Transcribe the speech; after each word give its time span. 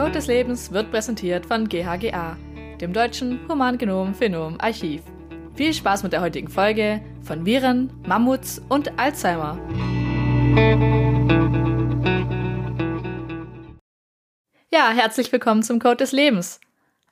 Code 0.00 0.12
des 0.12 0.28
Lebens 0.28 0.72
wird 0.72 0.90
präsentiert 0.90 1.44
von 1.44 1.68
GHGA, 1.68 2.38
dem 2.80 2.94
Deutschen 2.94 3.38
Humangenom-Phenom-Archiv. 3.46 5.02
Viel 5.54 5.74
Spaß 5.74 6.04
mit 6.04 6.14
der 6.14 6.22
heutigen 6.22 6.48
Folge 6.48 7.02
von 7.22 7.44
Viren, 7.44 7.92
Mammuts 8.06 8.62
und 8.70 8.98
Alzheimer. 8.98 9.58
Ja, 14.72 14.88
herzlich 14.94 15.30
willkommen 15.32 15.62
zum 15.62 15.78
Code 15.78 15.96
des 15.96 16.12
Lebens. 16.12 16.60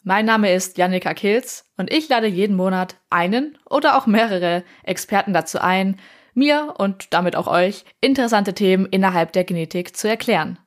Mein 0.02 0.24
Name 0.24 0.54
ist 0.54 0.78
Jannika 0.78 1.12
Kilz 1.12 1.66
und 1.76 1.92
ich 1.92 2.08
lade 2.08 2.26
jeden 2.26 2.56
Monat 2.56 2.96
einen 3.10 3.58
oder 3.68 3.98
auch 3.98 4.06
mehrere 4.06 4.64
Experten 4.82 5.34
dazu 5.34 5.60
ein, 5.60 6.00
mir 6.32 6.72
und 6.78 7.12
damit 7.12 7.36
auch 7.36 7.48
euch 7.48 7.84
interessante 8.00 8.54
Themen 8.54 8.86
innerhalb 8.86 9.34
der 9.34 9.44
Genetik 9.44 9.94
zu 9.94 10.08
erklären. 10.08 10.58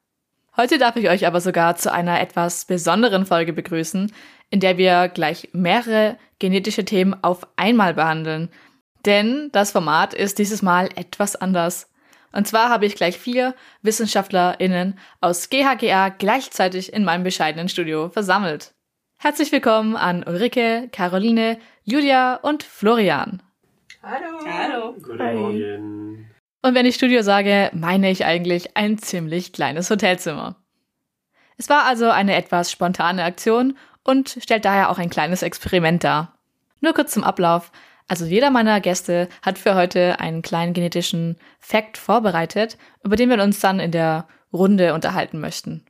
Heute 0.58 0.78
darf 0.78 0.98
ich 0.98 1.10
euch 1.10 1.26
aber 1.26 1.40
sogar 1.40 1.78
zu 1.78 1.92
einer 1.92 2.20
etwas 2.20 2.66
besonderen 2.66 3.26
Folge 3.26 3.54
begrüßen, 3.54 4.12
in 4.50 4.60
der 4.60 4.78
wir 4.78 5.08
gleich 5.08 5.50
mehrere 5.54 6.18
genetische 6.40 6.84
Themen 6.84 7.16
auf 7.24 7.48
einmal 7.56 7.94
behandeln. 7.94 8.50
Denn 9.06 9.50
das 9.54 9.72
Format 9.72 10.14
ist 10.14 10.40
dieses 10.40 10.62
Mal 10.62 10.90
etwas 10.96 11.38
anders. 11.38 11.90
Und 12.34 12.48
zwar 12.48 12.70
habe 12.70 12.86
ich 12.86 12.96
gleich 12.96 13.18
vier 13.18 13.56
WissenschaftlerInnen 13.82 15.00
aus 15.22 15.50
GHGA 15.50 16.10
gleichzeitig 16.10 16.92
in 16.92 17.06
meinem 17.06 17.24
bescheidenen 17.24 17.70
Studio 17.70 18.10
versammelt. 18.10 18.74
Herzlich 19.18 19.52
willkommen 19.52 19.96
an 19.96 20.24
Ulrike, 20.24 20.90
Caroline, 20.92 21.60
Julia 21.84 22.36
und 22.36 22.64
Florian. 22.64 23.42
Hallo. 24.04 24.40
Hallo. 24.46 24.94
Guten 24.94 25.20
Hi. 25.20 25.36
Morgen. 25.36 26.31
Und 26.62 26.76
wenn 26.76 26.86
ich 26.86 26.96
Studio 26.96 27.24
sage, 27.24 27.72
meine 27.74 28.12
ich 28.12 28.26
eigentlich 28.26 28.78
ein 28.78 28.98
ziemlich 28.98 29.52
kleines 29.52 29.90
Hotelzimmer. 29.90 30.58
Es 31.58 31.70
war 31.70 31.86
also 31.86 32.10
eine 32.10 32.36
etwas 32.36 32.72
spontane 32.72 33.24
Aktion 33.24 33.78
und 34.04 34.38
stellt 34.42 34.66
daher 34.66 34.90
auch 34.90 34.98
ein 34.98 35.10
kleines 35.10 35.42
Experiment 35.42 36.04
dar. 36.04 36.38
Nur 36.80 36.94
kurz 36.94 37.14
zum 37.14 37.24
Ablauf. 37.24 37.72
Also 38.08 38.26
jeder 38.26 38.50
meiner 38.50 38.82
Gäste 38.82 39.30
hat 39.42 39.58
für 39.58 39.76
heute 39.76 40.20
einen 40.20 40.42
kleinen 40.42 40.74
genetischen 40.74 41.38
Fact 41.60 41.98
vorbereitet, 41.98 42.78
über 43.04 43.16
den 43.16 43.30
wir 43.30 43.42
uns 43.42 43.60
dann 43.60 43.80
in 43.80 43.92
der 43.92 44.28
Runde 44.52 44.94
unterhalten 44.94 45.40
möchten. 45.40 45.86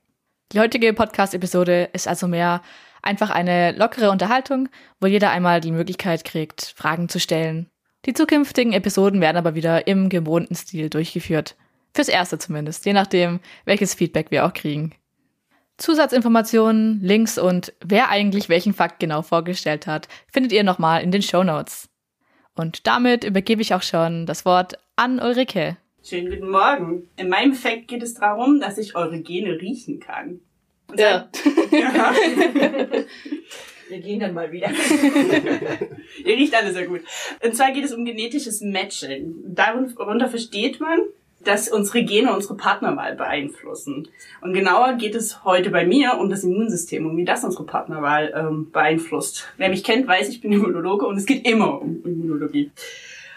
Die 0.52 0.60
heutige 0.60 0.94
Podcast-Episode 0.94 1.90
ist 1.94 2.08
also 2.08 2.28
mehr 2.28 2.62
einfach 3.02 3.30
eine 3.30 3.72
lockere 3.72 4.12
Unterhaltung, 4.12 4.70
wo 5.00 5.08
jeder 5.08 5.32
einmal 5.32 5.62
die 5.62 5.72
Möglichkeit 5.72 6.24
kriegt, 6.24 6.74
Fragen 6.76 7.10
zu 7.10 7.20
stellen. 7.20 7.71
Die 8.06 8.14
zukünftigen 8.14 8.74
Episoden 8.74 9.22
werden 9.22 9.38
aber 9.38 9.54
wieder 9.54 9.86
im 9.86 10.10
gewohnten 10.10 10.56
Stil 10.56 10.90
durchgeführt. 10.90 11.56
Fürs 11.94 12.08
erste 12.08 12.40
zumindest, 12.40 12.86
je 12.86 12.94
nachdem, 12.94 13.40
welches 13.66 13.94
Feedback 13.94 14.32
wir 14.32 14.46
auch 14.46 14.54
kriegen. 14.54 14.94
Zusatzinformationen, 15.78 17.00
Links 17.02 17.38
und 17.38 17.74
wer 17.84 18.10
eigentlich 18.10 18.50
welchen 18.50 18.74
Fakt 18.74 19.00
genau 19.00 19.22
vorgestellt 19.22 19.88
hat, 19.88 20.08
findet 20.32 20.52
ihr 20.52 20.64
nochmal 20.64 21.04
in 21.04 21.12
den 21.12 21.22
Show 21.22 21.44
Notes. 21.44 21.90
Und 22.56 22.88
damit 22.88 23.24
übergebe 23.24 23.62
ich 23.62 23.74
auch 23.74 23.82
schon 23.84 24.26
das 24.26 24.46
Wort 24.46 24.80
an 24.96 25.20
Ulrike. 25.20 25.78
Schönen 26.04 26.32
guten 26.32 26.50
Morgen. 26.50 27.08
In 27.18 27.30
meinem 27.30 27.54
Fakt 27.54 27.88
geht 27.88 28.02
es 28.02 28.16
darum, 28.16 28.60
dass 28.60 28.78
ich 28.80 28.96
eure 28.96 29.22
Gene 29.22 29.60
riechen 29.60 30.00
kann. 30.00 30.40
Und 30.88 31.00
ja. 31.00 31.30
ja. 31.72 32.14
Wir 33.92 34.00
gehen 34.00 34.22
dann 34.22 34.34
mal 34.34 34.54
wieder. 34.54 34.70
Ihr 36.26 36.38
riecht 36.38 36.56
alle 36.56 36.72
sehr 36.72 36.88
gut. 36.88 37.02
Und 37.44 37.54
zwar 37.58 37.74
geht 37.74 37.84
es 37.84 37.94
um 37.94 38.06
genetisches 38.06 38.62
Matching. 38.62 39.36
Darunter 39.44 40.30
versteht 40.30 40.80
man, 40.80 41.02
dass 41.44 41.68
unsere 41.68 42.06
Gene 42.06 42.34
unsere 42.34 42.56
Partnerwahl 42.56 43.18
beeinflussen. 43.18 44.08
Und 44.40 44.54
genauer 44.54 44.94
geht 44.94 45.14
es 45.14 45.44
heute 45.44 45.72
bei 45.72 45.86
mir 45.86 46.18
um 46.20 46.30
das 46.30 46.46
Immunsystem 46.46 47.06
und 47.06 47.18
wie 47.18 47.26
das 47.26 47.44
unsere 47.44 47.66
Partnerwahl 47.66 48.34
ähm, 48.34 48.72
beeinflusst. 48.72 49.50
Wer 49.58 49.68
mich 49.68 49.84
kennt, 49.84 50.08
weiß, 50.08 50.30
ich 50.30 50.40
bin 50.40 50.54
Immunologe 50.54 51.06
und 51.06 51.18
es 51.18 51.26
geht 51.26 51.46
immer 51.46 51.82
um 51.82 52.02
Immunologie. 52.06 52.72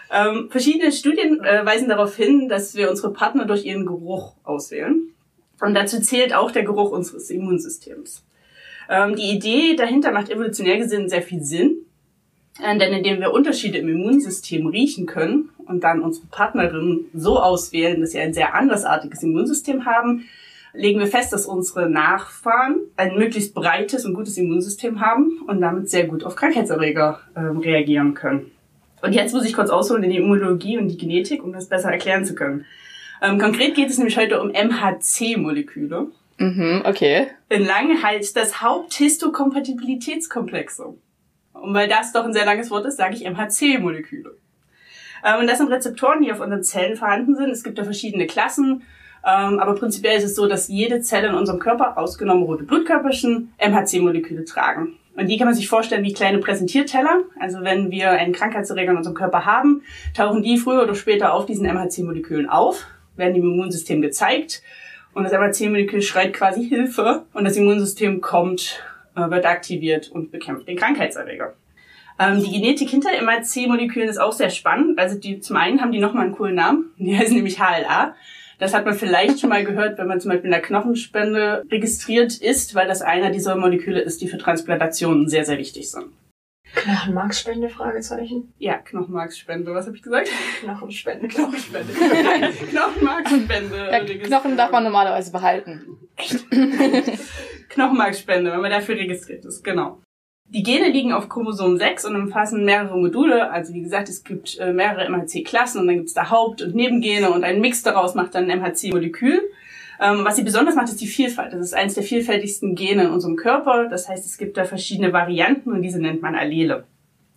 Ähm, 0.09 0.47
verschiedene 0.49 0.93
Studien 0.93 1.43
äh, 1.43 1.65
weisen 1.65 1.89
darauf 1.89 2.15
hin, 2.15 2.47
dass 2.47 2.75
wir 2.75 2.89
unsere 2.89 3.11
Partner 3.11 3.43
durch 3.43 3.65
ihren 3.65 3.85
Geruch 3.85 4.35
auswählen. 4.45 5.09
Und 5.59 5.73
dazu 5.73 5.99
zählt 5.99 6.33
auch 6.33 6.51
der 6.51 6.63
Geruch 6.63 6.91
unseres 6.91 7.29
Immunsystems. 7.29 8.23
Ähm, 8.89 9.15
die 9.15 9.31
Idee 9.31 9.75
dahinter 9.75 10.11
macht 10.11 10.29
evolutionär 10.29 10.77
gesehen 10.77 11.09
sehr 11.09 11.21
viel 11.21 11.41
Sinn, 11.41 11.77
äh, 12.61 12.77
denn 12.77 12.93
indem 12.93 13.19
wir 13.19 13.33
Unterschiede 13.33 13.79
im 13.79 13.89
Immunsystem 13.89 14.67
riechen 14.67 15.05
können 15.05 15.49
und 15.65 15.83
dann 15.83 16.01
unsere 16.01 16.27
Partnerin 16.27 17.05
so 17.13 17.39
auswählen, 17.39 18.01
dass 18.01 18.11
sie 18.11 18.19
ein 18.19 18.33
sehr 18.33 18.53
andersartiges 18.53 19.23
Immunsystem 19.23 19.85
haben, 19.85 20.25
legen 20.73 20.99
wir 20.99 21.07
fest, 21.07 21.33
dass 21.33 21.45
unsere 21.45 21.89
Nachfahren 21.89 22.77
ein 22.97 23.15
möglichst 23.15 23.53
breites 23.53 24.05
und 24.05 24.13
gutes 24.13 24.37
Immunsystem 24.37 24.99
haben 24.99 25.41
und 25.47 25.61
damit 25.61 25.89
sehr 25.89 26.07
gut 26.07 26.23
auf 26.23 26.35
Krankheitserreger 26.35 27.21
ähm, 27.35 27.59
reagieren 27.59 28.13
können. 28.13 28.51
Und 29.01 29.13
jetzt 29.13 29.33
muss 29.33 29.45
ich 29.45 29.53
kurz 29.53 29.69
ausholen 29.69 30.03
in 30.03 30.09
die 30.09 30.17
Immunologie 30.17 30.77
und 30.77 30.87
die 30.87 30.97
Genetik, 30.97 31.43
um 31.43 31.53
das 31.53 31.67
besser 31.69 31.91
erklären 31.91 32.25
zu 32.25 32.35
können. 32.35 32.65
Ähm, 33.21 33.39
konkret 33.39 33.75
geht 33.75 33.89
es 33.89 33.97
nämlich 33.97 34.17
heute 34.17 34.41
um 34.41 34.49
MHC-Moleküle. 34.49 36.07
Mhm, 36.37 36.83
okay. 36.85 37.27
In 37.49 37.65
lang 37.65 38.01
heißt 38.01 38.35
das 38.35 38.61
Haupthistokompatibilitätskomplexe. 38.61 40.95
Und 41.53 41.73
weil 41.73 41.87
das 41.87 42.11
doch 42.11 42.25
ein 42.25 42.33
sehr 42.33 42.45
langes 42.45 42.69
Wort 42.71 42.85
ist, 42.85 42.97
sage 42.97 43.15
ich 43.15 43.23
MHC-Moleküle. 43.23 44.35
Ähm, 45.23 45.39
und 45.39 45.47
das 45.47 45.59
sind 45.59 45.71
Rezeptoren, 45.71 46.21
die 46.21 46.31
auf 46.31 46.41
unseren 46.41 46.63
Zellen 46.63 46.97
vorhanden 46.97 47.35
sind. 47.35 47.49
Es 47.49 47.63
gibt 47.63 47.79
da 47.79 47.83
verschiedene 47.83 48.27
Klassen. 48.27 48.83
Ähm, 49.25 49.59
aber 49.59 49.73
prinzipiell 49.75 50.17
ist 50.17 50.25
es 50.25 50.35
so, 50.35 50.47
dass 50.47 50.67
jede 50.67 51.01
Zelle 51.01 51.29
in 51.29 51.35
unserem 51.35 51.59
Körper, 51.59 51.97
ausgenommen 51.97 52.43
rote 52.43 52.63
Blutkörperchen, 52.63 53.53
MHC-Moleküle 53.57 54.45
tragen. 54.45 54.99
Und 55.15 55.27
die 55.27 55.37
kann 55.37 55.47
man 55.47 55.55
sich 55.55 55.69
vorstellen 55.69 56.03
wie 56.03 56.13
kleine 56.13 56.39
Präsentierteller. 56.39 57.21
Also 57.39 57.61
wenn 57.61 57.89
wir 57.89 58.11
einen 58.11 58.33
Krankheitserreger 58.33 58.91
in 58.91 58.97
unserem 58.97 59.15
Körper 59.15 59.45
haben, 59.45 59.81
tauchen 60.13 60.43
die 60.43 60.57
früher 60.57 60.83
oder 60.83 60.93
später 60.93 61.33
auf 61.33 61.45
diesen 61.45 61.65
MHC-Molekülen 61.65 62.49
auf, 62.49 62.85
werden 63.15 63.33
dem 63.33 63.43
Immunsystem 63.43 64.01
gezeigt 64.01 64.61
und 65.15 65.23
das 65.23 65.33
MHC-Molekül 65.33 66.01
schreit 66.01 66.33
quasi 66.33 66.67
Hilfe 66.67 67.25
und 67.33 67.45
das 67.45 67.57
Immunsystem 67.57 68.21
kommt, 68.21 68.83
äh, 69.15 69.29
wird 69.29 69.45
aktiviert 69.45 70.11
und 70.11 70.29
bekämpft 70.29 70.67
den 70.67 70.77
Krankheitserreger. 70.77 71.55
Ähm, 72.19 72.43
die 72.43 72.51
Genetik 72.51 72.89
hinter 72.89 73.09
MHC-Molekülen 73.11 74.09
ist 74.09 74.19
auch 74.19 74.33
sehr 74.33 74.49
spannend. 74.49 74.99
Also 74.99 75.17
die, 75.17 75.39
zum 75.39 75.55
einen 75.55 75.81
haben 75.81 75.91
die 75.91 75.99
nochmal 75.99 76.25
einen 76.25 76.35
coolen 76.35 76.55
Namen. 76.55 76.91
Die 76.97 77.17
heißen 77.17 77.35
nämlich 77.35 77.59
HLA. 77.59 78.15
Das 78.57 78.73
hat 78.73 78.85
man 78.85 78.93
vielleicht 78.93 79.39
schon 79.39 79.49
mal 79.49 79.65
gehört, 79.65 79.97
wenn 79.97 80.07
man 80.07 80.21
zum 80.21 80.29
Beispiel 80.29 80.45
in 80.45 80.51
der 80.51 80.61
Knochenspende 80.61 81.65
registriert 81.69 82.37
ist, 82.37 82.73
weil 82.73 82.87
das 82.87 83.01
einer 83.01 83.29
dieser 83.29 83.57
Moleküle 83.57 83.99
ist, 83.99 84.21
die 84.21 84.27
für 84.29 84.37
Transplantationen 84.37 85.27
sehr, 85.27 85.43
sehr 85.43 85.57
wichtig 85.57 85.91
sind. 85.91 86.05
Knochenmarksspende, 86.73 87.69
Fragezeichen. 87.69 88.53
Ja, 88.57 88.77
Knochenmarksspende. 88.77 89.73
Was 89.73 89.85
habe 89.85 89.95
ich 89.95 90.01
gesagt? 90.01 90.29
Knochenspende. 90.61 91.27
Knochenspende. 91.27 91.93
Knochenmarksspende. 92.71 93.89
Ja, 93.91 94.03
Knochen 94.03 94.57
darf 94.57 94.71
man 94.71 94.83
normalerweise 94.83 95.31
behalten. 95.31 95.97
Echt? 96.15 96.45
Knochenmarksspende, 97.69 98.51
wenn 98.51 98.61
man 98.61 98.71
dafür 98.71 98.95
registriert 98.95 99.45
ist, 99.45 99.63
genau. 99.63 100.01
Die 100.47 100.61
Gene 100.61 100.89
liegen 100.89 101.11
auf 101.11 101.27
Chromosom 101.27 101.77
6 101.77 102.05
und 102.05 102.15
umfassen 102.15 102.65
mehrere 102.65 102.97
Module. 102.97 103.49
Also 103.51 103.73
wie 103.73 103.81
gesagt, 103.81 104.09
es 104.09 104.23
gibt 104.23 104.59
äh, 104.59 104.73
mehrere 104.73 105.09
MHC-Klassen 105.09 105.81
und 105.81 105.87
dann 105.87 105.95
gibt 105.97 106.09
es 106.09 106.13
da 106.13 106.29
Haupt- 106.29 106.61
und 106.61 106.75
Nebengene 106.75 107.31
und 107.31 107.43
ein 107.43 107.61
Mix 107.61 107.81
daraus 107.81 108.13
macht 108.13 108.35
dann 108.35 108.49
ein 108.49 108.59
MHC-Molekül. 108.59 109.41
Ähm, 110.01 110.23
was 110.23 110.35
sie 110.35 110.43
besonders 110.43 110.75
macht, 110.75 110.89
ist 110.89 111.01
die 111.01 111.07
Vielfalt. 111.07 111.53
Das 111.53 111.61
ist 111.61 111.73
eines 111.73 111.93
der 111.93 112.03
vielfältigsten 112.03 112.75
Gene 112.75 113.03
in 113.03 113.11
unserem 113.11 113.35
Körper. 113.35 113.87
Das 113.89 114.09
heißt, 114.09 114.25
es 114.25 114.37
gibt 114.37 114.57
da 114.57 114.65
verschiedene 114.65 115.13
Varianten 115.13 115.71
und 115.71 115.81
diese 115.81 115.99
nennt 115.99 116.21
man 116.21 116.35
Allele. 116.35 116.85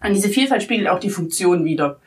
Und 0.02 0.14
diese 0.14 0.28
Vielfalt 0.28 0.62
spiegelt 0.62 0.88
auch 0.88 1.00
die 1.00 1.10
Funktion 1.10 1.64
wider. 1.64 2.00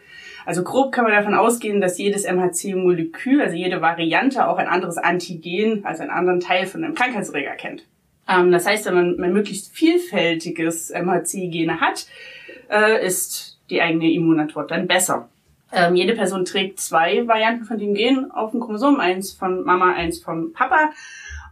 Also 0.45 0.63
grob 0.63 0.91
kann 0.91 1.03
man 1.03 1.13
davon 1.13 1.35
ausgehen, 1.35 1.81
dass 1.81 1.97
jedes 1.97 2.25
MHC-Molekül, 2.25 3.41
also 3.41 3.55
jede 3.55 3.81
Variante, 3.81 4.47
auch 4.47 4.57
ein 4.57 4.67
anderes 4.67 4.97
Antigen, 4.97 5.85
also 5.85 6.01
einen 6.01 6.11
anderen 6.11 6.39
Teil 6.39 6.65
von 6.65 6.83
einem 6.83 6.95
Krankheitserreger 6.95 7.51
kennt. 7.51 7.85
Ähm, 8.27 8.51
das 8.51 8.65
heißt, 8.65 8.85
wenn 8.85 8.95
man 8.95 9.19
ein 9.19 9.33
möglichst 9.33 9.73
vielfältiges 9.73 10.91
MHC-Gene 10.91 11.79
hat, 11.79 12.07
äh, 12.69 13.05
ist 13.05 13.59
die 13.69 13.81
eigene 13.81 14.11
Immunantwort 14.11 14.71
dann 14.71 14.87
besser. 14.87 15.29
Ähm, 15.71 15.95
jede 15.95 16.13
Person 16.13 16.45
trägt 16.45 16.79
zwei 16.79 17.27
Varianten 17.27 17.65
von 17.65 17.77
dem 17.77 17.93
Gen 17.93 18.31
auf 18.31 18.51
dem 18.51 18.59
Chromosom, 18.59 18.99
eins 18.99 19.31
von 19.31 19.63
Mama, 19.63 19.93
eins 19.93 20.19
von 20.19 20.53
Papa. 20.53 20.91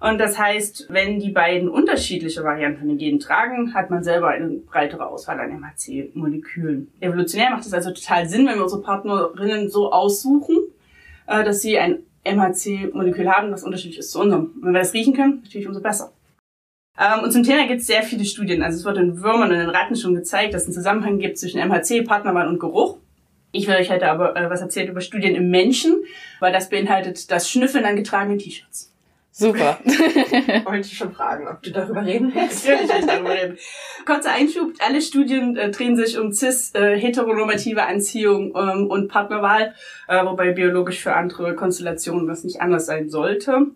Und 0.01 0.17
das 0.17 0.39
heißt, 0.39 0.87
wenn 0.89 1.19
die 1.19 1.31
beiden 1.31 1.67
unterschiedliche 1.67 2.43
Varianten 2.43 2.79
von 2.79 2.87
den 2.87 2.97
Genen 2.97 3.19
tragen, 3.19 3.73
hat 3.73 3.89
man 3.89 4.03
selber 4.03 4.29
eine 4.29 4.47
breitere 4.49 5.05
Auswahl 5.05 5.39
an 5.39 5.51
MHC-Molekülen. 5.59 6.91
Evolutionär 7.01 7.49
macht 7.49 7.65
es 7.65 7.73
also 7.73 7.91
total 7.91 8.27
Sinn, 8.27 8.47
wenn 8.47 8.55
wir 8.55 8.63
unsere 8.63 8.81
Partnerinnen 8.81 9.69
so 9.69 9.91
aussuchen, 9.91 10.57
äh, 11.27 11.43
dass 11.43 11.61
sie 11.61 11.77
ein 11.77 11.99
MHC-Molekül 12.23 13.29
haben, 13.29 13.51
das 13.51 13.63
unterschiedlich 13.63 13.99
ist 13.99 14.11
zu 14.11 14.19
unserem. 14.21 14.51
Und 14.55 14.63
wenn 14.63 14.73
wir 14.73 14.79
das 14.79 14.93
riechen 14.93 15.15
können, 15.15 15.41
natürlich 15.43 15.67
umso 15.67 15.81
besser. 15.81 16.13
Ähm, 16.97 17.23
und 17.23 17.31
zum 17.31 17.43
Thema 17.43 17.67
gibt 17.67 17.81
es 17.81 17.87
sehr 17.87 18.03
viele 18.03 18.23
Studien. 18.23 18.63
Also 18.63 18.77
es 18.77 18.85
wird 18.85 18.97
in 18.97 19.21
Würmern 19.21 19.51
und 19.51 19.59
in 19.59 19.69
Ratten 19.69 19.95
schon 19.97 20.15
gezeigt, 20.15 20.53
dass 20.53 20.61
es 20.61 20.67
einen 20.67 20.75
Zusammenhang 20.75 21.19
gibt 21.19 21.37
zwischen 21.37 21.59
MHC, 21.59 22.03
Partnerwahl 22.03 22.47
und 22.47 22.59
Geruch. 22.59 22.97
Ich 23.51 23.67
will 23.67 23.75
euch 23.75 23.89
heute 23.89 24.09
aber 24.09 24.35
äh, 24.35 24.49
was 24.49 24.61
erzählen 24.61 24.89
über 24.89 25.01
Studien 25.01 25.35
im 25.35 25.49
Menschen, 25.49 26.03
weil 26.39 26.53
das 26.53 26.69
beinhaltet 26.69 27.31
das 27.31 27.49
Schnüffeln 27.49 27.85
an 27.85 27.95
getragenen 27.95 28.37
T-Shirts. 28.37 28.89
Super. 29.31 29.79
Wollte 29.85 30.87
ich 30.87 30.97
schon 30.97 31.13
fragen, 31.13 31.47
ob 31.47 31.61
du 31.61 31.71
darüber 31.71 32.05
reden 32.05 32.33
willst. 32.35 32.67
Natürlich 32.67 32.89
will 32.89 32.99
ich 32.99 33.05
darüber 33.05 33.29
reden. 33.29 33.57
Kurzer 34.05 34.33
Einschub, 34.33 34.73
alle 34.79 35.01
Studien 35.01 35.55
äh, 35.55 35.71
drehen 35.71 35.95
sich 35.95 36.19
um 36.19 36.33
cis, 36.33 36.75
äh, 36.75 36.97
heteronormative 36.99 37.83
Anziehung 37.83 38.53
ähm, 38.55 38.87
und 38.87 39.07
Partnerwahl, 39.07 39.73
äh, 40.09 40.25
wobei 40.25 40.51
biologisch 40.51 40.99
für 40.99 41.15
andere 41.15 41.55
Konstellationen 41.55 42.27
das 42.27 42.43
nicht 42.43 42.59
anders 42.59 42.85
sein 42.85 43.09
sollte. 43.09 43.67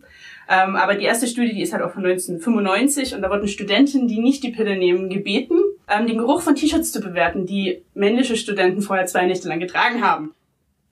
Ähm, 0.50 0.76
aber 0.76 0.96
die 0.96 1.06
erste 1.06 1.28
Studie, 1.28 1.54
die 1.54 1.62
ist 1.62 1.72
halt 1.72 1.84
auch 1.84 1.92
von 1.92 2.06
1995 2.06 3.16
und 3.16 3.22
da 3.22 3.30
wurden 3.30 3.48
Studenten, 3.48 4.08
die 4.08 4.20
nicht 4.20 4.44
die 4.44 4.52
Pille 4.52 4.76
nehmen, 4.76 5.10
gebeten, 5.10 5.58
ähm, 5.94 6.08
den 6.08 6.18
Geruch 6.18 6.42
von 6.42 6.56
T-Shirts 6.56 6.92
zu 6.92 7.02
bewerten, 7.02 7.46
die 7.46 7.84
männliche 7.94 8.36
Studenten 8.36 8.82
vorher 8.82 9.06
zwei 9.06 9.26
Nächte 9.26 9.48
lang 9.48 9.60
getragen 9.60 10.04
haben. 10.04 10.34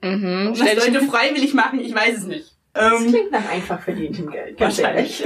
Mhm. 0.02 0.54
Dich 0.54 0.76
Leute 0.76 1.02
freiwillig 1.06 1.54
machen, 1.54 1.80
ich 1.80 1.94
weiß 1.94 2.18
es 2.18 2.26
nicht. 2.26 2.56
Das 2.74 3.02
Ähm, 3.02 3.10
klingt 3.10 3.32
nach 3.32 3.50
einfach 3.52 3.80
verdientem 3.82 4.32
Geld. 4.32 4.58
Ganz 4.58 4.78
Wahrscheinlich. 4.80 5.24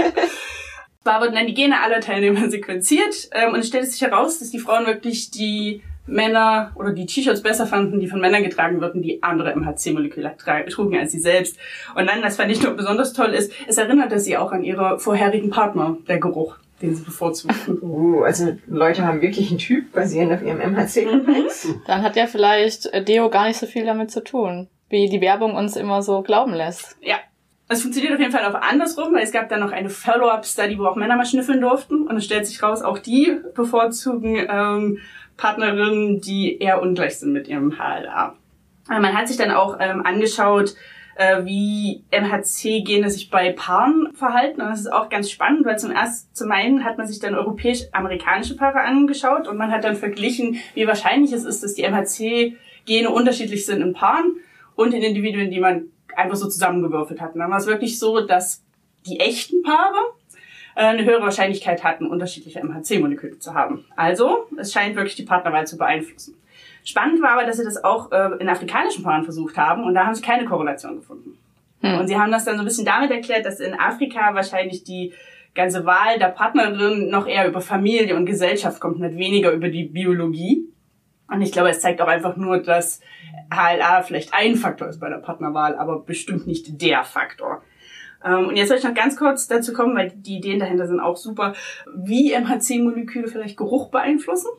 Zwar 1.03 1.21
wurden 1.21 1.35
dann 1.35 1.45
die 1.45 1.53
Gene 1.53 1.81
aller 1.81 2.01
Teilnehmer 2.01 2.49
sequenziert 2.49 3.29
ähm, 3.31 3.53
und 3.53 3.59
es 3.59 3.67
stellte 3.67 3.87
sich 3.87 4.01
heraus, 4.01 4.39
dass 4.39 4.49
die 4.49 4.59
Frauen 4.59 4.87
wirklich 4.87 5.29
die 5.29 5.81
Männer 6.07 6.71
oder 6.75 6.91
die 6.91 7.05
T-Shirts 7.05 7.41
besser 7.41 7.67
fanden, 7.67 7.99
die 7.99 8.07
von 8.07 8.19
Männern 8.19 8.43
getragen 8.43 8.81
wurden, 8.81 9.01
die 9.01 9.23
andere 9.23 9.55
MHC-Moleküle 9.55 10.35
trugen 10.69 10.97
als 10.97 11.11
sie 11.11 11.19
selbst. 11.19 11.57
Und 11.95 12.07
dann, 12.07 12.21
das 12.21 12.37
fand 12.37 12.51
ich 12.51 12.61
nur 12.61 12.73
besonders 12.73 13.13
toll, 13.13 13.33
ist, 13.33 13.51
es 13.67 13.77
erinnerte 13.77 14.19
sie 14.19 14.37
auch 14.37 14.51
an 14.51 14.63
ihre 14.63 14.99
vorherigen 14.99 15.49
Partner, 15.49 15.97
der 16.07 16.19
Geruch, 16.19 16.57
den 16.81 16.95
sie 16.95 17.03
bevorzugten. 17.03 17.79
Uh, 17.81 18.23
also 18.23 18.57
Leute 18.67 19.05
haben 19.05 19.21
wirklich 19.21 19.49
einen 19.49 19.59
Typ 19.59 19.91
basierend 19.91 20.33
auf 20.33 20.41
ihrem 20.41 20.59
MHC-Komplex. 20.59 21.73
Dann 21.87 22.01
hat 22.01 22.15
ja 22.15 22.27
vielleicht 22.27 22.87
äh, 22.87 23.03
Deo 23.03 23.29
gar 23.29 23.47
nicht 23.47 23.57
so 23.57 23.65
viel 23.65 23.85
damit 23.85 24.11
zu 24.11 24.23
tun, 24.23 24.67
wie 24.89 25.09
die 25.09 25.21
Werbung 25.21 25.55
uns 25.55 25.75
immer 25.75 26.01
so 26.01 26.21
glauben 26.21 26.53
lässt. 26.53 26.97
Ja. 27.01 27.17
Es 27.67 27.81
funktioniert 27.81 28.13
auf 28.13 28.19
jeden 28.19 28.31
Fall 28.31 28.45
auch 28.45 28.61
andersrum, 28.61 29.15
weil 29.15 29.23
es 29.23 29.31
gab 29.31 29.49
dann 29.49 29.59
noch 29.59 29.71
eine 29.71 29.89
Follow-up-Study, 29.89 30.77
wo 30.77 30.85
auch 30.85 30.95
Männer 30.95 31.15
mal 31.15 31.25
schnüffeln 31.25 31.61
durften. 31.61 32.05
Und 32.05 32.17
es 32.17 32.25
stellt 32.25 32.45
sich 32.45 32.61
raus, 32.61 32.83
auch 32.83 32.99
die 32.99 33.39
bevorzugen 33.55 34.45
ähm, 34.47 34.99
Partnerinnen, 35.35 36.21
die 36.21 36.59
eher 36.59 36.79
ungleich 36.79 37.17
sind 37.17 37.33
mit 37.33 37.47
ihrem 37.47 37.77
HLA. 37.79 38.35
Aber 38.87 38.99
man 38.99 39.17
hat 39.17 39.27
sich 39.27 39.37
dann 39.37 39.49
auch 39.49 39.77
ähm, 39.79 40.05
angeschaut, 40.05 40.75
äh, 41.15 41.45
wie 41.45 42.03
MHC-Gene 42.11 43.09
sich 43.09 43.29
bei 43.29 43.51
Paaren 43.51 44.13
verhalten. 44.13 44.61
Und 44.61 44.69
das 44.69 44.81
ist 44.81 44.91
auch 44.91 45.09
ganz 45.09 45.31
spannend, 45.31 45.65
weil 45.65 45.79
zum 45.79 45.91
ersten, 45.91 46.33
zum 46.33 46.51
einen 46.51 46.83
hat 46.83 46.97
man 46.97 47.07
sich 47.07 47.19
dann 47.19 47.35
europäisch-amerikanische 47.35 48.55
Paare 48.55 48.81
angeschaut 48.81 49.47
und 49.47 49.57
man 49.57 49.71
hat 49.71 49.83
dann 49.83 49.95
verglichen, 49.95 50.57
wie 50.73 50.87
wahrscheinlich 50.87 51.31
es 51.31 51.45
ist, 51.45 51.63
dass 51.63 51.73
die 51.73 51.83
MHC-Gene 51.83 53.09
unterschiedlich 53.09 53.65
sind 53.65 53.81
in 53.81 53.93
Paaren 53.93 54.35
und 54.75 54.93
in 54.93 55.01
Individuen, 55.01 55.49
die 55.49 55.59
man 55.59 55.85
einfach 56.15 56.35
so 56.35 56.47
zusammengewürfelt 56.47 57.21
hat. 57.21 57.33
Und 57.33 57.39
dann 57.39 57.51
war 57.51 57.57
es 57.57 57.67
wirklich 57.67 57.97
so, 57.97 58.25
dass 58.25 58.63
die 59.05 59.19
echten 59.19 59.63
Paare 59.63 59.97
äh, 60.75 60.81
eine 60.81 61.05
höhere 61.05 61.21
Wahrscheinlichkeit 61.21 61.83
hatten, 61.83 62.07
unterschiedliche 62.07 62.59
MHC-Moleküle 62.59 63.39
zu 63.39 63.53
haben. 63.53 63.85
Also, 63.95 64.47
es 64.57 64.73
scheint 64.73 64.95
wirklich 64.95 65.15
die 65.15 65.23
Partnerwahl 65.23 65.65
zu 65.65 65.77
beeinflussen. 65.77 66.35
Spannend 66.85 67.21
war 67.21 67.31
aber, 67.31 67.45
dass 67.45 67.57
sie 67.57 67.65
das 67.65 67.83
auch 67.83 68.11
äh, 68.11 68.37
in 68.39 68.47
afrikanischen 68.47 69.03
Paaren 69.03 69.23
versucht 69.23 69.57
haben 69.57 69.83
und 69.83 69.95
da 69.95 70.05
haben 70.05 70.15
sie 70.15 70.21
keine 70.21 70.45
Korrelation 70.45 70.95
gefunden. 70.95 71.37
Hm. 71.81 71.99
Und 71.99 72.07
sie 72.07 72.15
haben 72.15 72.31
das 72.31 72.45
dann 72.45 72.55
so 72.55 72.61
ein 72.61 72.65
bisschen 72.65 72.85
damit 72.85 73.11
erklärt, 73.11 73.45
dass 73.45 73.59
in 73.59 73.73
Afrika 73.73 74.33
wahrscheinlich 74.33 74.83
die 74.83 75.13
ganze 75.55 75.85
Wahl 75.85 76.19
der 76.19 76.27
Partnerin 76.27 77.09
noch 77.09 77.27
eher 77.27 77.47
über 77.47 77.59
Familie 77.59 78.15
und 78.15 78.25
Gesellschaft 78.25 78.79
kommt, 78.79 78.99
nicht 78.99 79.17
weniger 79.17 79.51
über 79.51 79.69
die 79.69 79.85
Biologie. 79.85 80.69
Und 81.27 81.41
ich 81.41 81.51
glaube, 81.51 81.69
es 81.69 81.79
zeigt 81.79 82.01
auch 82.01 82.07
einfach 82.07 82.37
nur, 82.37 82.59
dass 82.59 83.01
HLA 83.51 84.03
vielleicht 84.03 84.33
ein 84.33 84.55
Faktor 84.55 84.87
ist 84.87 84.99
bei 84.99 85.09
der 85.09 85.17
Partnerwahl, 85.17 85.75
aber 85.75 86.01
bestimmt 86.01 86.45
nicht 86.45 86.81
der 86.81 87.03
Faktor. 87.03 87.63
Ähm, 88.23 88.47
Und 88.47 88.57
jetzt 88.57 88.67
soll 88.67 88.77
ich 88.77 88.83
noch 88.83 88.93
ganz 88.93 89.15
kurz 89.15 89.47
dazu 89.47 89.73
kommen, 89.73 89.95
weil 89.95 90.11
die 90.15 90.37
Ideen 90.37 90.59
dahinter 90.59 90.87
sind 90.87 90.99
auch 90.99 91.17
super, 91.17 91.53
wie 91.95 92.33
MHC-Moleküle 92.33 93.27
vielleicht 93.27 93.57
Geruch 93.57 93.89
beeinflussen. 93.89 94.49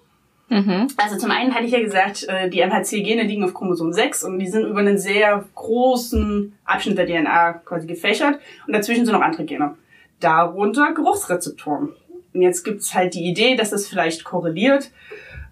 Mhm. 0.49 0.87
Also 0.97 1.17
zum 1.17 1.31
einen 1.31 1.55
hatte 1.55 1.65
ich 1.65 1.73
ja 1.73 1.81
gesagt, 1.81 2.25
äh, 2.29 2.49
die 2.49 2.61
MHC-Gene 2.61 3.25
liegen 3.25 3.43
auf 3.45 3.55
Chromosom 3.55 3.93
6 3.93 4.23
und 4.25 4.39
die 4.39 4.47
sind 4.47 4.65
über 4.65 4.81
einen 4.81 4.99
sehr 4.99 5.45
großen 5.55 6.57
Abschnitt 6.65 6.99
der 6.99 7.07
DNA 7.07 7.55
quasi 7.65 7.87
gefächert 7.87 8.39
und 8.67 8.73
dazwischen 8.73 9.05
sind 9.05 9.15
noch 9.15 9.23
andere 9.23 9.45
Gene. 9.45 9.77
Darunter 10.21 10.93
Geruchsrezeptoren. 10.93 11.91
Und 12.33 12.43
jetzt 12.43 12.65
gibt's 12.65 12.95
halt 12.95 13.15
die 13.15 13.25
Idee, 13.25 13.57
dass 13.57 13.71
das 13.71 13.89
vielleicht 13.89 14.25
korreliert, 14.25 14.91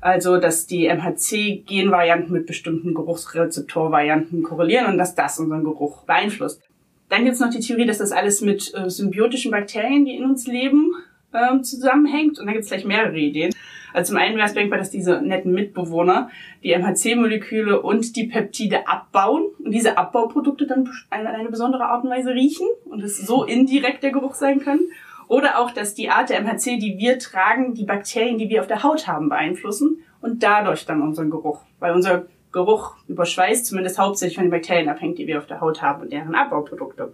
also 0.00 0.38
dass 0.38 0.66
die 0.66 0.86
MHC-Genvarianten 0.86 2.30
mit 2.30 2.46
bestimmten 2.46 2.94
Geruchsrezeptorvarianten 2.94 4.42
korrelieren 4.42 4.86
und 4.86 4.98
dass 4.98 5.14
das 5.14 5.38
unseren 5.38 5.64
Geruch 5.64 6.04
beeinflusst. 6.04 6.62
Dann 7.08 7.24
gibt's 7.24 7.40
noch 7.40 7.50
die 7.50 7.60
Theorie, 7.60 7.86
dass 7.86 7.98
das 7.98 8.12
alles 8.12 8.40
mit 8.42 8.72
äh, 8.74 8.88
symbiotischen 8.88 9.50
Bakterien, 9.50 10.04
die 10.04 10.16
in 10.16 10.24
uns 10.24 10.46
leben, 10.46 10.92
ähm, 11.32 11.64
zusammenhängt. 11.64 12.38
Und 12.38 12.46
da 12.46 12.52
gibt's 12.52 12.68
gleich 12.68 12.84
mehrere 12.84 13.16
Ideen. 13.18 13.52
Also 13.94 14.10
zum 14.12 14.20
einen 14.20 14.36
wäre 14.36 14.46
es 14.46 14.54
denkbar, 14.54 14.80
dass 14.80 14.90
diese 14.90 15.22
netten 15.22 15.52
Mitbewohner 15.52 16.28
die 16.64 16.72
MHC-Moleküle 16.72 17.80
und 17.80 18.16
die 18.16 18.26
Peptide 18.26 18.88
abbauen 18.88 19.44
und 19.64 19.70
diese 19.70 19.96
Abbauprodukte 19.96 20.66
dann 20.66 20.88
auf 20.88 20.94
eine, 21.10 21.48
besondere 21.48 21.84
Art 21.84 22.02
und 22.02 22.10
Weise 22.10 22.34
riechen 22.34 22.66
und 22.86 23.04
es 23.04 23.24
so 23.24 23.44
indirekt 23.44 24.02
der 24.02 24.10
Geruch 24.10 24.34
sein 24.34 24.58
können. 24.58 24.90
Oder 25.28 25.60
auch, 25.60 25.70
dass 25.70 25.94
die 25.94 26.10
Art 26.10 26.28
der 26.28 26.40
MHC, 26.40 26.78
die 26.78 26.98
wir 26.98 27.20
tragen, 27.20 27.74
die 27.74 27.84
Bakterien, 27.84 28.36
die 28.36 28.48
wir 28.48 28.60
auf 28.60 28.66
der 28.66 28.82
Haut 28.82 29.06
haben, 29.06 29.28
beeinflussen 29.28 29.98
und 30.20 30.42
dadurch 30.42 30.86
dann 30.86 31.00
unseren 31.00 31.30
Geruch. 31.30 31.60
Weil 31.78 31.94
unser 31.94 32.26
Geruch 32.50 32.96
über 33.06 33.26
Schweiß 33.26 33.62
zumindest 33.62 33.98
hauptsächlich 33.98 34.34
von 34.34 34.44
den 34.44 34.50
Bakterien 34.50 34.88
abhängt, 34.88 35.18
die 35.18 35.28
wir 35.28 35.38
auf 35.38 35.46
der 35.46 35.60
Haut 35.60 35.82
haben 35.82 36.02
und 36.02 36.12
deren 36.12 36.34
Abbauprodukte. 36.34 37.12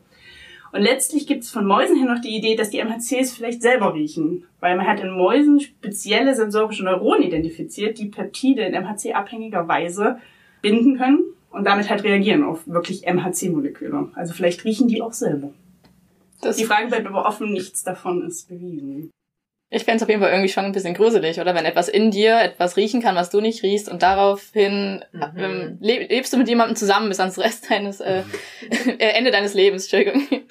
Und 0.72 0.82
letztlich 0.82 1.26
gibt 1.26 1.42
es 1.42 1.50
von 1.50 1.66
Mäusen 1.66 1.96
her 1.96 2.06
noch 2.06 2.20
die 2.20 2.36
Idee, 2.36 2.54
dass 2.54 2.70
die 2.70 2.82
MHCs 2.82 3.32
vielleicht 3.32 3.62
selber 3.62 3.94
riechen. 3.94 4.44
Weil 4.60 4.76
man 4.76 4.86
hat 4.86 5.00
in 5.00 5.10
Mäusen 5.10 5.60
spezielle 5.60 6.34
sensorische 6.34 6.84
Neuronen 6.84 7.22
identifiziert, 7.22 7.98
die 7.98 8.06
Peptide 8.06 8.62
in 8.62 8.74
MHC-abhängiger 8.74 9.66
Weise 9.66 10.18
binden 10.62 10.96
können 10.96 11.24
und 11.50 11.64
damit 11.64 11.90
halt 11.90 12.04
reagieren 12.04 12.44
auf 12.44 12.66
wirklich 12.68 13.06
MHC-Moleküle. 13.06 14.10
Also 14.14 14.32
vielleicht 14.32 14.64
riechen 14.64 14.88
die 14.88 15.02
auch 15.02 15.12
selber. 15.12 15.52
Das, 16.40 16.56
Die 16.56 16.64
Frage 16.64 16.88
bleibt 16.88 17.06
aber 17.06 17.26
offen, 17.26 17.52
nichts 17.52 17.82
davon 17.82 18.26
ist 18.26 18.48
bewiesen. 18.48 19.10
Ich 19.72 19.84
fände 19.84 19.98
es 19.98 20.02
auf 20.02 20.08
jeden 20.08 20.20
Fall 20.20 20.30
irgendwie 20.30 20.48
schon 20.48 20.64
ein 20.64 20.72
bisschen 20.72 20.94
gruselig, 20.94 21.40
oder? 21.40 21.54
Wenn 21.54 21.64
etwas 21.64 21.88
in 21.88 22.10
dir 22.10 22.40
etwas 22.40 22.76
riechen 22.76 23.00
kann, 23.00 23.14
was 23.14 23.30
du 23.30 23.40
nicht 23.40 23.62
riechst 23.62 23.88
und 23.88 24.02
daraufhin 24.02 25.04
Mhm. 25.12 25.22
ähm, 25.36 25.78
leb, 25.80 26.10
lebst 26.10 26.32
du 26.32 26.38
mit 26.38 26.48
jemandem 26.48 26.76
zusammen 26.76 27.08
bis 27.08 27.20
ans 27.20 27.38
Rest 27.38 27.70
deines, 27.70 28.00
äh, 28.00 28.22
äh, 28.98 29.10
Ende 29.16 29.30
deines 29.30 29.54
Lebens, 29.54 29.84
Entschuldigung. 29.84 30.42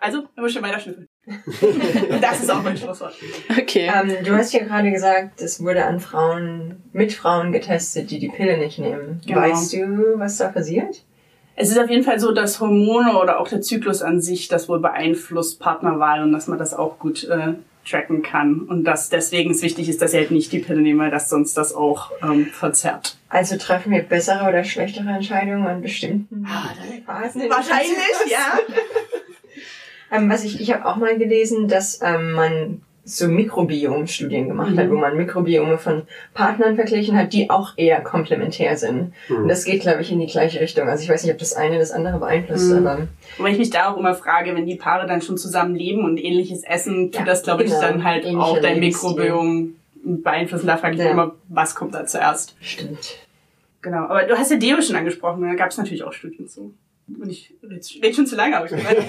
Also, 0.00 0.22
immer 0.36 0.48
schon 0.48 0.62
weiter 0.62 0.78
schnüffeln. 0.78 1.08
das 2.20 2.40
ist 2.42 2.50
auch 2.50 2.62
mein 2.62 2.76
Schlusswort. 2.76 3.14
Okay. 3.50 3.90
Ähm, 3.94 4.16
du 4.24 4.32
hast 4.32 4.52
ja 4.52 4.64
gerade 4.64 4.90
gesagt, 4.90 5.40
es 5.40 5.62
wurde 5.62 5.84
an 5.84 6.00
Frauen, 6.00 6.82
mit 6.92 7.12
Frauen 7.12 7.52
getestet, 7.52 8.10
die 8.10 8.18
die 8.18 8.28
Pille 8.28 8.58
nicht 8.58 8.78
nehmen. 8.78 9.20
Genau. 9.26 9.40
Weißt 9.40 9.72
du, 9.72 10.18
was 10.18 10.38
da 10.38 10.48
passiert? 10.48 11.02
Es 11.56 11.70
ist 11.70 11.78
auf 11.78 11.90
jeden 11.90 12.04
Fall 12.04 12.20
so, 12.20 12.30
dass 12.32 12.60
Hormone 12.60 13.18
oder 13.18 13.40
auch 13.40 13.48
der 13.48 13.60
Zyklus 13.60 14.00
an 14.00 14.20
sich 14.20 14.46
das 14.46 14.68
wohl 14.68 14.78
beeinflusst, 14.78 15.58
Partnerwahl, 15.58 16.22
und 16.22 16.30
dass 16.32 16.46
man 16.46 16.58
das 16.58 16.72
auch 16.74 17.00
gut 17.00 17.24
äh, 17.24 17.54
tracken 17.88 18.22
kann. 18.22 18.60
Und 18.60 18.84
dass 18.84 19.08
deswegen 19.08 19.50
es 19.50 19.62
wichtig 19.62 19.88
ist, 19.88 20.02
dass 20.02 20.12
ich 20.12 20.18
halt 20.18 20.30
nicht 20.30 20.52
die 20.52 20.58
Pille 20.58 20.80
nehme, 20.80 21.04
weil 21.04 21.10
das 21.10 21.28
sonst 21.28 21.56
das 21.56 21.74
auch 21.74 22.10
ähm, 22.22 22.46
verzerrt. 22.46 23.16
Also 23.28 23.56
treffen 23.56 23.92
wir 23.92 24.02
bessere 24.02 24.48
oder 24.48 24.64
schlechtere 24.64 25.08
Entscheidungen 25.08 25.66
an 25.66 25.82
bestimmten 25.82 26.46
Phasen? 27.04 27.42
in 27.42 27.48
des 27.48 27.66
Zyklus? 27.66 28.30
Ähm, 30.10 30.30
was 30.30 30.44
ich, 30.44 30.60
ich 30.60 30.72
habe 30.72 30.86
auch 30.86 30.96
mal 30.96 31.18
gelesen, 31.18 31.68
dass 31.68 32.00
ähm, 32.02 32.32
man 32.32 32.82
so 33.10 33.26
Mikrobiom-Studien 33.26 34.48
gemacht 34.48 34.76
hat, 34.76 34.86
Mhm. 34.86 34.90
wo 34.90 34.96
man 34.96 35.16
Mikrobiome 35.16 35.78
von 35.78 36.02
Partnern 36.34 36.76
verglichen 36.76 37.16
hat, 37.16 37.32
die 37.32 37.48
auch 37.48 37.72
eher 37.76 38.00
komplementär 38.02 38.76
sind. 38.76 39.14
Und 39.30 39.48
das 39.48 39.64
geht, 39.64 39.80
glaube 39.80 40.02
ich, 40.02 40.12
in 40.12 40.20
die 40.20 40.26
gleiche 40.26 40.60
Richtung. 40.60 40.88
Also 40.88 41.04
ich 41.04 41.08
weiß 41.08 41.22
nicht, 41.24 41.32
ob 41.32 41.38
das 41.38 41.54
eine 41.54 41.78
das 41.78 41.90
andere 41.90 42.18
beeinflusst, 42.18 42.70
Mhm. 42.70 42.86
aber 42.86 43.08
Wobei 43.38 43.52
ich 43.52 43.58
mich 43.58 43.70
da 43.70 43.92
auch 43.92 43.96
immer 43.96 44.14
frage, 44.14 44.54
wenn 44.54 44.66
die 44.66 44.74
Paare 44.74 45.06
dann 45.06 45.22
schon 45.22 45.38
zusammen 45.38 45.74
leben 45.74 46.04
und 46.04 46.18
ähnliches 46.18 46.64
essen, 46.64 47.10
tut 47.10 47.20
Ja, 47.20 47.24
das, 47.24 47.42
glaube 47.42 47.62
ich, 47.64 47.70
genau. 47.70 47.80
dann 47.80 48.04
halt 48.04 48.24
Ähnlicher 48.24 48.44
auch 48.44 48.60
dein. 48.60 48.80
Mikrobiom 48.80 49.74
beeinflussen. 50.04 50.66
Da 50.66 50.76
frage 50.76 50.94
ich 50.94 50.98
mich 50.98 51.06
Ja. 51.06 51.12
immer, 51.12 51.34
was 51.48 51.74
kommt 51.74 51.94
da 51.94 52.04
zuerst? 52.06 52.56
stimmt. 52.60 53.16
Genau. 53.80 54.04
Aber 54.04 54.24
du 54.24 54.36
hast 54.36 54.50
ja 54.50 54.58
Deo 54.58 54.80
schon 54.82 54.96
angesprochen, 54.96 55.40
da 55.42 55.54
gab 55.54 55.70
es 55.70 55.78
natürlich 55.78 56.02
auch 56.02 56.12
Studien 56.12 56.46
zu. 56.48 56.74
Und 57.18 57.30
ich 57.30 57.54
rede 57.62 57.80
red 58.02 58.14
schon 58.14 58.26
zu 58.26 58.36
lange, 58.36 58.56
habe 58.56 58.66
ich 58.66 58.72
gemeint. 58.76 58.98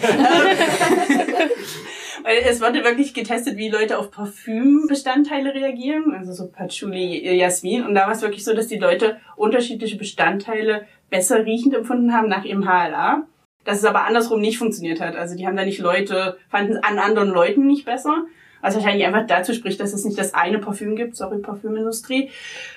Weil 2.30 2.44
es 2.48 2.62
wurde 2.62 2.84
wirklich 2.84 3.16
getestet, 3.16 3.58
wie 3.58 3.70
Leute 3.70 3.98
auf 3.98 4.12
Parfümbestandteile 4.12 5.52
reagieren, 5.52 6.14
also 6.14 6.32
so 6.32 6.48
Patchouli, 6.48 7.28
Jasmin. 7.36 7.84
Und 7.84 7.96
da 7.96 8.02
war 8.02 8.12
es 8.12 8.22
wirklich 8.22 8.46
so, 8.46 8.54
dass 8.54 8.68
die 8.68 8.78
Leute 8.78 9.18
unterschiedliche 9.36 9.98
Bestandteile 9.98 10.86
besser 11.10 11.44
riechend 11.44 11.74
empfunden 11.74 12.14
haben 12.14 12.30
nach 12.30 12.46
ihrem 12.46 12.66
HLA. 12.66 13.24
Dass 13.64 13.80
es 13.80 13.86
aber 13.86 14.06
andersrum 14.06 14.42
nicht 14.42 14.60
funktioniert 14.60 15.02
hat. 15.02 15.16
Also 15.16 15.36
die 15.36 15.48
haben 15.48 15.58
da 15.58 15.66
nicht 15.66 15.80
Leute, 15.80 16.38
fanden 16.50 16.74
es 16.74 16.84
an 16.84 17.00
anderen 17.00 17.30
Leuten 17.30 17.66
nicht 17.66 17.86
besser. 17.86 18.26
Was 18.62 18.76
wahrscheinlich 18.76 19.08
einfach 19.08 19.26
dazu 19.26 19.56
spricht, 19.56 19.80
dass 19.80 19.94
es 19.94 20.06
nicht 20.06 20.20
das 20.20 20.36
eine 20.36 20.60
Parfüm 20.60 20.96
gibt, 20.96 21.16
sorry, 21.16 21.40
Parfümindustrie, 21.40 22.30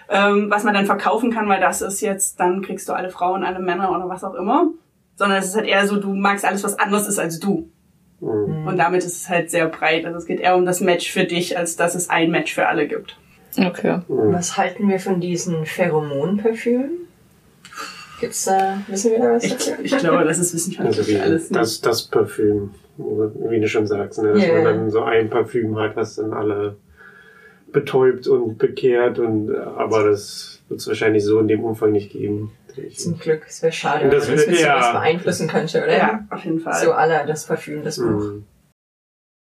ähm, 0.09 0.49
was 0.49 0.65
man 0.65 0.73
dann 0.73 0.87
verkaufen 0.87 1.31
kann, 1.31 1.47
weil 1.51 1.61
das 1.61 1.83
ist 1.83 2.01
jetzt, 2.01 2.41
dann 2.41 2.63
kriegst 2.63 2.89
du 2.89 2.95
alle 2.95 3.11
Frauen, 3.11 3.45
alle 3.45 3.59
Männer 3.59 3.91
oder 3.95 4.09
was 4.09 4.25
auch 4.25 4.35
immer. 4.35 4.69
Sondern 5.17 5.41
es 5.41 5.49
ist 5.49 5.57
halt 5.57 5.67
eher 5.67 5.87
so, 5.87 5.99
du 5.99 6.15
magst 6.15 6.47
alles, 6.47 6.65
was 6.65 6.79
anders 6.79 7.07
ist 7.07 7.19
als 7.19 7.39
du. 7.39 7.71
Mhm. 8.23 8.67
Und 8.69 8.79
damit 8.79 9.05
ist 9.05 9.17
es 9.17 9.29
halt 9.29 9.51
sehr 9.51 9.67
breit. 9.67 10.07
Also 10.07 10.17
es 10.19 10.27
geht 10.27 10.41
eher 10.41 10.57
um 10.57 10.65
das 10.65 10.81
Match 10.81 11.11
für 11.11 11.25
dich, 11.25 11.59
als 11.59 11.77
dass 11.77 11.95
es 11.95 12.09
ein 12.09 12.31
Match 12.31 12.55
für 12.55 12.69
alle 12.69 12.87
gibt. 12.87 13.17
Okay. 13.59 13.99
Mhm. 14.09 14.33
Was 14.33 14.57
halten 14.57 14.89
wir 14.89 15.01
von 15.01 15.21
diesen 15.21 15.67
Pheromonparfümen? 15.67 17.09
Gibt's 18.21 18.45
da, 18.45 18.79
wissen 18.87 19.11
wir 19.11 19.19
da 19.19 19.33
was 19.33 19.45
ich, 19.45 19.53
dazu? 19.53 19.73
Ich 19.83 19.99
glaube, 19.99 20.25
das 20.25 20.39
ist 20.39 20.55
wissenschaftlich 20.55 20.99
also 20.99 21.11
wie 21.11 21.19
alles. 21.19 21.51
Nicht. 21.51 21.61
Das, 21.61 21.81
das 21.81 22.03
Parfüm, 22.05 22.71
wie 22.97 23.61
du 23.61 23.69
schon 23.69 23.89
sagst, 23.89 24.23
ne? 24.23 24.33
dass 24.33 24.43
yeah. 24.43 24.55
man 24.55 24.65
dann 24.65 24.91
so 24.91 25.03
ein 25.03 25.29
Parfüm 25.29 25.77
hat, 25.77 25.97
was 25.97 26.15
dann 26.15 26.33
alle 26.33 26.77
betäubt 27.73 28.29
und 28.29 28.59
bekehrt 28.59 29.19
und 29.19 29.53
aber 29.57 30.05
das 30.05 30.63
wird 30.69 30.81
es 30.81 30.87
wahrscheinlich 30.87 31.25
so 31.25 31.41
in 31.41 31.49
dem 31.49 31.65
Umfang 31.65 31.91
nicht 31.91 32.13
geben. 32.13 32.53
Zum 32.97 33.19
Glück, 33.19 33.45
es 33.49 33.63
wäre 33.63 33.73
schade, 33.73 34.09
das, 34.09 34.29
wenn 34.29 34.37
das 34.37 34.61
ja. 34.61 34.77
was 34.77 34.93
beeinflussen 34.93 35.49
könnte, 35.49 35.83
oder? 35.83 35.97
Ja, 35.97 36.27
auf 36.31 36.45
jeden 36.45 36.61
Fall. 36.61 36.83
So 36.83 36.93
aller 36.93 37.27
das 37.27 37.47
Parfüm, 37.47 37.83
das 37.83 37.97
Buch. 37.97 38.07
Mhm. 38.07 38.47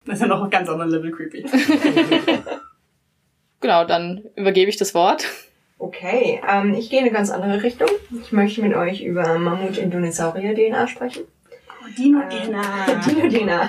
Das 0.04 0.16
ist 0.16 0.22
ja 0.22 0.28
noch 0.28 0.42
ein 0.42 0.50
ganz 0.50 0.68
anderer 0.68 0.88
Level 0.88 1.12
creepy. 1.12 1.44
genau, 3.60 3.84
dann 3.84 4.24
übergebe 4.36 4.70
ich 4.70 4.76
das 4.76 4.94
Wort. 4.94 5.26
Okay, 5.78 6.40
ähm, 6.48 6.74
ich 6.74 6.90
gehe 6.90 7.00
in 7.00 7.04
eine 7.04 7.14
ganz 7.14 7.30
andere 7.30 7.62
Richtung. 7.62 7.88
Ich 8.22 8.32
möchte 8.32 8.62
mit 8.62 8.74
euch 8.74 9.02
über 9.02 9.38
Mammut 9.38 9.78
in 9.78 9.90
Dinosaurier-DNA 9.90 10.88
sprechen. 10.88 11.24
Dino-DNA. 11.96 12.62
Äh, 12.86 13.28
Dino-DNA. 13.30 13.68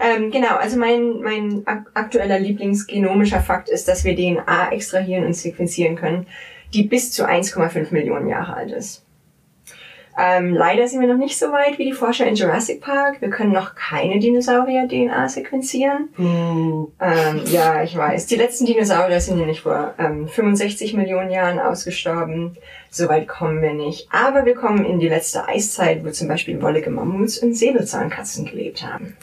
ähm, 0.00 0.30
genau, 0.30 0.56
also 0.56 0.78
mein, 0.78 1.20
mein 1.20 1.62
aktueller 1.66 2.38
Lieblingsgenomischer 2.38 3.40
Fakt 3.40 3.68
ist, 3.68 3.88
dass 3.88 4.04
wir 4.04 4.16
DNA 4.16 4.72
extrahieren 4.72 5.24
und 5.26 5.34
sequenzieren 5.34 5.96
können, 5.96 6.26
die 6.72 6.84
bis 6.84 7.12
zu 7.12 7.26
1,5 7.28 7.92
Millionen 7.92 8.28
Jahre 8.28 8.54
alt 8.54 8.72
ist. 8.72 9.04
Ähm, 10.18 10.52
leider 10.52 10.86
sind 10.88 11.00
wir 11.00 11.08
noch 11.08 11.16
nicht 11.16 11.38
so 11.38 11.52
weit 11.52 11.78
wie 11.78 11.86
die 11.86 11.92
Forscher 11.92 12.26
in 12.26 12.34
Jurassic 12.34 12.82
Park. 12.82 13.20
Wir 13.20 13.30
können 13.30 13.52
noch 13.52 13.74
keine 13.74 14.18
Dinosaurier-DNA 14.18 15.28
sequenzieren. 15.28 16.10
Mm. 16.16 16.86
Ähm, 17.00 17.40
ja, 17.46 17.82
ich 17.82 17.96
weiß. 17.96 18.26
Die 18.26 18.36
letzten 18.36 18.66
Dinosaurier 18.66 19.20
sind 19.20 19.40
ja 19.40 19.46
nicht 19.46 19.62
vor 19.62 19.94
ähm, 19.98 20.28
65 20.28 20.94
Millionen 20.94 21.30
Jahren 21.30 21.58
ausgestorben. 21.58 22.58
So 22.90 23.08
weit 23.08 23.26
kommen 23.26 23.62
wir 23.62 23.72
nicht. 23.72 24.08
Aber 24.12 24.44
wir 24.44 24.54
kommen 24.54 24.84
in 24.84 25.00
die 25.00 25.08
letzte 25.08 25.48
Eiszeit, 25.48 26.04
wo 26.04 26.10
zum 26.10 26.28
Beispiel 26.28 26.60
wollige 26.60 26.90
Mammuts 26.90 27.38
und 27.38 27.54
Säbelzahnkatzen 27.54 28.44
gelebt 28.44 28.86
haben. 28.86 29.16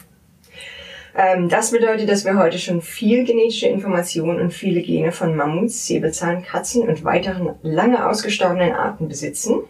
Ähm, 1.14 1.48
das 1.48 1.70
bedeutet, 1.70 2.08
dass 2.08 2.24
wir 2.24 2.38
heute 2.38 2.58
schon 2.58 2.82
viel 2.82 3.24
genetische 3.24 3.66
Information 3.66 4.40
und 4.40 4.52
viele 4.52 4.82
Gene 4.82 5.12
von 5.12 5.34
Mammuts, 5.34 5.86
Säbelzahnkatzen 5.86 6.88
und 6.88 7.04
weiteren 7.04 7.54
lange 7.62 8.08
ausgestorbenen 8.08 8.72
Arten 8.72 9.08
besitzen. 9.08 9.60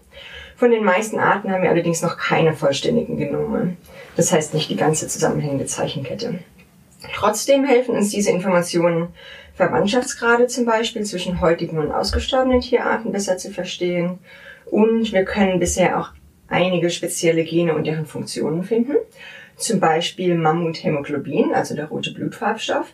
Von 0.56 0.70
den 0.70 0.85
meisten 0.85 1.18
Arten 1.18 1.50
haben 1.50 1.62
wir 1.62 1.70
allerdings 1.70 2.02
noch 2.02 2.18
keine 2.18 2.52
vollständigen 2.52 3.16
Genome. 3.16 3.76
Das 4.16 4.32
heißt 4.32 4.52
nicht 4.52 4.68
die 4.68 4.76
ganze 4.76 5.09
zusammenhängende 5.09 5.66
Zeichenkette. 5.66 6.40
Trotzdem 7.14 7.64
helfen 7.64 7.97
uns 7.97 8.11
diese 8.11 8.30
Informationen, 8.30 9.09
Verwandtschaftsgrade 9.54 10.47
zum 10.47 10.66
Beispiel 10.66 11.04
zwischen 11.04 11.40
heutigen 11.40 11.78
und 11.78 11.90
ausgestorbenen 11.90 12.61
Tierarten 12.61 13.12
besser 13.12 13.38
zu 13.38 13.50
verstehen. 13.50 14.18
Und 14.66 15.12
wir 15.12 15.25
können 15.25 15.59
bisher 15.59 15.99
auch 15.99 16.11
einige 16.49 16.90
spezielle 16.90 17.44
Gene 17.44 17.75
und 17.75 17.87
deren 17.87 18.06
Funktionen 18.06 18.62
finden. 18.62 18.97
Zum 19.61 19.79
Beispiel 19.79 20.35
Mammuthämoglobin, 20.37 21.55
also 21.55 21.75
der 21.76 21.87
rote 21.87 22.12
Blutfarbstoff. 22.12 22.87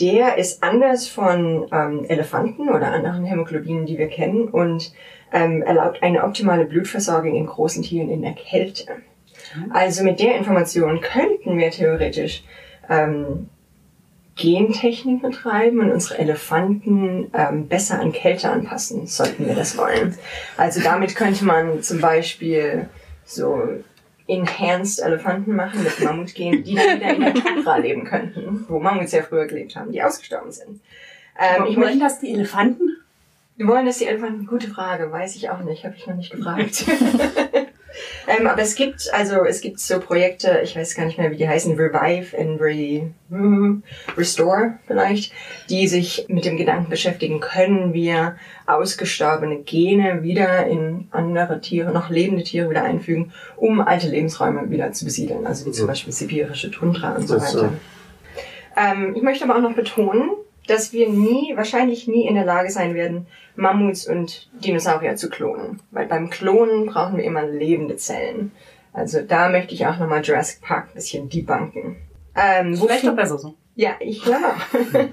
Der 0.00 0.38
ist 0.38 0.62
anders 0.62 1.06
von 1.06 1.66
ähm, 1.70 2.04
Elefanten 2.08 2.68
oder 2.68 2.92
anderen 2.92 3.24
Hämoglobinen, 3.24 3.84
die 3.84 3.98
wir 3.98 4.08
kennen 4.08 4.48
und 4.48 4.92
ähm, 5.32 5.62
erlaubt 5.62 6.02
eine 6.02 6.24
optimale 6.24 6.64
Blutversorgung 6.64 7.34
in 7.34 7.46
großen 7.46 7.82
Tieren 7.82 8.08
in 8.08 8.22
der 8.22 8.32
Kälte. 8.32 8.86
Also 9.70 10.04
mit 10.04 10.20
der 10.20 10.36
Information 10.36 11.00
könnten 11.00 11.58
wir 11.58 11.70
theoretisch 11.70 12.42
ähm, 12.88 13.48
Gentechnik 14.36 15.20
betreiben 15.20 15.80
und 15.80 15.90
unsere 15.90 16.18
Elefanten 16.18 17.30
ähm, 17.34 17.66
besser 17.66 18.00
an 18.00 18.12
Kälte 18.12 18.50
anpassen, 18.50 19.06
sollten 19.06 19.46
wir 19.46 19.54
das 19.54 19.76
wollen. 19.76 20.16
Also 20.56 20.80
damit 20.80 21.16
könnte 21.16 21.44
man 21.44 21.82
zum 21.82 22.00
Beispiel 22.00 22.88
so 23.24 23.62
Enhanced 24.28 25.00
Elefanten 25.00 25.56
machen 25.56 25.82
mit 25.82 26.00
Mammutgen, 26.00 26.62
die 26.62 26.74
dann 26.74 26.96
wieder 26.96 27.14
in 27.14 27.20
der 27.20 27.34
Tundra 27.34 27.76
leben 27.78 28.04
könnten, 28.04 28.66
wo 28.68 28.78
Mammuts 28.78 29.12
ja 29.12 29.22
früher 29.22 29.46
gelebt 29.46 29.74
haben, 29.74 29.90
die 29.90 30.02
ausgestorben 30.02 30.52
sind. 30.52 30.80
Ähm, 31.38 31.66
ich 31.68 31.76
wollen 31.76 31.98
das 31.98 32.20
die 32.20 32.32
Elefanten? 32.32 32.96
Wir 33.56 33.66
wollen 33.66 33.86
das 33.86 33.98
die 33.98 34.04
Elefanten? 34.04 34.46
Gute 34.46 34.68
Frage, 34.68 35.10
weiß 35.10 35.34
ich 35.36 35.50
auch 35.50 35.60
nicht, 35.60 35.84
habe 35.84 35.94
ich 35.96 36.06
noch 36.06 36.14
nicht 36.14 36.30
gefragt. 36.30 36.84
ähm, 38.26 38.46
aber 38.46 38.62
es 38.62 38.74
gibt, 38.74 39.12
also 39.12 39.44
es 39.44 39.60
gibt 39.60 39.80
so 39.80 40.00
Projekte, 40.00 40.60
ich 40.62 40.76
weiß 40.76 40.94
gar 40.94 41.06
nicht 41.06 41.18
mehr, 41.18 41.30
wie 41.30 41.36
die 41.36 41.48
heißen, 41.48 41.76
Revive 41.76 42.36
and 42.38 42.60
Re, 42.60 43.10
hm, 43.30 43.82
Restore 44.16 44.78
vielleicht, 44.86 45.32
die 45.70 45.88
sich 45.88 46.26
mit 46.28 46.44
dem 46.44 46.56
Gedanken 46.56 46.90
beschäftigen, 46.90 47.40
können 47.40 47.92
wir 47.92 48.36
ausgestorbene 48.66 49.58
Gene 49.62 50.22
wieder 50.22 50.66
in 50.66 51.08
andere 51.10 51.60
Tiere, 51.60 51.92
noch 51.92 52.10
lebende 52.10 52.44
Tiere 52.44 52.70
wieder 52.70 52.84
einfügen, 52.84 53.32
um 53.56 53.80
alte 53.80 54.08
Lebensräume 54.08 54.70
wieder 54.70 54.92
zu 54.92 55.04
besiedeln, 55.04 55.46
also 55.46 55.66
wie 55.66 55.72
zum 55.72 55.86
Beispiel 55.86 56.12
sibirische 56.12 56.70
Tundra 56.70 57.14
und 57.14 57.28
so. 57.28 57.40
weiter. 57.40 57.72
Ähm, 58.76 59.14
ich 59.16 59.22
möchte 59.22 59.44
aber 59.44 59.56
auch 59.56 59.62
noch 59.62 59.74
betonen, 59.74 60.30
dass 60.68 60.92
wir 60.92 61.08
nie, 61.08 61.56
wahrscheinlich 61.56 62.06
nie 62.06 62.26
in 62.26 62.34
der 62.34 62.44
Lage 62.44 62.70
sein 62.70 62.94
werden, 62.94 63.26
Mammuts 63.56 64.06
und 64.06 64.48
Dinosaurier 64.64 65.16
zu 65.16 65.28
klonen. 65.28 65.80
Weil 65.90 66.06
beim 66.06 66.30
Klonen 66.30 66.86
brauchen 66.86 67.16
wir 67.16 67.24
immer 67.24 67.46
lebende 67.46 67.96
Zellen. 67.96 68.52
Also 68.92 69.20
da 69.22 69.48
möchte 69.48 69.74
ich 69.74 69.86
auch 69.86 69.98
nochmal 69.98 70.22
Jurassic 70.22 70.60
Park 70.60 70.88
ein 70.90 70.94
bisschen 70.94 71.28
debunken. 71.28 71.96
Ähm, 72.34 72.76
Vielleicht 72.76 73.06
doch 73.06 73.16
besser 73.16 73.38
so. 73.38 73.54
Ja, 73.74 73.92
ich 74.00 74.22
glaube. 74.22 74.54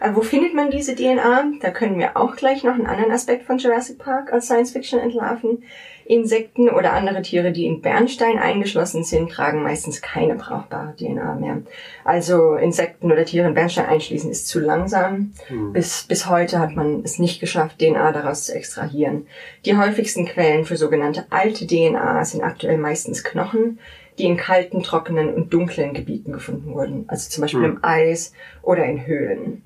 äh, 0.00 0.10
wo 0.14 0.22
findet 0.22 0.54
man 0.54 0.70
diese 0.70 0.94
DNA? 0.94 1.52
Da 1.60 1.70
können 1.70 1.98
wir 1.98 2.16
auch 2.16 2.36
gleich 2.36 2.64
noch 2.64 2.74
einen 2.74 2.86
anderen 2.86 3.12
Aspekt 3.12 3.44
von 3.44 3.58
Jurassic 3.58 3.98
Park 3.98 4.32
als 4.32 4.46
Science 4.46 4.72
Fiction 4.72 5.00
entlarven. 5.00 5.64
Insekten 6.08 6.70
oder 6.70 6.94
andere 6.94 7.20
Tiere, 7.20 7.52
die 7.52 7.66
in 7.66 7.82
Bernstein 7.82 8.38
eingeschlossen 8.38 9.04
sind, 9.04 9.30
tragen 9.30 9.62
meistens 9.62 10.00
keine 10.00 10.36
brauchbare 10.36 10.96
DNA 10.96 11.34
mehr. 11.34 11.58
Also 12.02 12.54
Insekten 12.54 13.12
oder 13.12 13.26
Tiere 13.26 13.46
in 13.46 13.52
Bernstein 13.52 13.84
einschließen 13.84 14.30
ist 14.30 14.48
zu 14.48 14.58
langsam. 14.58 15.34
Mhm. 15.50 15.74
Bis, 15.74 16.04
bis 16.04 16.26
heute 16.26 16.60
hat 16.60 16.74
man 16.74 17.02
es 17.04 17.18
nicht 17.18 17.40
geschafft, 17.40 17.78
DNA 17.78 18.12
daraus 18.12 18.44
zu 18.44 18.54
extrahieren. 18.54 19.26
Die 19.66 19.76
häufigsten 19.76 20.24
Quellen 20.24 20.64
für 20.64 20.78
sogenannte 20.78 21.26
alte 21.28 21.66
DNA 21.66 22.24
sind 22.24 22.42
aktuell 22.42 22.78
meistens 22.78 23.22
Knochen, 23.22 23.78
die 24.16 24.24
in 24.24 24.38
kalten, 24.38 24.82
trockenen 24.82 25.34
und 25.34 25.52
dunklen 25.52 25.92
Gebieten 25.92 26.32
gefunden 26.32 26.72
wurden. 26.72 27.04
Also 27.08 27.28
zum 27.28 27.42
Beispiel 27.42 27.60
mhm. 27.60 27.66
im 27.66 27.84
Eis 27.84 28.32
oder 28.62 28.86
in 28.86 29.06
Höhlen. 29.06 29.62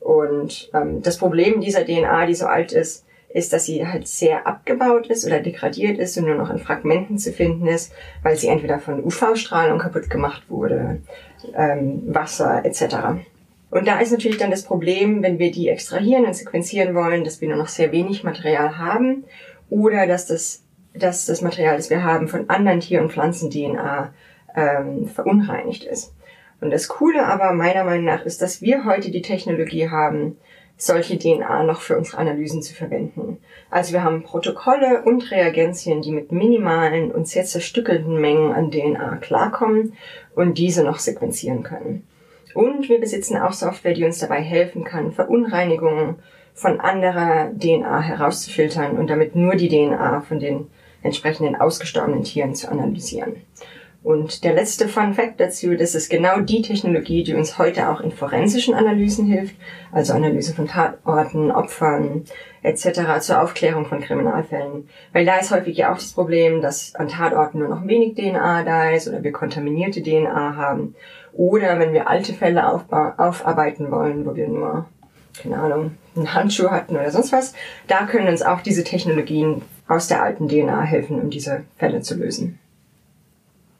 Und 0.00 0.70
ähm, 0.74 1.02
das 1.02 1.18
Problem 1.18 1.60
dieser 1.60 1.84
DNA, 1.86 2.26
die 2.26 2.34
so 2.34 2.46
alt 2.46 2.72
ist, 2.72 3.04
ist, 3.34 3.52
dass 3.52 3.66
sie 3.66 3.86
halt 3.86 4.06
sehr 4.06 4.46
abgebaut 4.46 5.08
ist 5.08 5.26
oder 5.26 5.40
degradiert 5.40 5.98
ist 5.98 6.16
und 6.16 6.26
nur 6.26 6.36
noch 6.36 6.50
in 6.50 6.58
Fragmenten 6.58 7.18
zu 7.18 7.32
finden 7.32 7.66
ist, 7.66 7.92
weil 8.22 8.36
sie 8.36 8.46
entweder 8.46 8.78
von 8.78 9.04
UV-Strahlung 9.04 9.80
kaputt 9.80 10.08
gemacht 10.08 10.44
wurde, 10.48 11.02
ähm, 11.52 12.02
Wasser 12.06 12.64
etc. 12.64 12.94
Und 13.70 13.88
da 13.88 13.98
ist 13.98 14.12
natürlich 14.12 14.38
dann 14.38 14.52
das 14.52 14.62
Problem, 14.62 15.24
wenn 15.24 15.40
wir 15.40 15.50
die 15.50 15.68
extrahieren 15.68 16.26
und 16.26 16.36
sequenzieren 16.36 16.94
wollen, 16.94 17.24
dass 17.24 17.40
wir 17.40 17.48
nur 17.48 17.58
noch 17.58 17.66
sehr 17.66 17.90
wenig 17.90 18.22
Material 18.22 18.78
haben 18.78 19.24
oder 19.68 20.06
dass 20.06 20.26
das, 20.26 20.62
dass 20.94 21.26
das 21.26 21.42
Material, 21.42 21.76
das 21.76 21.90
wir 21.90 22.04
haben, 22.04 22.28
von 22.28 22.48
anderen 22.48 22.78
Tier- 22.78 23.02
und 23.02 23.10
Pflanzen-DNA 23.10 24.14
ähm, 24.54 25.08
verunreinigt 25.08 25.82
ist. 25.82 26.14
Und 26.60 26.70
das 26.70 26.86
Coole 26.86 27.26
aber 27.26 27.52
meiner 27.52 27.82
Meinung 27.82 28.04
nach 28.04 28.24
ist, 28.24 28.40
dass 28.40 28.62
wir 28.62 28.84
heute 28.84 29.10
die 29.10 29.22
Technologie 29.22 29.90
haben, 29.90 30.36
solche 30.76 31.18
DNA 31.18 31.62
noch 31.64 31.80
für 31.80 31.96
unsere 31.96 32.18
Analysen 32.18 32.62
zu 32.62 32.74
verwenden. 32.74 33.38
Also 33.70 33.92
wir 33.92 34.02
haben 34.02 34.22
Protokolle 34.22 35.02
und 35.02 35.30
Reagenzien, 35.30 36.02
die 36.02 36.12
mit 36.12 36.32
minimalen 36.32 37.10
und 37.10 37.28
sehr 37.28 37.44
zerstückelten 37.44 38.20
Mengen 38.20 38.52
an 38.52 38.70
DNA 38.70 39.16
klarkommen 39.16 39.94
und 40.34 40.58
diese 40.58 40.84
noch 40.84 40.98
sequenzieren 40.98 41.62
können. 41.62 42.06
Und 42.54 42.88
wir 42.88 43.00
besitzen 43.00 43.36
auch 43.36 43.52
Software, 43.52 43.94
die 43.94 44.04
uns 44.04 44.18
dabei 44.18 44.40
helfen 44.40 44.84
kann, 44.84 45.12
Verunreinigungen 45.12 46.16
von 46.54 46.80
anderer 46.80 47.50
DNA 47.52 48.00
herauszufiltern 48.00 48.96
und 48.96 49.10
damit 49.10 49.34
nur 49.34 49.56
die 49.56 49.68
DNA 49.68 50.20
von 50.20 50.38
den 50.38 50.68
entsprechenden 51.02 51.56
ausgestorbenen 51.56 52.22
Tieren 52.22 52.54
zu 52.54 52.70
analysieren. 52.70 53.36
Und 54.04 54.44
der 54.44 54.52
letzte 54.52 54.86
Fun 54.86 55.14
Fact 55.14 55.40
dazu, 55.40 55.74
das 55.76 55.94
ist 55.94 56.10
genau 56.10 56.40
die 56.40 56.60
Technologie, 56.60 57.24
die 57.24 57.32
uns 57.32 57.56
heute 57.56 57.88
auch 57.88 58.02
in 58.02 58.12
forensischen 58.12 58.74
Analysen 58.74 59.24
hilft, 59.24 59.56
also 59.92 60.12
Analyse 60.12 60.52
von 60.52 60.68
Tatorten, 60.68 61.50
Opfern 61.50 62.24
etc. 62.62 63.20
zur 63.20 63.42
Aufklärung 63.42 63.86
von 63.86 64.02
Kriminalfällen. 64.02 64.90
Weil 65.14 65.24
da 65.24 65.38
ist 65.38 65.52
häufig 65.52 65.78
ja 65.78 65.90
auch 65.90 65.96
das 65.96 66.12
Problem, 66.12 66.60
dass 66.60 66.94
an 66.96 67.08
Tatorten 67.08 67.60
nur 67.60 67.68
noch 67.68 67.86
wenig 67.86 68.14
DNA 68.14 68.62
da 68.64 68.90
ist 68.90 69.08
oder 69.08 69.22
wir 69.22 69.32
kontaminierte 69.32 70.02
DNA 70.02 70.54
haben. 70.54 70.94
Oder 71.32 71.78
wenn 71.78 71.94
wir 71.94 72.06
alte 72.06 72.34
Fälle 72.34 72.70
aufarbeiten 72.70 73.90
wollen, 73.90 74.26
wo 74.26 74.36
wir 74.36 74.48
nur, 74.48 74.84
keine 75.42 75.56
Ahnung, 75.56 75.92
einen 76.14 76.34
Handschuh 76.34 76.70
hatten 76.70 76.94
oder 76.94 77.10
sonst 77.10 77.32
was, 77.32 77.54
da 77.88 78.04
können 78.04 78.28
uns 78.28 78.42
auch 78.42 78.60
diese 78.60 78.84
Technologien 78.84 79.62
aus 79.88 80.08
der 80.08 80.22
alten 80.22 80.46
DNA 80.46 80.82
helfen, 80.82 81.22
um 81.22 81.30
diese 81.30 81.64
Fälle 81.78 82.02
zu 82.02 82.16
lösen. 82.16 82.58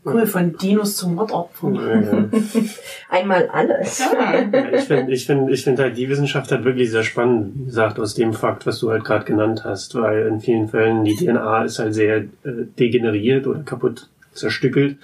Cool, 0.04 0.26
von 0.26 0.56
Dinos 0.56 0.96
zum 0.96 1.14
Mordopfern. 1.14 1.74
Ja, 1.76 2.00
ja. 2.00 2.28
Einmal 3.08 3.48
alles. 3.48 4.00
Ja. 4.00 4.44
ich 4.72 4.84
finde 4.84 5.12
ich 5.12 5.26
find, 5.26 5.50
ich 5.50 5.64
find 5.64 5.78
halt 5.78 5.96
die 5.96 6.08
Wissenschaft 6.10 6.50
halt 6.50 6.64
wirklich 6.64 6.90
sehr 6.90 7.04
spannend, 7.04 7.52
wie 7.56 7.64
gesagt, 7.64 7.98
aus 7.98 8.14
dem 8.14 8.34
Fakt, 8.34 8.66
was 8.66 8.80
du 8.80 8.90
halt 8.90 9.04
gerade 9.04 9.24
genannt 9.24 9.62
hast, 9.64 9.94
weil 9.94 10.26
in 10.26 10.40
vielen 10.40 10.68
Fällen 10.68 11.04
die 11.04 11.16
DNA 11.16 11.64
ist 11.64 11.78
halt 11.78 11.94
sehr 11.94 12.18
äh, 12.18 12.26
degeneriert 12.78 13.46
oder 13.46 13.62
kaputt 13.62 14.08
zerstückelt. 14.32 14.98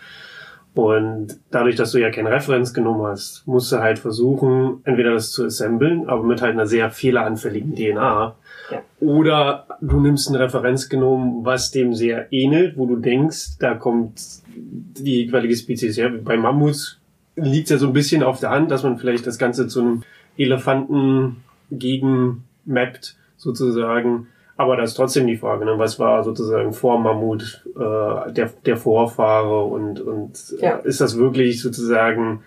Und 0.74 1.40
dadurch, 1.50 1.74
dass 1.74 1.92
du 1.92 1.98
ja 1.98 2.10
keine 2.10 2.30
Referenz 2.30 2.72
genommen 2.72 3.02
hast, 3.02 3.46
musst 3.46 3.72
du 3.72 3.78
halt 3.78 3.98
versuchen, 3.98 4.80
entweder 4.84 5.12
das 5.12 5.32
zu 5.32 5.44
assemblen, 5.44 6.08
aber 6.08 6.22
mit 6.22 6.42
halt 6.42 6.52
einer 6.52 6.66
sehr 6.66 6.90
fehleranfälligen 6.90 7.74
DNA. 7.74 8.36
Ja. 8.70 8.82
Oder 9.00 9.66
du 9.80 9.98
nimmst 9.98 10.30
ein 10.30 10.36
Referenzgenom, 10.36 11.44
was 11.44 11.72
dem 11.72 11.92
sehr 11.92 12.32
ähnelt, 12.32 12.76
wo 12.78 12.86
du 12.86 12.96
denkst, 12.96 13.58
da 13.58 13.74
kommt 13.74 14.20
die 14.46 15.24
jeweilige 15.24 15.56
Spezies 15.56 15.96
her. 15.96 16.10
Bei 16.10 16.36
Mammuts 16.36 16.98
liegt 17.34 17.64
es 17.64 17.70
ja 17.70 17.78
so 17.78 17.88
ein 17.88 17.92
bisschen 17.92 18.22
auf 18.22 18.38
der 18.38 18.50
Hand, 18.50 18.70
dass 18.70 18.84
man 18.84 18.98
vielleicht 18.98 19.26
das 19.26 19.38
Ganze 19.38 19.66
zu 19.66 19.80
einem 19.80 20.02
Elefanten 20.36 21.38
gegen 21.70 22.44
mappt, 22.64 23.16
sozusagen. 23.36 24.28
Aber 24.60 24.76
das 24.76 24.90
ist 24.90 24.96
trotzdem 24.96 25.26
die 25.26 25.38
Frage, 25.38 25.64
ne? 25.64 25.78
was 25.78 25.98
war 25.98 26.22
sozusagen 26.22 26.74
vor 26.74 27.00
Mammut 27.00 27.64
äh, 27.76 28.30
der, 28.30 28.50
der 28.66 28.76
Vorfahre 28.76 29.64
und, 29.64 30.02
und 30.02 30.54
äh, 30.60 30.62
ja. 30.62 30.76
ist 30.76 31.00
das 31.00 31.16
wirklich 31.16 31.62
sozusagen 31.62 32.42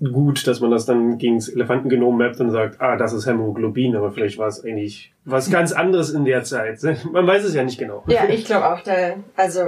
gut, 0.00 0.46
dass 0.46 0.60
man 0.60 0.70
das 0.70 0.86
dann 0.86 1.18
gegen 1.18 1.38
das 1.38 1.48
Elefantengenom 1.48 2.16
mappt 2.16 2.38
und 2.38 2.52
sagt, 2.52 2.80
ah, 2.80 2.96
das 2.96 3.12
ist 3.12 3.26
Hämoglobin, 3.26 3.96
aber 3.96 4.12
vielleicht 4.12 4.38
war 4.38 4.46
es 4.46 4.64
eigentlich 4.64 5.12
was 5.24 5.50
ganz 5.50 5.72
anderes 5.72 6.10
in 6.10 6.24
der 6.24 6.44
Zeit. 6.44 6.78
Man 7.12 7.26
weiß 7.26 7.42
es 7.42 7.52
ja 7.52 7.64
nicht 7.64 7.80
genau. 7.80 8.04
Ja, 8.06 8.28
ich 8.28 8.44
glaube 8.44 8.72
auch, 8.72 8.80
da, 8.82 9.14
also 9.34 9.62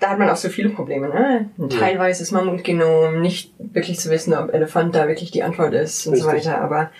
da 0.00 0.08
hat 0.08 0.18
man 0.18 0.30
auch 0.30 0.36
so 0.36 0.48
viele 0.48 0.70
Probleme, 0.70 1.10
ne? 1.10 1.50
Ein 1.58 1.68
teilweises 1.68 2.30
Mammutgenom, 2.30 3.20
nicht 3.20 3.52
wirklich 3.58 4.00
zu 4.00 4.08
wissen, 4.10 4.32
ob 4.32 4.54
Elefant 4.54 4.94
da 4.94 5.08
wirklich 5.08 5.30
die 5.30 5.42
Antwort 5.42 5.74
ist 5.74 6.06
und 6.06 6.14
Richtig. 6.14 6.30
so 6.30 6.36
weiter, 6.36 6.62
aber 6.62 6.90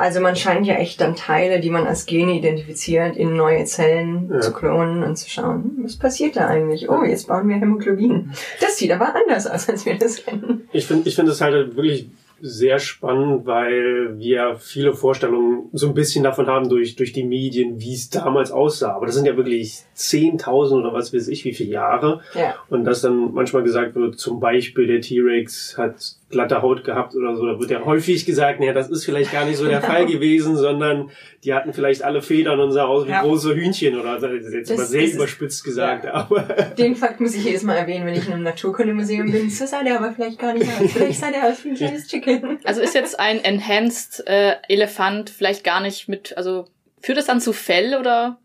also 0.00 0.20
man 0.20 0.34
scheint 0.34 0.66
ja 0.66 0.76
echt 0.76 1.00
dann 1.02 1.14
Teile, 1.14 1.60
die 1.60 1.68
man 1.68 1.86
als 1.86 2.06
Gene 2.06 2.32
identifiziert, 2.32 3.18
in 3.18 3.36
neue 3.36 3.66
Zellen 3.66 4.30
ja. 4.32 4.40
zu 4.40 4.52
klonen 4.54 5.02
und 5.02 5.16
zu 5.16 5.28
schauen, 5.28 5.62
hm, 5.62 5.84
was 5.84 5.96
passiert 5.96 6.36
da 6.36 6.46
eigentlich? 6.46 6.88
Oh, 6.88 7.04
jetzt 7.04 7.28
bauen 7.28 7.48
wir 7.48 7.56
Hämoglobin. 7.56 8.32
Das 8.60 8.78
sieht 8.78 8.92
aber 8.92 9.14
anders 9.14 9.46
aus, 9.46 9.68
als 9.68 9.84
wir 9.84 9.98
das 9.98 10.24
kennen. 10.24 10.68
Ich 10.72 10.86
finde 10.86 11.06
ich 11.06 11.14
finde 11.14 11.32
es 11.32 11.42
halt 11.42 11.76
wirklich 11.76 12.08
sehr 12.40 12.78
spannend, 12.78 13.44
weil 13.44 14.18
wir 14.18 14.56
viele 14.58 14.94
Vorstellungen 14.94 15.68
so 15.74 15.88
ein 15.88 15.94
bisschen 15.94 16.24
davon 16.24 16.46
haben 16.46 16.70
durch, 16.70 16.96
durch 16.96 17.12
die 17.12 17.24
Medien, 17.24 17.78
wie 17.78 17.92
es 17.92 18.08
damals 18.08 18.50
aussah. 18.50 18.94
Aber 18.94 19.04
das 19.04 19.16
sind 19.16 19.26
ja 19.26 19.36
wirklich 19.36 19.82
10.000 19.94 20.80
oder 20.80 20.94
was 20.94 21.12
weiß 21.12 21.28
ich, 21.28 21.44
wie 21.44 21.52
viele 21.52 21.72
Jahre. 21.72 22.22
Ja. 22.34 22.54
Und 22.70 22.84
dass 22.84 23.02
dann 23.02 23.34
manchmal 23.34 23.62
gesagt 23.62 23.94
wird, 23.94 24.18
zum 24.18 24.40
Beispiel 24.40 24.86
der 24.86 25.02
T-Rex 25.02 25.76
hat 25.76 26.16
glatte 26.30 26.62
Haut 26.62 26.84
gehabt 26.84 27.14
oder 27.14 27.36
so. 27.36 27.44
Da 27.44 27.58
wird 27.58 27.70
ja 27.70 27.84
häufig 27.84 28.24
gesagt, 28.24 28.60
naja, 28.60 28.72
das 28.72 28.88
ist 28.88 29.04
vielleicht 29.04 29.32
gar 29.32 29.44
nicht 29.44 29.56
so 29.56 29.66
der 29.66 29.82
Fall 29.82 30.06
gewesen, 30.06 30.56
sondern 30.56 31.10
die 31.44 31.52
hatten 31.52 31.72
vielleicht 31.72 32.02
alle 32.02 32.22
Federn 32.22 32.60
und 32.60 32.72
sah 32.72 32.84
aus 32.84 33.06
wie 33.06 33.10
ja. 33.10 33.22
große 33.22 33.54
Hühnchen 33.54 33.98
oder 33.98 34.18
das 34.18 34.30
ist 34.30 34.54
jetzt 34.54 34.70
das, 34.70 34.78
mal 34.78 34.86
sehr 34.86 35.12
überspitzt 35.12 35.64
gesagt. 35.64 36.04
Ja. 36.04 36.14
Aber 36.14 36.40
Den 36.78 36.96
Fakt 36.96 37.20
muss 37.20 37.34
ich 37.34 37.44
jedes 37.44 37.62
Mal 37.62 37.74
erwähnen, 37.74 38.06
wenn 38.06 38.14
ich 38.14 38.26
in 38.26 38.32
einem 38.32 38.44
Naturkundemuseum 38.44 39.30
bin. 39.30 39.50
So 39.50 39.66
sah 39.66 39.82
der 39.82 39.98
aber 39.98 40.12
vielleicht 40.12 40.38
gar 40.38 40.54
nicht 40.54 40.66
aus. 40.66 40.92
Vielleicht 40.92 41.20
sah 41.20 41.30
der 41.30 41.48
aus 41.48 41.64
wie 41.64 41.70
ein 41.70 41.74
kleines 41.74 42.06
Chicken. 42.06 42.58
Also 42.64 42.80
ist 42.80 42.94
jetzt 42.94 43.18
ein 43.18 43.42
Enhanced 43.42 44.26
äh, 44.26 44.54
Elefant 44.68 45.30
vielleicht 45.30 45.64
gar 45.64 45.80
nicht 45.80 46.08
mit, 46.08 46.36
also 46.36 46.66
führt 47.00 47.18
das 47.18 47.26
dann 47.26 47.40
zu 47.40 47.52
Fell 47.52 47.96
oder? 47.98 48.38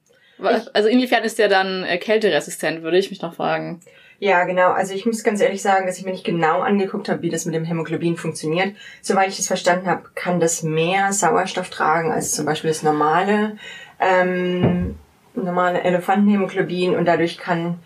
Also 0.74 0.90
inwiefern 0.90 1.24
ist 1.24 1.40
der 1.40 1.48
dann 1.48 1.84
äh, 1.84 1.98
kälteresistent, 1.98 2.84
würde 2.84 2.98
ich 2.98 3.10
mich 3.10 3.22
noch 3.22 3.36
fragen. 3.36 3.80
Ja, 4.20 4.46
genau. 4.46 4.72
Also 4.72 4.94
ich 4.94 5.06
muss 5.06 5.24
ganz 5.24 5.42
ehrlich 5.42 5.62
sagen, 5.62 5.86
dass 5.86 5.98
ich 5.98 6.06
mir 6.06 6.12
nicht 6.12 6.24
genau 6.24 6.62
angeguckt 6.62 7.10
habe, 7.10 7.22
wie 7.22 7.30
das 7.30 7.46
mit 7.46 7.54
dem 7.54 7.66
Hämoglobin 7.66 8.16
funktioniert. 8.16 8.76
Soweit 9.02 9.30
ich 9.30 9.40
es 9.40 9.48
verstanden 9.48 9.88
habe, 9.88 10.04
kann 10.16 10.40
das 10.40 10.64
mehr 10.64 11.12
Sauerstoff 11.12 11.70
tragen 11.70 12.12
als 12.12 12.32
zum 12.32 12.46
Beispiel 12.46 12.70
das 12.70 12.84
normale, 12.84 13.58
ähm, 14.00 14.96
normale 15.34 15.82
Elefantenhämoglobin 15.82 16.96
und 16.96 17.06
dadurch 17.06 17.38
kann 17.38 17.80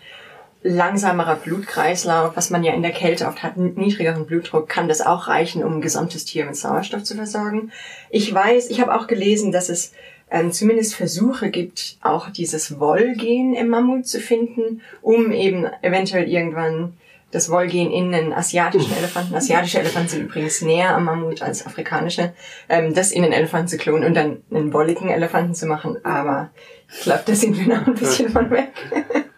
langsamerer 0.62 1.36
Blutkreislauf, 1.36 2.36
was 2.36 2.50
man 2.50 2.62
ja 2.62 2.74
in 2.74 2.82
der 2.82 2.92
Kälte 2.92 3.26
oft 3.26 3.42
hat, 3.42 3.56
niedrigeren 3.56 4.26
Blutdruck, 4.26 4.68
kann 4.68 4.88
das 4.88 5.00
auch 5.00 5.26
reichen, 5.26 5.64
um 5.64 5.76
ein 5.76 5.80
gesamtes 5.80 6.26
Tier 6.26 6.44
mit 6.44 6.54
Sauerstoff 6.54 7.02
zu 7.02 7.16
versorgen. 7.16 7.72
Ich 8.10 8.32
weiß, 8.32 8.68
ich 8.68 8.80
habe 8.80 8.94
auch 8.94 9.06
gelesen, 9.06 9.52
dass 9.52 9.70
es 9.70 9.92
ähm, 10.30 10.52
zumindest 10.52 10.94
Versuche 10.94 11.50
gibt, 11.50 11.98
auch 12.02 12.30
dieses 12.30 12.78
Wollgen 12.78 13.54
im 13.54 13.68
Mammut 13.68 14.06
zu 14.06 14.20
finden, 14.20 14.80
um 15.02 15.32
eben 15.32 15.66
eventuell 15.82 16.28
irgendwann 16.28 16.94
das 17.32 17.48
Wollgen 17.48 17.92
in 17.92 18.12
einen 18.12 18.32
asiatischen 18.32 18.92
Elefanten, 18.96 19.34
asiatische 19.34 19.78
Elefanten 19.78 20.08
sind 20.08 20.22
übrigens 20.22 20.62
näher 20.62 20.96
am 20.96 21.04
Mammut 21.04 21.42
als 21.42 21.64
afrikanische, 21.64 22.32
ähm, 22.68 22.92
das 22.92 23.12
in 23.12 23.22
einen 23.22 23.32
Elefanten 23.32 23.68
zu 23.68 23.76
klonen 23.76 24.04
und 24.04 24.14
dann 24.14 24.42
einen 24.50 24.72
wolligen 24.72 25.08
Elefanten 25.10 25.54
zu 25.54 25.66
machen. 25.66 26.04
Aber 26.04 26.50
ich 26.92 27.02
glaube, 27.02 27.22
da 27.24 27.34
sind 27.34 27.56
wir 27.56 27.76
noch 27.76 27.86
ein 27.86 27.94
bisschen 27.94 28.30
von 28.30 28.50
weg. 28.50 28.72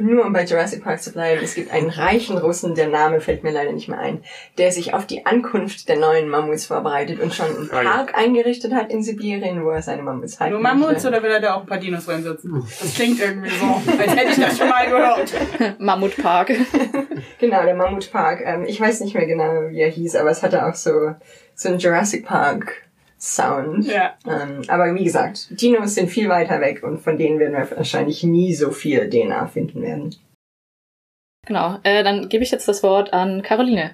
nur 0.00 0.24
um 0.24 0.32
bei 0.32 0.44
Jurassic 0.44 0.82
Park 0.82 1.02
zu 1.02 1.12
bleiben, 1.12 1.40
es 1.42 1.54
gibt 1.54 1.72
einen 1.72 1.90
reichen 1.90 2.38
Russen, 2.38 2.74
der 2.74 2.88
Name 2.88 3.20
fällt 3.20 3.42
mir 3.42 3.52
leider 3.52 3.72
nicht 3.72 3.88
mehr 3.88 3.98
ein, 3.98 4.22
der 4.58 4.72
sich 4.72 4.94
auf 4.94 5.06
die 5.06 5.26
Ankunft 5.26 5.88
der 5.88 5.98
neuen 5.98 6.28
Mammuts 6.28 6.66
vorbereitet 6.66 7.20
und 7.20 7.34
schon 7.34 7.46
einen 7.46 7.68
Park 7.68 8.12
ah, 8.14 8.18
eingerichtet 8.18 8.72
hat 8.72 8.90
in 8.90 9.02
Sibirien, 9.02 9.64
wo 9.64 9.70
er 9.70 9.82
seine 9.82 10.02
Mammuts 10.02 10.40
halten 10.40 10.54
Nur 10.54 10.62
Mammuts 10.62 11.04
oder 11.06 11.22
will 11.22 11.30
er 11.30 11.40
da 11.40 11.54
auch 11.54 11.60
ein 11.60 11.66
paar 11.66 11.78
Dinos 11.78 12.08
reinsetzen? 12.08 12.62
Das 12.80 12.94
klingt 12.94 13.20
irgendwie 13.20 13.50
so, 13.50 13.92
als 13.98 14.16
hätte 14.16 14.30
ich 14.30 14.40
das 14.40 14.58
schon 14.58 14.68
mal 14.68 14.86
gehört. 14.88 15.32
Mammutpark. 15.78 16.52
genau, 17.38 17.62
der 17.62 17.74
Mammutpark. 17.74 18.42
Ähm, 18.44 18.64
ich 18.66 18.80
weiß 18.80 19.00
nicht 19.00 19.14
mehr 19.14 19.26
genau, 19.26 19.68
wie 19.70 19.80
er 19.80 19.90
hieß, 19.90 20.16
aber 20.16 20.30
es 20.30 20.42
hatte 20.42 20.66
auch 20.66 20.74
so, 20.74 21.14
so 21.54 21.68
ein 21.68 21.78
Jurassic 21.78 22.24
Park 22.24 22.85
Sound. 23.18 23.86
Ja. 23.86 24.14
Ähm, 24.26 24.62
aber 24.68 24.94
wie 24.94 25.04
gesagt, 25.04 25.48
Dinos 25.60 25.94
sind 25.94 26.10
viel 26.10 26.28
weiter 26.28 26.60
weg 26.60 26.82
und 26.82 26.98
von 26.98 27.16
denen 27.16 27.38
werden 27.38 27.54
wir 27.54 27.76
wahrscheinlich 27.76 28.22
nie 28.22 28.54
so 28.54 28.70
viel 28.70 29.08
DNA 29.08 29.46
finden 29.46 29.82
werden. 29.82 30.14
Genau, 31.46 31.78
äh, 31.82 32.02
dann 32.02 32.28
gebe 32.28 32.44
ich 32.44 32.50
jetzt 32.50 32.68
das 32.68 32.82
Wort 32.82 33.12
an 33.12 33.42
Caroline. 33.42 33.92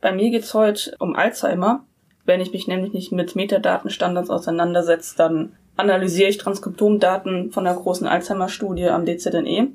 Bei 0.00 0.12
mir 0.12 0.30
geht's 0.30 0.54
heute 0.54 0.94
um 0.98 1.16
Alzheimer. 1.16 1.84
Wenn 2.24 2.40
ich 2.40 2.52
mich 2.52 2.66
nämlich 2.66 2.92
nicht 2.92 3.12
mit 3.12 3.34
Metadatenstandards 3.34 4.30
auseinandersetze, 4.30 5.16
dann 5.16 5.56
analysiere 5.76 6.28
ich 6.28 6.38
Transkriptomdaten 6.38 7.50
von 7.50 7.64
der 7.64 7.74
großen 7.74 8.06
Alzheimer-Studie 8.06 8.88
am 8.88 9.06
DZNE. 9.06 9.68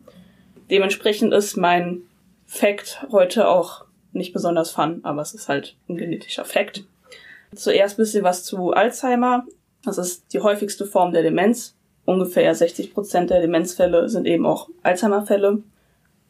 Dementsprechend 0.69 1.33
ist 1.33 1.57
mein 1.57 2.03
Fact 2.45 3.05
heute 3.11 3.47
auch 3.47 3.85
nicht 4.13 4.33
besonders 4.33 4.71
fun, 4.71 4.99
aber 5.03 5.21
es 5.21 5.33
ist 5.33 5.49
halt 5.49 5.75
ein 5.87 5.97
genetischer 5.97 6.45
Fact. 6.45 6.83
Zuerst 7.55 7.97
bisschen 7.97 8.23
was 8.23 8.43
zu 8.43 8.71
Alzheimer. 8.71 9.45
Das 9.83 9.97
ist 9.97 10.33
die 10.33 10.39
häufigste 10.39 10.85
Form 10.85 11.11
der 11.11 11.23
Demenz. 11.23 11.75
Ungefähr 12.05 12.53
60 12.53 12.93
Prozent 12.93 13.29
der 13.29 13.41
Demenzfälle 13.41 14.09
sind 14.09 14.25
eben 14.25 14.45
auch 14.45 14.69
Alzheimer-Fälle. 14.83 15.61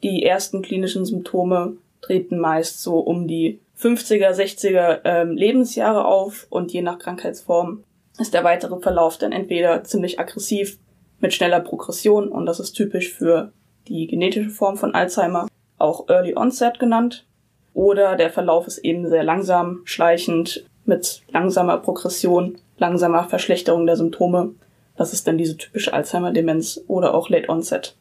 Die 0.04 0.24
ersten 0.24 0.62
klinischen 0.62 1.06
Symptome 1.06 1.78
treten 2.02 2.40
meist 2.40 2.82
so 2.82 3.00
um 3.00 3.28
die 3.28 3.60
50er, 3.80 4.32
60er 4.32 5.02
ähm, 5.06 5.38
Lebensjahre 5.38 6.06
auf 6.06 6.48
und 6.50 6.72
je 6.72 6.82
nach 6.82 7.00
Krankheitsform 7.00 7.84
ist 8.20 8.34
der 8.34 8.44
weitere 8.44 8.80
Verlauf 8.80 9.18
dann 9.18 9.32
entweder 9.32 9.84
ziemlich 9.84 10.20
aggressiv 10.20 10.78
mit 11.20 11.34
schneller 11.34 11.60
Progression 11.60 12.30
und 12.30 12.46
das 12.46 12.60
ist 12.60 12.74
typisch 12.74 13.14
für 13.14 13.52
die 13.88 14.08
genetische 14.08 14.50
Form 14.50 14.78
von 14.78 14.94
Alzheimer, 14.94 15.48
auch 15.78 16.10
Early 16.10 16.36
Onset 16.36 16.80
genannt, 16.80 17.26
oder 17.74 18.16
der 18.16 18.30
Verlauf 18.30 18.68
ist 18.68 18.80
eben 18.80 19.08
sehr 19.08 19.24
langsam, 19.24 19.82
schleichend 19.86 20.66
mit 20.86 21.22
langsamer 21.30 21.78
Progression, 21.78 22.58
langsamer 22.78 23.24
Verschlechterung 23.26 23.86
der 23.86 23.96
Symptome. 23.96 24.56
Das 24.98 25.14
ist 25.14 25.28
dann 25.28 25.38
diese 25.38 25.58
typische 25.58 25.94
Alzheimer-Demenz 25.94 26.84
oder 26.88 27.14
auch 27.14 27.30
Late 27.30 27.50
Onset. 27.50 27.96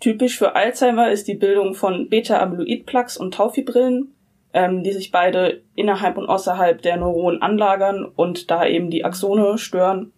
Typisch 0.00 0.38
für 0.38 0.56
Alzheimer 0.56 1.10
ist 1.10 1.28
die 1.28 1.34
Bildung 1.34 1.74
von 1.74 2.08
Beta-Amyloid-Plaques 2.08 3.18
und 3.18 3.34
Taufibrillen, 3.34 4.14
ähm, 4.52 4.82
die 4.82 4.92
sich 4.92 5.10
beide 5.10 5.62
innerhalb 5.74 6.16
und 6.16 6.26
außerhalb 6.26 6.80
der 6.80 6.96
Neuronen 6.96 7.42
anlagern 7.42 8.04
und 8.04 8.50
da 8.50 8.66
eben 8.66 8.90
die 8.90 9.04
Axone 9.04 9.58
stören. 9.58 10.12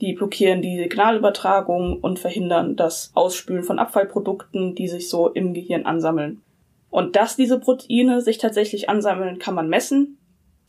Die 0.00 0.12
blockieren 0.12 0.62
die 0.62 0.78
Signalübertragung 0.78 2.00
und 2.00 2.18
verhindern 2.18 2.76
das 2.76 3.12
Ausspülen 3.14 3.62
von 3.62 3.78
Abfallprodukten, 3.78 4.74
die 4.74 4.88
sich 4.88 5.08
so 5.08 5.28
im 5.28 5.54
Gehirn 5.54 5.86
ansammeln. 5.86 6.42
Und 6.90 7.16
dass 7.16 7.36
diese 7.36 7.58
Proteine 7.60 8.20
sich 8.20 8.38
tatsächlich 8.38 8.88
ansammeln, 8.88 9.38
kann 9.38 9.54
man 9.54 9.68
messen 9.68 10.18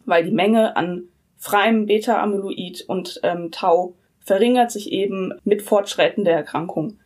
weil 0.08 0.24
die 0.24 0.32
Menge 0.32 0.76
an 0.76 1.04
freiem 1.38 1.86
Beta-Amyloid 1.86 2.86
und 2.88 3.20
ähm, 3.22 3.52
Tau 3.52 3.94
verringert 4.20 4.72
sich 4.72 4.92
eben 4.92 5.34
mit 5.44 5.62
Fortschreiten 5.62 6.26
der 6.26 6.36
Erkrankung. 6.36 6.98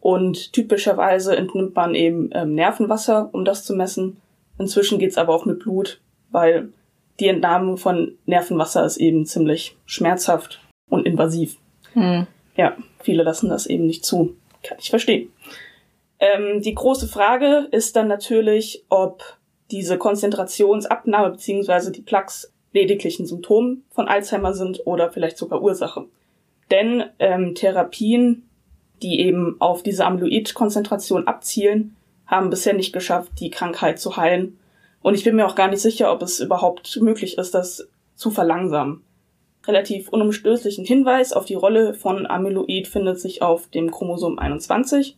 Und 0.00 0.52
typischerweise 0.52 1.36
entnimmt 1.36 1.74
man 1.74 1.94
eben 1.94 2.30
ähm, 2.32 2.54
Nervenwasser, 2.54 3.28
um 3.32 3.44
das 3.44 3.64
zu 3.64 3.74
messen. 3.74 4.18
Inzwischen 4.58 4.98
geht's 4.98 5.18
aber 5.18 5.34
auch 5.34 5.44
mit 5.44 5.58
Blut, 5.58 6.00
weil 6.30 6.72
die 7.18 7.28
Entnahme 7.28 7.76
von 7.76 8.16
Nervenwasser 8.24 8.84
ist 8.84 8.96
eben 8.96 9.26
ziemlich 9.26 9.76
schmerzhaft 9.84 10.60
und 10.88 11.06
invasiv. 11.06 11.56
Hm. 11.92 12.26
Ja, 12.56 12.76
viele 13.00 13.24
lassen 13.24 13.50
das 13.50 13.66
eben 13.66 13.86
nicht 13.86 14.04
zu. 14.04 14.36
Kann 14.62 14.78
ich 14.80 14.90
verstehen. 14.90 15.30
Ähm, 16.18 16.62
die 16.62 16.74
große 16.74 17.08
Frage 17.08 17.68
ist 17.72 17.96
dann 17.96 18.08
natürlich, 18.08 18.84
ob 18.88 19.22
diese 19.70 19.98
Konzentrationsabnahme 19.98 21.30
bzw. 21.30 21.90
die 21.90 22.02
Plaques 22.02 22.52
lediglich 22.72 23.18
ein 23.18 23.26
Symptom 23.26 23.82
von 23.90 24.08
Alzheimer 24.08 24.52
sind 24.54 24.86
oder 24.86 25.10
vielleicht 25.10 25.38
sogar 25.38 25.62
Ursache. 25.62 26.06
Denn 26.70 27.04
ähm, 27.18 27.54
Therapien, 27.54 28.48
die 29.02 29.20
eben 29.20 29.56
auf 29.60 29.82
diese 29.82 30.04
Amyloid-Konzentration 30.06 31.26
abzielen, 31.26 31.96
haben 32.26 32.50
bisher 32.50 32.74
nicht 32.74 32.92
geschafft, 32.92 33.32
die 33.40 33.50
Krankheit 33.50 33.98
zu 33.98 34.16
heilen. 34.16 34.58
Und 35.02 35.14
ich 35.14 35.24
bin 35.24 35.34
mir 35.34 35.46
auch 35.46 35.56
gar 35.56 35.68
nicht 35.68 35.80
sicher, 35.80 36.12
ob 36.12 36.22
es 36.22 36.38
überhaupt 36.38 37.00
möglich 37.00 37.38
ist, 37.38 37.54
das 37.54 37.88
zu 38.14 38.30
verlangsamen. 38.30 39.02
Relativ 39.66 40.08
unumstößlichen 40.08 40.84
Hinweis 40.84 41.32
auf 41.32 41.44
die 41.44 41.54
Rolle 41.54 41.94
von 41.94 42.26
Amyloid 42.26 42.86
findet 42.86 43.20
sich 43.20 43.42
auf 43.42 43.68
dem 43.68 43.90
Chromosom 43.90 44.38
21. 44.38 45.16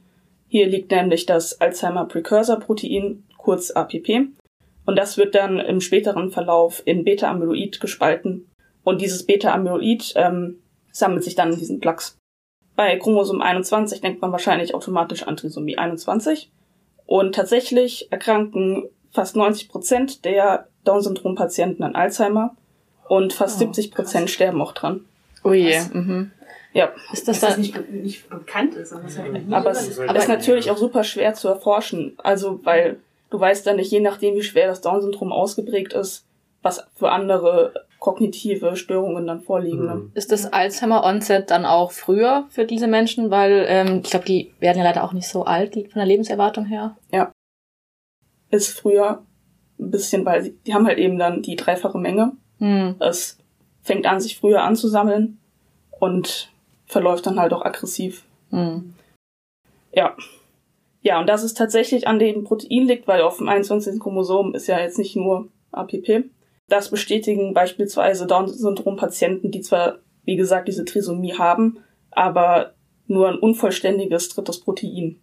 Hier 0.49 0.67
liegt 0.67 0.91
nämlich 0.91 1.27
das 1.27 1.61
Alzheimer 1.61 2.07
Precursor 2.07 2.59
Protein, 2.59 3.25
kurz 3.37 3.71
APP, 3.71 4.29
und 4.85 4.97
das 4.97 5.17
wird 5.17 5.35
dann 5.35 5.59
im 5.59 5.81
späteren 5.81 6.31
Verlauf 6.31 6.83
in 6.85 7.05
Beta-Amyloid 7.05 7.81
gespalten. 7.81 8.51
Und 8.83 9.01
dieses 9.01 9.25
Beta-Amyloid 9.25 10.15
ähm, 10.17 10.59
sammelt 10.91 11.25
sich 11.25 11.35
dann 11.35 11.53
in 11.53 11.59
diesen 11.59 11.81
Plaques. 11.81 12.19
Bei 12.75 12.97
Chromosom 12.97 13.41
21 13.41 14.01
denkt 14.01 14.21
man 14.23 14.33
wahrscheinlich 14.33 14.75
automatisch 14.75 15.23
an 15.25 15.37
Trisomie 15.37 15.79
21. 15.79 16.51
Und 17.07 17.35
tatsächlich 17.35 18.11
erkranken 18.11 18.89
fast 19.13 19.37
90 19.37 19.69
Prozent 19.69 20.25
der 20.25 20.69
Down-Syndrom-Patienten 20.85 21.83
an 21.83 21.95
Alzheimer 21.95 22.57
und 23.09 23.33
fast 23.33 23.57
oh, 23.57 23.67
70 23.67 23.93
Prozent 23.93 24.31
sterben 24.31 24.61
auch 24.61 24.73
dran. 24.73 25.05
Oh 25.45 25.53
je. 25.53 25.79
Mhm. 25.93 26.31
Ja. 26.73 26.91
Ist 27.13 27.29
das, 27.29 27.41
das 27.41 27.59
nicht, 27.59 27.91
nicht 27.91 28.29
bekannt 28.31 28.75
ist? 28.75 28.93
Aber, 28.93 29.05
aber 29.51 29.71
es 29.71 29.89
ist 29.89 30.29
natürlich 30.29 30.71
auch 30.71 30.79
super 30.79 31.05
schwer 31.05 31.35
zu 31.35 31.49
erforschen. 31.49 32.15
Also, 32.23 32.65
weil 32.65 33.01
Du 33.33 33.41
weißt 33.41 33.67
dann 33.67 33.77
nicht, 33.77 33.91
je 33.91 34.01
nachdem, 34.01 34.35
wie 34.35 34.43
schwer 34.43 34.67
das 34.67 34.83
Down-Syndrom 34.83 35.33
ausgeprägt 35.33 35.95
ist, 35.95 36.27
was 36.61 36.87
für 36.97 37.11
andere 37.11 37.73
kognitive 37.99 38.77
Störungen 38.77 39.27
dann 39.27 39.41
vorliegen. 39.41 39.87
Ne? 39.87 40.11
Ist 40.13 40.33
das 40.33 40.53
Alzheimer-Onset 40.53 41.51
dann 41.51 41.65
auch 41.65 41.93
früher 41.93 42.47
für 42.51 42.67
diese 42.67 42.89
Menschen? 42.89 43.31
Weil 43.31 43.65
ähm, 43.69 44.03
ich 44.05 44.11
glaube, 44.11 44.27
die 44.27 44.53
werden 44.61 44.77
ja 44.77 44.85
leider 44.85 45.03
auch 45.03 45.15
nicht 45.15 45.29
so 45.29 45.45
alt 45.45 45.73
von 45.73 45.95
der 45.95 46.05
Lebenserwartung 46.05 46.67
her. 46.67 46.95
Ja. 47.11 47.33
Ist 48.51 48.79
früher 48.79 49.23
ein 49.81 49.91
bisschen, 49.91 50.27
weil 50.27 50.43
sie, 50.43 50.59
die 50.67 50.75
haben 50.75 50.87
halt 50.87 50.99
eben 50.99 51.19
dann 51.19 51.41
die 51.41 51.57
dreifache 51.57 51.97
Menge. 51.97 52.33
Mhm. 52.59 52.97
Es 53.01 53.39
fängt 53.83 54.05
an, 54.05 54.21
sich 54.21 54.37
früher 54.37 54.63
anzusammeln 54.63 55.39
und 55.99 56.51
verläuft 56.85 57.25
dann 57.25 57.41
halt 57.41 57.55
auch 57.55 57.65
aggressiv. 57.65 58.25
Mhm. 58.51 58.93
Ja, 59.95 60.15
ja, 61.03 61.19
und 61.19 61.29
dass 61.29 61.43
es 61.43 61.55
tatsächlich 61.55 62.07
an 62.07 62.19
dem 62.19 62.45
Protein 62.45 62.87
liegt, 62.87 63.09
weil 63.09 63.23
auf 63.23 63.39
dem 63.39 63.49
21. 63.49 64.01
Chromosom 64.01 64.55
ist 64.55 64.69
ja 64.69 64.81
jetzt 64.81 64.99
nicht 64.99 65.17
nur 65.17 65.49
APP. 65.73 66.25
Das 66.69 66.91
bestätigen 66.91 67.55
beispielsweise 67.55 68.27
Down-Syndrom-Patienten, 68.27 69.51
die 69.51 69.61
zwar, 69.61 69.99
wie 70.25 70.37
gesagt, 70.37 70.69
diese 70.69 70.85
Trisomie 70.85 71.35
haben, 71.35 71.79
aber 72.13 72.75
nur 73.09 73.29
ein 73.29 73.39
unvollständiges 73.39 74.29
drittes 74.29 74.61
Protein. 74.61 75.21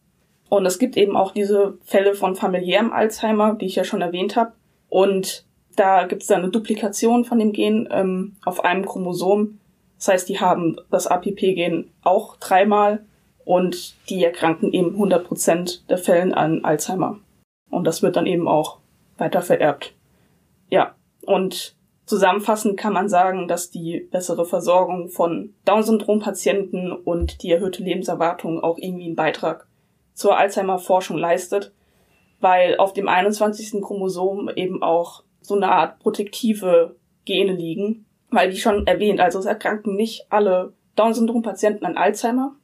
Und 0.50 0.66
es 0.66 0.80
gibt 0.80 0.98
eben 0.98 1.16
auch 1.16 1.32
diese 1.32 1.78
Fälle 1.86 2.14
von 2.14 2.36
familiärem 2.36 2.92
Alzheimer, 2.92 3.56
die 3.56 3.66
ich 3.68 3.76
ja 3.76 3.86
schon 3.86 4.02
erwähnt 4.02 4.36
habe. 4.36 4.54
Und 4.90 5.46
da 5.76 6.06
gibt 6.08 6.24
es 6.24 6.28
dann 6.28 6.42
eine 6.42 6.50
Duplikation 6.50 7.24
von 7.24 7.40
dem 7.40 7.54
Gen 7.54 7.88
ähm, 7.90 8.36
auf 8.44 8.66
einem 8.66 8.86
Chromosom. 8.86 9.60
Das 9.98 10.10
heißt, 10.10 10.30
die 10.30 10.40
haben 10.40 10.76
das 10.92 11.08
APP-Gen 11.08 11.90
auch 12.02 12.36
dreimal 12.38 13.06
und 13.50 13.96
die 14.12 14.24
erkranken 14.24 14.72
eben 14.74 14.96
100% 14.96 15.88
der 15.90 15.98
Fällen 15.98 16.36
an 16.36 16.64
Alzheimer. 16.64 17.20
Und 17.72 17.88
das 17.88 18.04
wird 18.04 18.16
dann 18.16 18.28
eben 18.28 18.48
auch 18.48 18.78
weiter 19.18 19.42
vererbt. 19.42 19.96
Ja, 20.70 20.94
und 21.26 21.76
zusammenfassend 22.06 22.78
kann 22.78 22.94
man 22.94 23.10
sagen, 23.10 23.48
dass 23.48 23.72
die 23.72 24.08
bessere 24.12 24.46
Versorgung 24.46 25.10
von 25.10 25.56
Down-Syndrom-Patienten 25.66 26.92
und 26.92 27.42
die 27.42 27.50
erhöhte 27.50 27.82
Lebenserwartung 27.82 28.64
auch 28.64 28.78
irgendwie 28.78 29.06
einen 29.06 29.16
Beitrag 29.16 29.66
zur 30.14 30.38
Alzheimer-Forschung 30.38 31.18
leistet, 31.18 31.74
weil 32.40 32.78
auf 32.78 32.94
dem 32.94 33.08
21. 33.08 33.82
Chromosom 33.82 34.52
eben 34.56 34.84
auch 34.84 35.24
so 35.42 35.56
eine 35.56 35.72
Art 35.72 35.98
protektive 35.98 36.98
Gene 37.26 37.54
liegen, 37.54 38.06
weil 38.30 38.52
wie 38.52 38.58
schon 38.58 38.86
erwähnt, 38.86 39.20
also 39.20 39.40
es 39.40 39.46
erkranken 39.46 39.96
nicht 39.96 40.28
alle 40.30 40.74
Down-Syndrom-Patienten 40.96 41.88
an 41.88 41.98
Alzheimer, 41.98 42.56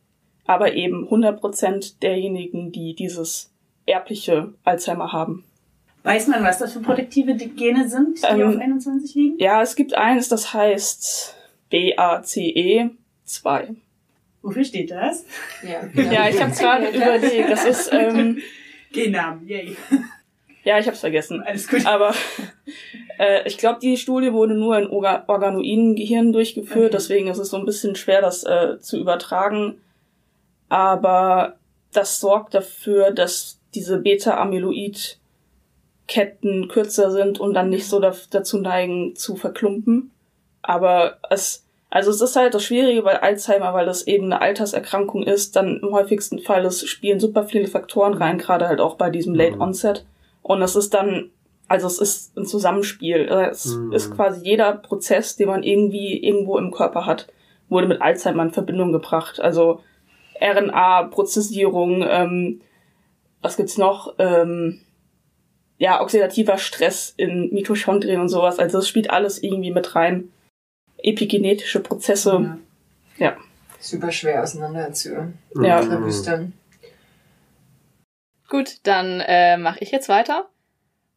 aber 0.45 0.73
eben 0.73 1.05
100 1.05 1.39
Prozent 1.39 2.03
derjenigen, 2.03 2.71
die 2.71 2.93
dieses 2.95 3.51
erbliche 3.86 4.53
Alzheimer 4.63 5.12
haben. 5.12 5.43
Weiß 6.03 6.27
man, 6.27 6.43
was 6.43 6.60
das 6.60 6.73
für 6.73 6.81
protektive 6.81 7.36
Gene 7.36 7.89
sind, 7.89 8.21
die 8.21 8.27
ähm, 8.27 8.49
auf 8.49 8.58
21 8.58 9.15
liegen? 9.15 9.39
Ja, 9.39 9.63
es 9.63 9.75
gibt 9.75 9.95
eines, 9.95 10.29
das 10.29 10.53
heißt 10.53 11.36
BACE2. 11.71 13.75
Wofür 14.43 14.63
steht 14.63 14.91
das? 14.91 15.25
Ja, 15.63 15.89
ja 15.99 16.29
ich 16.29 16.39
habe 16.39 16.51
es 16.51 16.60
gerade 16.60 16.89
überlegt. 16.95 17.49
Das 17.49 17.65
ist 17.65 17.91
ähm, 17.91 18.38
Gennamen, 18.91 19.47
yay. 19.47 19.75
Ja, 20.63 20.77
ich 20.77 20.86
habe 20.86 20.93
es 20.93 20.99
vergessen. 20.99 21.41
Alles 21.41 21.67
gut. 21.67 21.88
Aber 21.88 22.13
äh, 23.17 23.47
ich 23.47 23.58
glaube, 23.58 23.79
die 23.79 23.97
Studie 23.97 24.31
wurde 24.31 24.53
nur 24.53 24.77
in 24.77 24.86
Organoiden 24.88 25.95
Gehirn 25.95 26.31
durchgeführt, 26.31 26.93
okay. 26.93 26.97
deswegen 26.97 27.29
ist 27.29 27.39
es 27.39 27.49
so 27.49 27.58
ein 27.58 27.65
bisschen 27.65 27.95
schwer, 27.95 28.21
das 28.21 28.43
äh, 28.43 28.79
zu 28.79 28.99
übertragen 28.99 29.81
aber 30.69 31.58
das 31.93 32.19
sorgt 32.19 32.54
dafür, 32.54 33.12
dass 33.12 33.60
diese 33.73 33.99
Beta-Amyloid-Ketten 33.99 36.67
kürzer 36.67 37.12
sind 37.12 37.39
und 37.39 37.54
dann 37.54 37.69
nicht 37.69 37.88
so 37.88 37.99
dazu 37.99 38.58
neigen 38.58 39.15
zu 39.15 39.36
verklumpen. 39.36 40.12
Aber 40.62 41.17
es, 41.30 41.65
also 41.89 42.12
es 42.12 42.21
ist 42.21 42.36
halt 42.36 42.54
das 42.54 42.63
Schwierige 42.63 43.04
bei 43.04 43.21
Alzheimer, 43.21 43.73
weil 43.73 43.86
das 43.86 44.08
eben 44.08 44.25
eine 44.25 44.41
Alterserkrankung 44.41 45.23
ist, 45.23 45.56
dann 45.56 45.80
im 45.82 45.91
häufigsten 45.91 46.39
Fall 46.39 46.65
es 46.65 46.86
spielen 46.88 47.19
super 47.19 47.43
viele 47.43 47.67
Faktoren 47.67 48.15
rein, 48.15 48.38
gerade 48.38 48.67
halt 48.67 48.82
auch 48.82 48.95
bei 48.95 49.10
diesem 49.10 49.36
Late 49.36 49.56
mhm. 49.56 49.62
Onset. 49.62 50.06
Und 50.41 50.62
es 50.62 50.75
ist 50.75 50.93
dann, 50.93 51.32
also 51.67 51.88
es 51.88 51.99
ist 51.99 52.38
ein 52.38 52.45
Zusammenspiel. 52.45 53.28
Es 53.49 53.65
mhm. 53.65 53.93
ist 53.93 54.15
quasi 54.15 54.45
jeder 54.45 54.73
Prozess, 54.73 55.36
den 55.36 55.47
man 55.47 55.63
irgendwie 55.63 56.23
irgendwo 56.23 56.58
im 56.58 56.71
Körper 56.71 57.06
hat, 57.06 57.28
wurde 57.69 57.88
mit 57.88 58.01
Alzheimer 58.01 58.43
in 58.43 58.51
Verbindung 58.51 58.91
gebracht. 58.91 59.39
Also 59.39 59.82
RNA-Prozessierung, 60.41 62.04
ähm, 62.08 62.62
was 63.41 63.58
gibt's 63.58 63.78
noch? 63.78 64.15
Ähm, 64.17 64.82
ja, 65.78 66.02
oxidativer 66.02 66.58
Stress 66.58 67.13
in 67.17 67.54
Mitochondrien 67.54 68.21
und 68.21 68.30
sowas. 68.30 68.60
Also 68.60 68.80
das 68.80 68.88
spielt 68.88 69.10
alles 69.10 69.41
irgendwie 69.43 69.71
mit 69.71 69.95
rein. 69.95 70.32
Epigenetische 70.98 71.82
Prozesse. 71.82 72.58
Ja. 73.17 73.28
ja. 73.28 73.38
Super 73.80 74.12
schwer 74.12 74.41
auseinander 74.41 74.93
zu 74.93 75.34
ja. 75.62 75.82
verwüstern. 75.82 76.54
Gut, 78.50 78.78
dann 78.84 79.21
äh, 79.21 79.58
mache 79.58 79.80
ich 79.82 79.91
jetzt 79.91 80.10
weiter. 80.10 80.48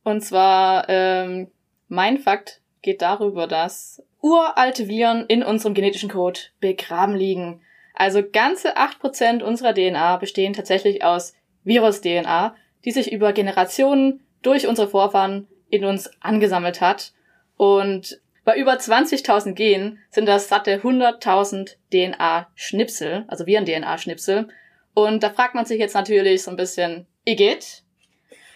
Und 0.03 0.23
zwar, 0.23 0.89
ähm, 0.89 1.49
mein 1.89 2.19
Fakt 2.19 2.61
geht 2.83 3.03
darüber, 3.03 3.47
dass 3.47 4.03
uralte 4.21 4.89
Viren 4.89 5.27
in 5.27 5.43
unserem 5.43 5.75
genetischen 5.75 6.11
Code 6.11 6.41
begraben 6.61 7.15
liegen. 7.15 7.61
Also 7.99 8.23
ganze 8.23 8.77
acht 8.77 9.01
Prozent 9.01 9.43
unserer 9.43 9.75
DNA 9.75 10.19
bestehen 10.19 10.53
tatsächlich 10.53 11.03
aus 11.03 11.35
Virus-DNA, 11.65 12.55
die 12.85 12.93
sich 12.93 13.11
über 13.11 13.33
Generationen 13.33 14.21
durch 14.41 14.69
unsere 14.69 14.87
Vorfahren 14.87 15.49
in 15.69 15.85
uns 15.85 16.09
angesammelt 16.21 16.81
hat. 16.81 17.13
Und 17.57 18.21
bei 18.45 18.57
über 18.57 18.75
20.000 18.75 19.55
Genen 19.55 19.99
sind 20.11 20.27
das 20.27 20.49
satte 20.49 20.77
100.000 20.77 21.75
DNA-Schnipsel, 21.93 23.25
also 23.27 23.47
Viren-DNA-Schnipsel. 23.47 24.47
Und 24.95 25.25
da 25.25 25.31
fragt 25.31 25.57
man 25.57 25.67
sich 25.67 25.81
jetzt 25.81 25.95
natürlich 25.95 26.45
so 26.45 26.53
ein 26.53 26.57
bisschen, 26.57 27.07
Igitt? 27.25 27.83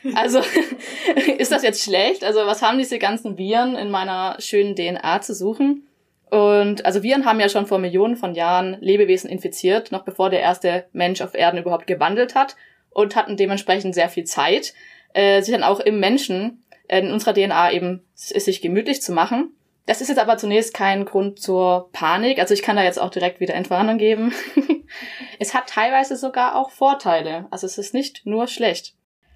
Also, 0.17 0.41
ist 1.39 1.53
das 1.53 1.63
jetzt 1.63 1.85
schlecht? 1.85 2.25
Also, 2.25 2.41
was 2.45 2.61
haben 2.61 2.77
diese 2.77 2.99
ganzen 2.99 3.39
Viren 3.39 3.77
in 3.77 3.89
meiner 3.89 4.35
schönen 4.41 4.75
DNA 4.75 5.21
zu 5.21 5.33
suchen? 5.33 5.87
Und 6.33 6.87
also 6.87 7.03
Viren 7.03 7.27
haben 7.27 7.41
ja 7.41 7.51
schon 7.51 7.67
vor 7.67 7.79
Millionen 7.79 8.17
von 8.17 8.35
Jahren 8.35 8.79
Lebewesen 8.81 9.29
infiziert, 9.29 9.93
noch 9.93 10.03
bevor 10.03 10.31
der 10.31 10.41
erste 10.41 10.87
Mensch 10.93 11.21
auf 11.21 11.35
Erden 11.35 11.61
überhaupt 11.61 11.87
gewandelt 11.87 12.35
hat 12.35 12.57
und 12.89 13.17
hatten 13.17 13.37
dementsprechend 13.37 13.95
sehr 13.95 14.09
viel 14.09 14.25
Zeit, 14.25 14.73
äh, 15.13 15.43
sich 15.43 15.53
dann 15.53 15.63
auch 15.63 15.79
im 15.79 16.01
Menschen 16.01 16.65
äh, 16.89 17.01
in 17.01 17.13
unserer 17.13 17.35
DNA 17.35 17.73
eben 17.73 18.03
sich 18.15 18.63
gemütlich 18.63 19.03
zu 19.03 19.13
machen. 19.13 19.55
Das 19.85 20.01
ist 20.01 20.09
jetzt 20.09 20.21
aber 20.21 20.39
zunächst 20.39 20.73
kein 20.73 21.05
Grund 21.05 21.39
zur 21.39 21.91
Panik. 21.93 22.39
Also 22.39 22.55
ich 22.55 22.63
kann 22.63 22.77
da 22.77 22.83
jetzt 22.83 22.99
auch 22.99 23.11
direkt 23.11 23.41
wieder 23.41 23.53
Entwarnung 23.53 23.99
geben. 23.99 24.33
es 25.39 25.53
hat 25.53 25.67
teilweise 25.67 26.17
sogar 26.17 26.57
auch 26.57 26.71
Vorteile. 26.71 27.47
Also 27.51 27.67
es 27.67 27.77
ist 27.77 27.93
nicht 27.93 28.25
nur 28.25 28.47
schlecht. 28.47 28.95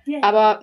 Yeah. 0.09 0.22
Aber, 0.22 0.61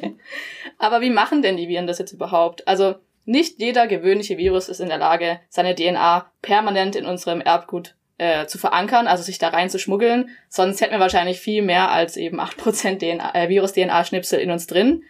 aber 0.78 1.00
wie 1.00 1.08
machen 1.08 1.40
denn 1.40 1.56
die 1.56 1.68
Viren 1.68 1.86
das 1.86 1.98
jetzt 1.98 2.12
überhaupt? 2.12 2.68
Also 2.68 2.96
nicht 3.26 3.60
jeder 3.60 3.86
gewöhnliche 3.86 4.38
Virus 4.38 4.68
ist 4.68 4.80
in 4.80 4.88
der 4.88 4.98
Lage, 4.98 5.40
seine 5.48 5.74
DNA 5.74 6.30
permanent 6.42 6.96
in 6.96 7.04
unserem 7.04 7.40
Erbgut 7.40 7.94
äh, 8.18 8.46
zu 8.46 8.56
verankern, 8.58 9.06
also 9.06 9.22
sich 9.22 9.38
da 9.38 9.48
rein 9.48 9.68
zu 9.68 9.78
schmuggeln. 9.78 10.30
Sonst 10.48 10.80
hätten 10.80 10.92
wir 10.92 11.00
wahrscheinlich 11.00 11.40
viel 11.40 11.62
mehr 11.62 11.90
als 11.90 12.16
eben 12.16 12.40
8% 12.40 12.98
DNA, 12.98 13.34
äh, 13.34 13.48
Virus-DNA-Schnipsel 13.48 14.40
in 14.40 14.50
uns 14.50 14.66
drin. 14.66 15.02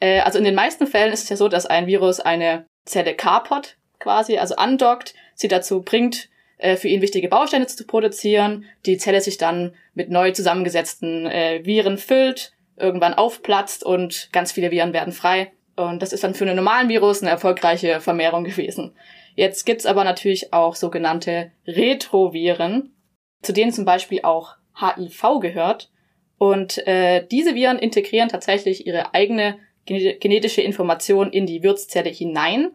Äh, 0.00 0.20
also 0.20 0.38
in 0.38 0.44
den 0.44 0.54
meisten 0.54 0.86
Fällen 0.86 1.12
ist 1.12 1.22
es 1.22 1.28
ja 1.30 1.36
so, 1.36 1.48
dass 1.48 1.66
ein 1.66 1.86
Virus 1.86 2.20
eine 2.20 2.66
Zelle 2.84 3.14
kapert 3.14 3.76
quasi, 3.98 4.38
also 4.38 4.56
andockt, 4.56 5.14
sie 5.34 5.48
dazu 5.48 5.82
bringt, 5.82 6.28
äh, 6.58 6.76
für 6.76 6.88
ihn 6.88 7.02
wichtige 7.02 7.28
Bausteine 7.28 7.66
zu 7.66 7.86
produzieren, 7.86 8.66
die 8.84 8.98
Zelle 8.98 9.20
sich 9.20 9.38
dann 9.38 9.74
mit 9.94 10.10
neu 10.10 10.32
zusammengesetzten 10.32 11.26
äh, 11.26 11.64
Viren 11.64 11.98
füllt, 11.98 12.52
irgendwann 12.76 13.14
aufplatzt 13.14 13.84
und 13.84 14.28
ganz 14.32 14.52
viele 14.52 14.70
Viren 14.70 14.92
werden 14.92 15.12
frei. 15.12 15.52
Und 15.80 16.02
das 16.02 16.12
ist 16.12 16.22
dann 16.22 16.34
für 16.34 16.44
einen 16.44 16.56
normalen 16.56 16.90
Virus 16.90 17.22
eine 17.22 17.30
erfolgreiche 17.30 18.00
Vermehrung 18.00 18.44
gewesen. 18.44 18.94
Jetzt 19.34 19.64
gibt's 19.64 19.86
aber 19.86 20.04
natürlich 20.04 20.52
auch 20.52 20.74
sogenannte 20.74 21.52
Retroviren, 21.66 22.94
zu 23.40 23.54
denen 23.54 23.72
zum 23.72 23.86
Beispiel 23.86 24.20
auch 24.22 24.56
HIV 24.78 25.40
gehört. 25.40 25.90
Und 26.36 26.86
äh, 26.86 27.26
diese 27.26 27.54
Viren 27.54 27.78
integrieren 27.78 28.28
tatsächlich 28.28 28.86
ihre 28.86 29.14
eigene 29.14 29.58
genetische 29.86 30.60
Information 30.60 31.32
in 31.32 31.46
die 31.46 31.62
Wirtszelle 31.62 32.10
hinein. 32.10 32.72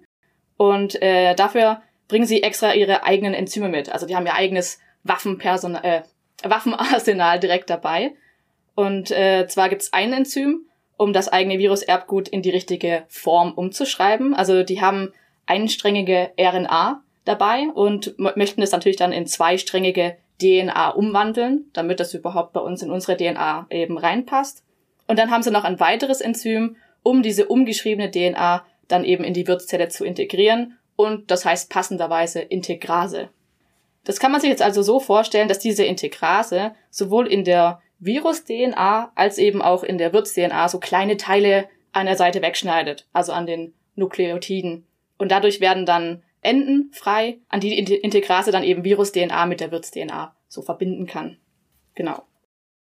Und 0.57 0.99
äh, 1.01 1.35
dafür 1.35 1.81
bringen 2.07 2.25
sie 2.25 2.41
extra 2.41 2.73
ihre 2.73 3.03
eigenen 3.03 3.35
Enzyme 3.35 3.69
mit. 3.69 3.91
Also 3.91 4.07
die 4.07 4.15
haben 4.15 4.25
ihr 4.25 4.33
eigenes 4.33 4.79
Waffenpersonal, 5.03 5.85
äh, 5.85 6.01
Waffenarsenal 6.43 7.39
direkt 7.39 7.69
dabei. 7.69 8.15
Und 8.73 9.11
äh, 9.11 9.45
zwar 9.47 9.69
gibt's 9.69 9.93
ein 9.93 10.11
Enzym, 10.11 10.65
um 10.97 11.13
das 11.13 11.27
eigene 11.27 11.59
Viruserbgut 11.59 12.27
in 12.27 12.41
die 12.41 12.49
richtige 12.49 13.03
Form 13.07 13.53
umzuschreiben. 13.53 14.33
Also 14.33 14.63
die 14.63 14.81
haben 14.81 15.13
einsträngige 15.45 16.31
RNA 16.39 17.03
dabei 17.25 17.67
und 17.73 18.15
möchten 18.17 18.61
es 18.61 18.71
natürlich 18.71 18.97
dann 18.97 19.11
in 19.11 19.27
zweisträngige 19.27 20.17
DNA 20.41 20.89
umwandeln, 20.89 21.65
damit 21.73 21.99
das 21.99 22.13
überhaupt 22.13 22.53
bei 22.53 22.59
uns 22.59 22.81
in 22.81 22.91
unsere 22.91 23.17
DNA 23.17 23.67
eben 23.69 23.97
reinpasst. 23.97 24.63
Und 25.07 25.19
dann 25.19 25.31
haben 25.31 25.43
sie 25.43 25.51
noch 25.51 25.63
ein 25.63 25.79
weiteres 25.79 26.21
Enzym, 26.21 26.77
um 27.03 27.21
diese 27.21 27.45
umgeschriebene 27.47 28.11
DNA 28.11 28.65
dann 28.87 29.05
eben 29.05 29.23
in 29.23 29.33
die 29.33 29.47
Wirtszelle 29.47 29.89
zu 29.89 30.05
integrieren 30.05 30.77
und 30.95 31.31
das 31.31 31.45
heißt 31.45 31.69
passenderweise 31.69 32.41
Integrase. 32.41 33.29
Das 34.03 34.19
kann 34.19 34.31
man 34.31 34.39
sich 34.39 34.49
jetzt 34.49 34.61
also 34.61 34.81
so 34.81 34.99
vorstellen, 34.99 35.47
dass 35.47 35.59
diese 35.59 35.83
Integrase 35.83 36.73
sowohl 36.89 37.27
in 37.27 37.43
der 37.43 37.81
Virus-DNA 37.99 39.11
als 39.15 39.37
eben 39.37 39.61
auch 39.61 39.83
in 39.83 39.97
der 39.97 40.13
Wirts-DNA 40.13 40.69
so 40.69 40.79
kleine 40.79 41.17
Teile 41.17 41.67
an 41.91 42.05
der 42.05 42.17
Seite 42.17 42.41
wegschneidet, 42.41 43.07
also 43.13 43.31
an 43.31 43.45
den 43.45 43.73
Nukleotiden. 43.95 44.85
Und 45.17 45.31
dadurch 45.31 45.61
werden 45.61 45.85
dann 45.85 46.23
Enden 46.41 46.91
frei, 46.93 47.39
an 47.49 47.59
die 47.59 47.83
die 47.83 47.95
Integrase 47.95 48.51
dann 48.51 48.63
eben 48.63 48.83
Virus-DNA 48.83 49.45
mit 49.45 49.61
der 49.61 49.71
Wirts-DNA 49.71 50.35
so 50.47 50.61
verbinden 50.61 51.07
kann. 51.07 51.37
Genau. 51.95 52.23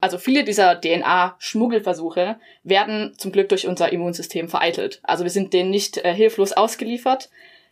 Also 0.02 0.18
viele 0.18 0.44
dieser 0.44 0.82
DNA-Schmuggelversuche 0.82 2.36
werden 2.64 3.14
zum 3.18 3.32
Glück 3.32 3.48
durch 3.48 3.68
unser 3.68 3.94
Immunsystem 3.94 4.50
vereitelt. 4.50 5.00
Also 5.04 5.24
wir 5.24 5.32
sind 5.32 5.54
denen 5.54 5.70
nicht 5.70 5.98
äh, 5.98 6.14
hilflos 6.14 6.52
ausgeliefert. 6.52 7.30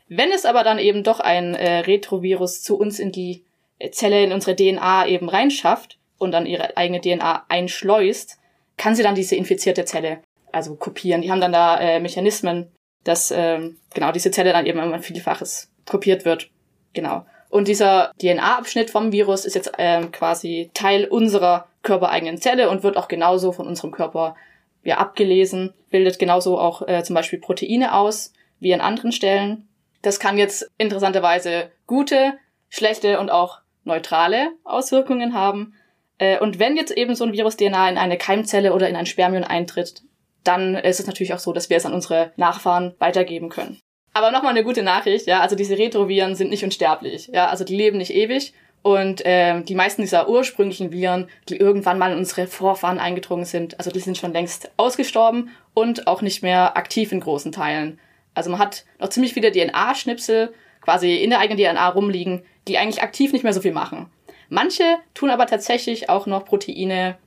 Wenn 0.08 0.32
es 0.32 0.46
aber 0.46 0.64
dann 0.64 0.80
eben 0.80 1.04
doch 1.04 1.20
ein 1.20 1.56
äh, 1.56 1.80
Retrovirus 1.80 2.64
zu 2.64 2.78
uns 2.78 3.00
in 3.00 3.12
die 3.12 3.44
äh, 3.80 3.92
Zelle, 3.92 4.24
in 4.24 4.32
unsere 4.32 4.56
DNA 4.56 5.08
eben 5.08 5.28
reinschafft 5.28 5.98
und 6.22 6.32
dann 6.32 6.46
ihre 6.46 6.78
eigene 6.78 7.02
DNA 7.02 7.46
einschleust, 7.50 8.38
kann 8.78 8.96
sie 8.96 9.04
dann 9.04 9.16
diese 9.16 9.36
infizierte 9.36 9.86
Zelle 9.86 10.20
also 10.52 10.76
kopieren. 10.76 11.22
Die 11.22 11.32
haben 11.32 11.42
dann 11.42 11.54
da 11.54 11.80
äh, 11.80 12.00
Mechanismen, 12.00 12.72
dass 13.04 13.32
ähm, 13.32 13.78
genau 13.94 14.12
diese 14.12 14.32
Zelle 14.32 14.54
dann 14.54 14.66
eben 14.66 14.80
ein 14.80 15.02
Vielfaches 15.02 15.72
kopiert 15.86 16.26
wird. 16.26 16.50
Genau. 16.94 17.26
Und 17.50 17.68
dieser 17.68 18.12
DNA-Abschnitt 18.22 18.90
vom 18.90 19.12
Virus 19.12 19.46
ist 19.46 19.56
jetzt 19.56 19.72
ähm, 19.78 20.12
quasi 20.12 20.70
Teil 20.74 21.06
unserer 21.06 21.68
körpereigenen 21.84 22.38
Zelle 22.38 22.70
und 22.70 22.84
wird 22.84 22.98
auch 22.98 23.08
genauso 23.08 23.52
von 23.52 23.68
unserem 23.68 23.92
Körper 23.92 24.36
ja, 24.84 24.98
abgelesen, 24.98 25.74
bildet 25.90 26.20
genauso 26.20 26.60
auch 26.60 26.88
äh, 26.88 27.04
zum 27.04 27.16
Beispiel 27.16 27.40
Proteine 27.40 27.96
aus, 27.96 28.34
wie 28.60 28.74
an 28.74 28.82
anderen 28.82 29.12
Stellen. 29.12 29.68
Das 30.02 30.20
kann 30.20 30.38
jetzt 30.38 30.70
interessanterweise 30.78 31.72
gute, 31.88 32.34
schlechte 32.70 33.20
und 33.20 33.30
auch 33.30 33.60
neutrale 33.84 34.52
Auswirkungen 34.64 35.34
haben. 35.34 35.74
Äh, 36.22 36.38
und 36.38 36.60
wenn 36.60 36.78
jetzt 36.78 36.92
eben 36.92 37.16
so 37.16 37.26
ein 37.26 37.34
Virus-DNA 37.34 37.90
in 37.90 37.98
eine 37.98 38.18
Keimzelle 38.18 38.74
oder 38.74 38.88
in 38.88 38.96
ein 38.96 39.08
Spermion 39.08 39.44
eintritt, 39.44 40.04
dann 40.44 40.76
ist 40.76 41.00
es 41.00 41.08
natürlich 41.08 41.34
auch 41.34 41.40
so, 41.40 41.52
dass 41.52 41.70
wir 41.70 41.78
es 41.78 41.86
an 41.86 41.94
unsere 41.94 42.32
Nachfahren 42.38 42.94
weitergeben 43.00 43.50
können. 43.50 43.80
Aber 44.14 44.32
nochmal 44.32 44.52
eine 44.52 44.64
gute 44.64 44.84
Nachricht, 44.84 45.26
ja, 45.26 45.42
also 45.42 45.56
diese 45.56 45.78
Retroviren 45.78 46.36
sind 46.36 46.50
nicht 46.50 46.64
unsterblich, 46.64 47.30
ja, 47.34 47.48
also 47.48 47.64
die 47.64 47.76
leben 47.76 47.98
nicht 47.98 48.14
ewig 48.14 48.54
und 48.84 49.22
ähm, 49.26 49.66
die 49.66 49.76
meisten 49.76 50.02
dieser 50.02 50.28
ursprünglichen 50.28 50.92
Viren, 50.92 51.28
die 51.50 51.58
irgendwann 51.58 51.98
mal 51.98 52.12
in 52.12 52.18
unsere 52.18 52.48
Vorfahren 52.48 53.00
eingedrungen 53.00 53.46
sind, 53.46 53.80
also 53.80 53.90
die 53.90 54.00
sind 54.00 54.18
schon 54.18 54.34
längst 54.34 54.70
ausgestorben 54.78 55.50
und 55.74 56.08
auch 56.08 56.22
nicht 56.22 56.44
mehr 56.44 56.78
aktiv 56.78 57.12
in 57.12 57.22
großen 57.22 57.52
Teilen. 57.52 58.00
Also 58.34 58.50
man 58.50 58.60
hat 58.60 58.86
noch 59.00 59.10
ziemlich 59.10 59.34
viele 59.34 59.52
DNA-Schnipsel 59.52 60.54
quasi 60.82 61.16
in 61.16 61.30
der 61.30 61.40
eigenen 61.40 61.64
DNA 61.64 61.90
rumliegen, 61.90 62.44
die 62.68 62.78
eigentlich 62.78 63.04
aktiv 63.04 63.34
nicht 63.34 63.44
mehr 63.44 63.54
so 63.54 63.62
viel 63.62 63.72
machen. 63.72 64.12
Manche 64.54 64.98
tun 65.14 65.30
aber 65.30 65.48
tatsächlich 65.48 66.10
auch 66.10 66.28
noch 66.28 66.44
Proteine, 66.44 67.18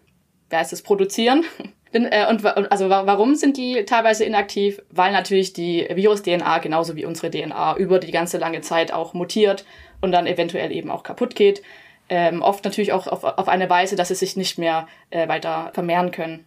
wer 0.50 0.58
heißt 0.58 0.72
es, 0.72 0.82
produzieren. 0.82 1.44
Äh, 1.96 2.28
und 2.28 2.44
also 2.44 2.90
warum 2.90 3.36
sind 3.36 3.56
die 3.56 3.84
teilweise 3.84 4.24
inaktiv? 4.24 4.82
Weil 4.90 5.12
natürlich 5.12 5.52
die 5.52 5.86
Virus-DNA 5.88 6.58
genauso 6.58 6.96
wie 6.96 7.04
unsere 7.04 7.30
DNA 7.30 7.76
über 7.76 8.00
die 8.00 8.10
ganze 8.10 8.36
lange 8.38 8.62
Zeit 8.62 8.92
auch 8.92 9.14
mutiert 9.14 9.64
und 10.00 10.10
dann 10.10 10.26
eventuell 10.26 10.72
eben 10.72 10.90
auch 10.90 11.04
kaputt 11.04 11.36
geht. 11.36 11.62
Ähm, 12.08 12.42
oft 12.42 12.64
natürlich 12.64 12.92
auch 12.92 13.06
auf, 13.06 13.22
auf 13.22 13.46
eine 13.46 13.70
Weise, 13.70 13.94
dass 13.94 14.08
sie 14.08 14.16
sich 14.16 14.36
nicht 14.36 14.58
mehr 14.58 14.88
äh, 15.10 15.28
weiter 15.28 15.70
vermehren 15.72 16.10
können. 16.10 16.44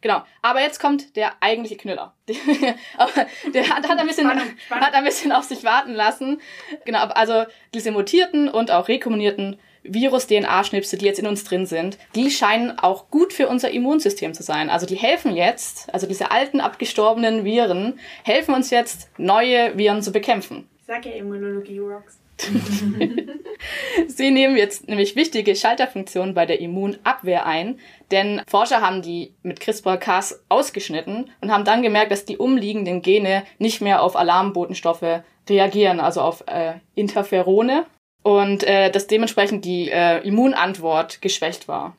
Genau. 0.00 0.22
Aber 0.42 0.60
jetzt 0.60 0.80
kommt 0.80 1.16
der 1.16 1.32
eigentliche 1.40 1.76
Knüller. 1.76 2.14
der 2.28 3.68
hat, 3.68 3.88
hat, 3.88 3.98
ein 3.98 4.06
bisschen, 4.06 4.26
Spannung, 4.26 4.54
Spannung. 4.64 4.86
hat 4.86 4.94
ein 4.94 5.04
bisschen 5.04 5.32
auf 5.32 5.44
sich 5.44 5.64
warten 5.64 5.92
lassen. 5.92 6.40
Genau. 6.84 7.04
Also 7.06 7.44
diese 7.74 7.90
mutierten 7.90 8.48
und 8.48 8.70
auch 8.70 8.88
rekombinierten 8.88 9.58
Virus-DNA-Schnipsel, 9.82 10.98
die 10.98 11.06
jetzt 11.06 11.18
in 11.18 11.26
uns 11.26 11.44
drin 11.44 11.66
sind, 11.66 11.98
die 12.14 12.30
scheinen 12.30 12.78
auch 12.78 13.10
gut 13.10 13.32
für 13.32 13.48
unser 13.48 13.70
Immunsystem 13.70 14.34
zu 14.34 14.42
sein. 14.42 14.70
Also 14.70 14.86
die 14.86 14.96
helfen 14.96 15.34
jetzt, 15.34 15.92
also 15.92 16.06
diese 16.06 16.30
alten 16.30 16.60
abgestorbenen 16.60 17.44
Viren, 17.44 17.98
helfen 18.24 18.54
uns 18.54 18.70
jetzt, 18.70 19.08
neue 19.18 19.76
Viren 19.78 20.02
zu 20.02 20.12
bekämpfen. 20.12 20.68
Ich 20.78 20.86
sag 20.86 21.06
ja 21.06 21.12
Immunologie 21.12 21.78
rocks. 21.78 22.19
Sie 24.06 24.30
nehmen 24.30 24.56
jetzt 24.56 24.88
nämlich 24.88 25.16
wichtige 25.16 25.54
Schalterfunktionen 25.54 26.34
bei 26.34 26.46
der 26.46 26.60
Immunabwehr 26.60 27.46
ein, 27.46 27.78
denn 28.10 28.42
Forscher 28.48 28.80
haben 28.80 29.02
die 29.02 29.34
mit 29.42 29.60
CRISPR-Cas 29.60 30.44
ausgeschnitten 30.48 31.30
und 31.40 31.52
haben 31.52 31.64
dann 31.64 31.82
gemerkt, 31.82 32.12
dass 32.12 32.24
die 32.24 32.38
umliegenden 32.38 33.02
Gene 33.02 33.44
nicht 33.58 33.80
mehr 33.80 34.02
auf 34.02 34.16
Alarmbotenstoffe 34.16 35.22
reagieren, 35.48 36.00
also 36.00 36.20
auf 36.20 36.44
äh, 36.46 36.74
Interferone 36.94 37.86
und 38.22 38.64
äh, 38.64 38.90
dass 38.90 39.06
dementsprechend 39.06 39.64
die 39.64 39.90
äh, 39.90 40.18
Immunantwort 40.26 41.20
geschwächt 41.22 41.68
war. 41.68 41.96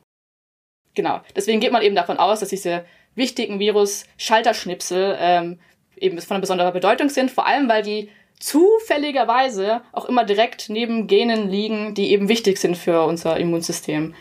Genau. 0.93 1.21
Deswegen 1.35 1.59
geht 1.59 1.71
man 1.71 1.81
eben 1.81 1.95
davon 1.95 2.17
aus, 2.17 2.39
dass 2.39 2.49
diese 2.49 2.85
wichtigen 3.15 3.59
Virus-Schalterschnipsel 3.59 5.17
ähm, 5.19 5.59
eben 5.97 6.19
von 6.21 6.41
besonderer 6.41 6.71
Bedeutung 6.71 7.09
sind, 7.09 7.31
vor 7.31 7.45
allem 7.45 7.69
weil 7.69 7.83
die 7.83 8.09
zufälligerweise 8.41 9.81
auch 9.91 10.05
immer 10.05 10.25
direkt 10.25 10.69
neben 10.69 11.07
Genen 11.07 11.49
liegen, 11.49 11.93
die 11.93 12.11
eben 12.11 12.27
wichtig 12.27 12.57
sind 12.57 12.77
für 12.77 13.05
unser 13.05 13.37
Immunsystem. 13.37 14.13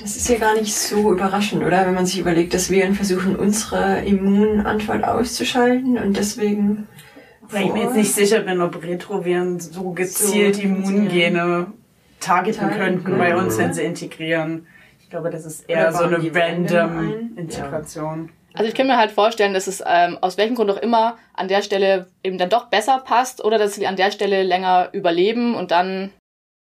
Das 0.00 0.16
ist 0.16 0.28
ja 0.28 0.38
gar 0.38 0.54
nicht 0.54 0.74
so 0.74 1.12
überraschend, 1.12 1.64
oder? 1.64 1.84
Wenn 1.84 1.94
man 1.94 2.06
sich 2.06 2.20
überlegt, 2.20 2.54
dass 2.54 2.70
Viren 2.70 2.94
versuchen, 2.94 3.34
unsere 3.34 4.04
Immunantwort 4.04 5.02
auszuschalten 5.02 5.98
und 5.98 6.16
deswegen 6.16 6.86
weil 7.50 7.66
ich 7.66 7.72
mir 7.72 7.82
jetzt 7.84 7.96
nicht 7.96 8.14
sicher 8.14 8.40
bin, 8.40 8.60
ob 8.60 8.82
Retroviren 8.82 9.58
so 9.58 9.90
gezielt 9.92 10.56
so, 10.56 10.62
Immungene 10.62 11.68
targeten 12.20 12.70
könnten 12.70 13.16
bei 13.16 13.36
uns, 13.36 13.56
wenn 13.58 13.72
sie 13.72 13.84
integrieren. 13.84 14.66
Ich 15.00 15.08
glaube, 15.08 15.30
das 15.30 15.46
ist 15.46 15.68
eher 15.68 15.92
so 15.92 16.04
eine 16.04 16.18
random 16.34 17.36
Integration. 17.36 18.28
Also 18.58 18.68
ich 18.68 18.74
kann 18.74 18.88
mir 18.88 18.96
halt 18.96 19.12
vorstellen, 19.12 19.54
dass 19.54 19.68
es 19.68 19.82
ähm, 19.86 20.18
aus 20.20 20.36
welchem 20.36 20.56
Grund 20.56 20.70
auch 20.70 20.78
immer 20.78 21.16
an 21.32 21.46
der 21.46 21.62
Stelle 21.62 22.08
eben 22.24 22.38
dann 22.38 22.50
doch 22.50 22.66
besser 22.66 22.98
passt 22.98 23.44
oder 23.44 23.56
dass 23.56 23.74
sie 23.74 23.86
an 23.86 23.96
der 23.96 24.10
Stelle 24.10 24.42
länger 24.42 24.90
überleben 24.92 25.54
und 25.54 25.70
dann. 25.70 26.10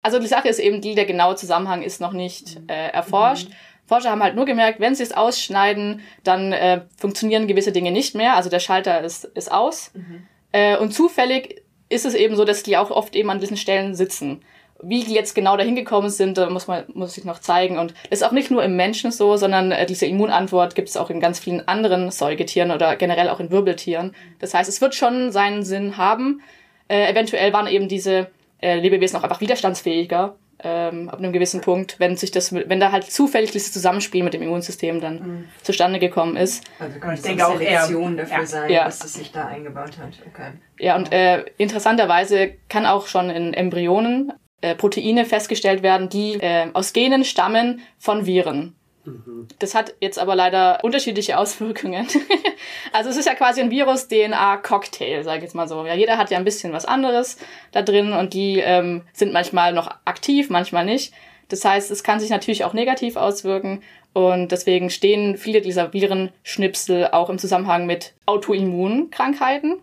Also 0.01 0.19
die 0.19 0.27
Sache 0.27 0.49
ist 0.49 0.59
eben 0.59 0.81
die, 0.81 0.95
der 0.95 1.05
genaue 1.05 1.35
Zusammenhang 1.35 1.81
ist 1.81 2.01
noch 2.01 2.11
nicht 2.11 2.59
äh, 2.67 2.89
erforscht. 2.89 3.49
Mhm. 3.49 3.53
Forscher 3.85 4.09
haben 4.09 4.23
halt 4.23 4.35
nur 4.35 4.45
gemerkt, 4.45 4.79
wenn 4.79 4.95
sie 4.95 5.03
es 5.03 5.13
ausschneiden, 5.13 6.01
dann 6.23 6.51
äh, 6.51 6.81
funktionieren 6.97 7.47
gewisse 7.47 7.71
Dinge 7.71 7.91
nicht 7.91 8.15
mehr. 8.15 8.35
Also 8.35 8.49
der 8.49 8.59
Schalter 8.59 9.01
ist, 9.01 9.25
ist 9.25 9.51
aus. 9.51 9.91
Mhm. 9.93 10.27
Äh, 10.51 10.77
und 10.77 10.93
zufällig 10.93 11.63
ist 11.89 12.05
es 12.05 12.15
eben 12.15 12.35
so, 12.35 12.43
dass 12.43 12.63
die 12.63 12.75
auch 12.75 12.91
oft 12.91 13.15
eben 13.15 13.29
an 13.29 13.39
diesen 13.39 13.55
Stellen 13.55 13.93
sitzen. 13.93 14.43
Wie 14.85 15.03
die 15.03 15.13
jetzt 15.13 15.33
genau 15.33 15.57
dahin 15.57 15.75
gekommen 15.75 16.09
sind, 16.09 16.37
da 16.37 16.49
muss 16.49 16.67
man 16.67 16.83
muss 16.93 17.17
ich 17.17 17.25
noch 17.25 17.39
zeigen. 17.39 17.77
Und 17.77 17.93
das 18.09 18.19
ist 18.19 18.23
auch 18.23 18.31
nicht 18.31 18.51
nur 18.51 18.63
im 18.63 18.75
Menschen 18.75 19.11
so, 19.11 19.37
sondern 19.37 19.71
äh, 19.71 19.85
diese 19.85 20.05
Immunantwort 20.05 20.75
gibt 20.75 20.89
es 20.89 20.97
auch 20.97 21.09
in 21.09 21.19
ganz 21.19 21.39
vielen 21.39 21.67
anderen 21.67 22.11
Säugetieren 22.11 22.71
oder 22.71 22.95
generell 22.95 23.29
auch 23.29 23.39
in 23.39 23.51
Wirbeltieren. 23.51 24.15
Das 24.39 24.53
heißt, 24.53 24.69
es 24.69 24.81
wird 24.81 24.95
schon 24.95 25.31
seinen 25.31 25.63
Sinn 25.63 25.97
haben. 25.97 26.41
Äh, 26.87 27.11
eventuell 27.11 27.53
waren 27.53 27.67
eben 27.67 27.87
diese 27.87 28.27
äh, 28.61 28.79
Lebewesen 28.79 29.17
auch 29.17 29.23
einfach 29.23 29.41
widerstandsfähiger 29.41 30.35
ähm, 30.63 31.09
ab 31.09 31.19
einem 31.19 31.33
gewissen 31.33 31.61
Punkt, 31.61 31.99
wenn 31.99 32.15
sich 32.15 32.31
das, 32.31 32.53
wenn 32.53 32.79
da 32.79 32.91
halt 32.91 33.03
zufällig 33.03 33.51
dieses 33.51 33.73
Zusammenspiel 33.73 34.23
mit 34.23 34.33
dem 34.33 34.41
Immunsystem 34.41 35.01
dann 35.01 35.15
mhm. 35.15 35.47
zustande 35.61 35.99
gekommen 35.99 36.37
ist. 36.37 36.63
Also 36.79 36.99
kann 36.99 37.13
ich 37.13 37.21
denke 37.21 37.45
auch 37.45 37.57
Selektion 37.57 38.17
dafür 38.17 38.37
ja. 38.37 38.45
sein, 38.45 38.71
ja. 38.71 38.85
dass 38.85 39.03
es 39.03 39.13
sich 39.13 39.31
da 39.31 39.47
eingebaut 39.47 39.97
hat. 39.97 40.13
Okay. 40.25 40.51
Ja, 40.79 40.95
und 40.95 41.11
äh, 41.11 41.43
interessanterweise 41.57 42.53
kann 42.69 42.85
auch 42.85 43.07
schon 43.07 43.29
in 43.29 43.53
Embryonen 43.53 44.31
äh, 44.63 44.75
Proteine 44.75 45.25
festgestellt 45.25 45.83
werden, 45.83 46.07
die 46.07 46.35
äh, 46.35 46.67
aus 46.73 46.93
Genen 46.93 47.25
stammen 47.25 47.81
von 47.99 48.25
Viren. 48.25 48.75
Mhm. 49.03 49.49
Das 49.59 49.75
hat 49.75 49.93
jetzt 49.99 50.17
aber 50.17 50.35
leider 50.35 50.79
unterschiedliche 50.83 51.37
Auswirkungen. 51.37 52.07
also 52.93 53.09
es 53.09 53.17
ist 53.17 53.25
ja 53.25 53.35
quasi 53.35 53.59
ein 53.59 53.71
Virus-DNA-Cocktail, 53.71 55.23
sage 55.23 55.39
ich 55.39 55.43
jetzt 55.43 55.55
mal 55.55 55.67
so. 55.67 55.85
Ja, 55.85 55.95
jeder 55.95 56.17
hat 56.17 56.31
ja 56.31 56.37
ein 56.37 56.45
bisschen 56.45 56.71
was 56.71 56.85
anderes 56.85 57.37
da 57.73 57.81
drin 57.81 58.13
und 58.13 58.33
die 58.33 58.59
ähm, 58.59 59.01
sind 59.11 59.33
manchmal 59.33 59.73
noch 59.73 59.91
aktiv, 60.05 60.49
manchmal 60.49 60.85
nicht. 60.85 61.13
Das 61.49 61.65
heißt, 61.65 61.91
es 61.91 62.03
kann 62.03 62.21
sich 62.21 62.29
natürlich 62.29 62.63
auch 62.63 62.73
negativ 62.73 63.17
auswirken 63.17 63.83
und 64.13 64.53
deswegen 64.53 64.89
stehen 64.89 65.35
viele 65.35 65.59
dieser 65.59 65.91
Virenschnipsel 65.91 67.09
auch 67.11 67.29
im 67.29 67.37
Zusammenhang 67.37 67.85
mit 67.85 68.13
Autoimmunkrankheiten 68.27 69.79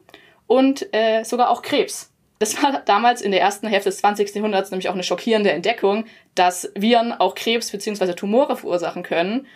und 0.47 0.89
äh, 0.95 1.23
sogar 1.25 1.51
auch 1.51 1.61
Krebs. 1.61 2.11
Das 2.41 2.63
war 2.63 2.81
damals 2.87 3.21
in 3.21 3.33
der 3.33 3.43
ersten 3.43 3.69
Hälfte 3.69 3.91
des 3.91 3.99
20. 3.99 4.35
Jahrhunderts 4.35 4.71
nämlich 4.71 4.89
auch 4.89 4.95
eine 4.95 5.03
schockierende 5.03 5.53
Entdeckung, 5.53 6.07
dass 6.35 6.73
Viren 6.75 7.13
auch 7.13 7.35
Krebs 7.35 7.71
bzw. 7.71 8.15
Tumore 8.15 8.57
verursachen 8.57 9.03
können. 9.03 9.47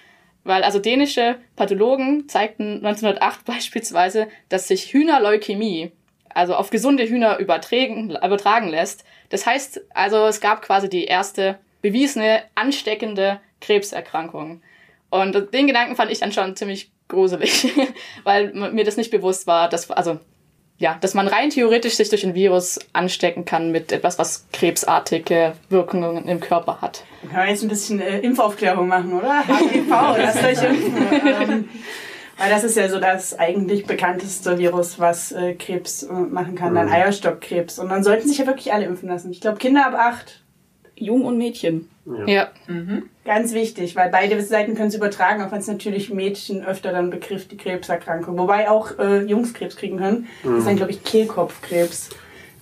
Weil 0.44 0.62
also 0.62 0.78
dänische 0.78 1.36
Pathologen 1.56 2.28
zeigten 2.28 2.84
1908 2.84 3.44
beispielsweise, 3.46 4.28
dass 4.50 4.68
sich 4.68 4.92
Hühnerleukämie, 4.92 5.92
also 6.28 6.54
auf 6.54 6.68
gesunde 6.68 7.08
Hühner 7.08 7.38
übertragen, 7.38 8.68
lässt. 8.68 9.04
Das 9.30 9.46
heißt, 9.46 9.80
also 9.94 10.26
es 10.26 10.42
gab 10.42 10.60
quasi 10.60 10.90
die 10.90 11.04
erste 11.04 11.58
bewiesene 11.80 12.42
ansteckende 12.54 13.40
Krebserkrankung. 13.62 14.60
Und 15.08 15.54
den 15.54 15.66
Gedanken 15.66 15.96
fand 15.96 16.10
ich 16.10 16.20
dann 16.20 16.32
schon 16.32 16.54
ziemlich 16.54 16.92
gruselig, 17.08 17.72
weil 18.24 18.52
mir 18.52 18.84
das 18.84 18.98
nicht 18.98 19.10
bewusst 19.10 19.46
war, 19.46 19.70
dass, 19.70 19.90
also 19.90 20.20
ja, 20.78 20.96
dass 21.00 21.14
man 21.14 21.28
rein 21.28 21.50
theoretisch 21.50 21.94
sich 21.94 22.08
durch 22.08 22.24
ein 22.24 22.34
Virus 22.34 22.78
anstecken 22.92 23.44
kann 23.44 23.70
mit 23.70 23.92
etwas, 23.92 24.18
was 24.18 24.46
krebsartige 24.52 25.52
Wirkungen 25.68 26.28
im 26.28 26.40
Körper 26.40 26.80
hat. 26.80 27.04
Können 27.20 27.34
wir 27.34 27.48
jetzt 27.48 27.62
ein 27.62 27.68
bisschen 27.68 28.00
äh, 28.00 28.18
Impfaufklärung 28.20 28.88
machen, 28.88 29.12
oder? 29.12 29.46
HIV, 29.46 29.88
lasst 29.90 30.44
euch 30.44 30.62
impfen. 30.62 31.06
ähm, 31.24 31.68
weil 32.36 32.50
das 32.50 32.64
ist 32.64 32.76
ja 32.76 32.88
so 32.88 32.98
das 32.98 33.38
eigentlich 33.38 33.86
bekannteste 33.86 34.58
Virus, 34.58 34.98
was 34.98 35.30
äh, 35.30 35.54
Krebs 35.54 36.02
äh, 36.02 36.12
machen 36.12 36.56
kann, 36.56 36.74
dann 36.74 36.86
mhm. 36.86 36.92
Eierstockkrebs. 36.92 37.78
Und 37.78 37.90
dann 37.90 38.02
sollten 38.02 38.28
sich 38.28 38.38
ja 38.38 38.46
wirklich 38.46 38.72
alle 38.72 38.86
impfen 38.86 39.08
lassen. 39.08 39.30
Ich 39.30 39.40
glaube, 39.40 39.58
Kinder 39.58 39.86
ab 39.86 39.94
acht 39.94 40.42
Jung 40.96 41.24
und 41.24 41.38
Mädchen. 41.38 41.88
Ja. 42.04 42.26
ja. 42.26 42.48
Mhm. 42.66 43.10
Ganz 43.24 43.54
wichtig, 43.54 43.96
weil 43.96 44.10
beide 44.10 44.40
Seiten 44.42 44.74
können 44.74 44.88
es 44.88 44.94
übertragen, 44.94 45.42
auch 45.42 45.50
wenn 45.50 45.60
es 45.60 45.66
natürlich 45.66 46.10
Mädchen 46.12 46.62
öfter 46.62 46.92
dann 46.92 47.08
betrifft, 47.08 47.52
die 47.52 47.56
Krebserkrankung. 47.56 48.36
Wobei 48.36 48.70
auch 48.70 48.98
äh, 48.98 49.22
Jungs 49.22 49.54
Krebs 49.54 49.76
kriegen 49.76 49.96
können. 49.96 50.26
Mhm. 50.42 50.50
Das 50.50 50.58
ist 50.58 50.66
dann, 50.66 50.76
glaube 50.76 50.92
ich, 50.92 51.02
Kehlkopfkrebs, 51.02 52.10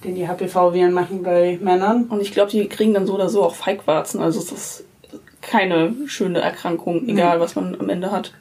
den 0.05 0.15
die 0.15 0.29
HPV-Viren 0.29 0.93
machen 0.93 1.25
bei 1.25 1.59
Männern. 1.61 2.05
Und 2.05 2.23
ich 2.23 2.31
glaube, 2.31 2.53
die 2.53 2.69
kriegen 2.69 2.95
dann 2.95 3.07
so 3.07 3.15
oder 3.15 3.29
so 3.29 3.43
auch 3.43 3.57
Feigwarzen. 3.57 4.21
Also 4.21 4.39
es 4.39 4.53
ist 4.53 4.85
keine 5.41 5.95
schöne 6.07 6.41
Erkrankung, 6.41 7.09
egal 7.09 7.41
was 7.41 7.57
man 7.57 7.79
am 7.81 7.89
Ende 7.89 8.13
hat. 8.13 8.33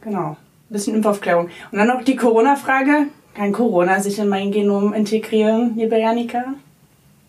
Genau. 0.00 0.30
Ein 0.30 0.72
bisschen 0.72 0.94
Impfaufklärung. 0.94 1.50
Und 1.70 1.78
dann 1.78 1.88
noch 1.88 2.02
die 2.02 2.16
Corona-Frage. 2.16 3.08
Kann 3.34 3.52
Corona 3.52 4.00
sich 4.00 4.18
in 4.18 4.28
mein 4.28 4.52
Genom 4.52 4.92
integrieren, 4.92 5.74
liebe 5.76 5.98
Janika? 5.98 6.54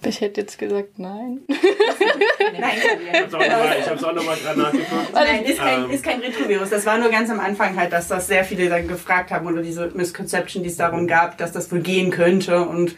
Ich 0.05 0.21
hätte 0.21 0.41
jetzt 0.41 0.57
gesagt, 0.57 0.99
nein. 0.99 1.41
nein. 1.47 2.77
Ich 3.11 3.89
habe 3.89 3.95
es 3.95 4.03
auch 4.03 4.13
nochmal 4.13 4.37
gerade 4.37 4.59
nachgeguckt. 4.59 5.13
Nein, 5.13 5.43
ist 5.45 5.59
kein, 5.59 5.85
ähm. 5.85 5.91
ist 5.91 6.03
kein 6.03 6.19
Retrovirus. 6.19 6.69
Das 6.69 6.85
war 6.85 6.97
nur 6.97 7.09
ganz 7.09 7.29
am 7.29 7.39
Anfang 7.39 7.77
halt, 7.77 7.91
dass 7.93 8.07
das 8.07 8.27
sehr 8.27 8.43
viele 8.43 8.69
dann 8.69 8.87
gefragt 8.87 9.31
haben 9.31 9.47
oder 9.47 9.61
diese 9.61 9.91
Misconception, 9.93 10.63
die 10.63 10.69
es 10.69 10.77
darum 10.77 11.07
gab, 11.07 11.37
dass 11.37 11.51
das 11.51 11.71
wohl 11.71 11.81
gehen 11.81 12.11
könnte 12.11 12.61
und 12.61 12.95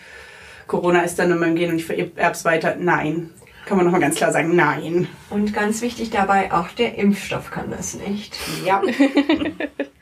Corona 0.68 1.02
ist 1.02 1.20
dann 1.20 1.32
in 1.32 1.38
meinem 1.38 1.56
Gen 1.56 1.72
und 1.72 1.78
ich 1.78 1.86
vererb's 1.86 2.46
weiter. 2.46 2.76
Nein. 2.78 3.30
Kann 3.66 3.78
man 3.78 3.86
nochmal 3.86 4.02
ganz 4.02 4.16
klar 4.16 4.32
sagen, 4.32 4.56
nein. 4.56 5.08
Und 5.32 5.54
ganz 5.54 5.82
wichtig 5.82 6.12
dabei, 6.12 6.52
auch 6.54 6.68
der 6.70 6.98
Impfstoff 6.98 7.50
kann 7.50 7.72
das 7.72 7.96
nicht. 7.96 8.36
Ja. 8.64 8.82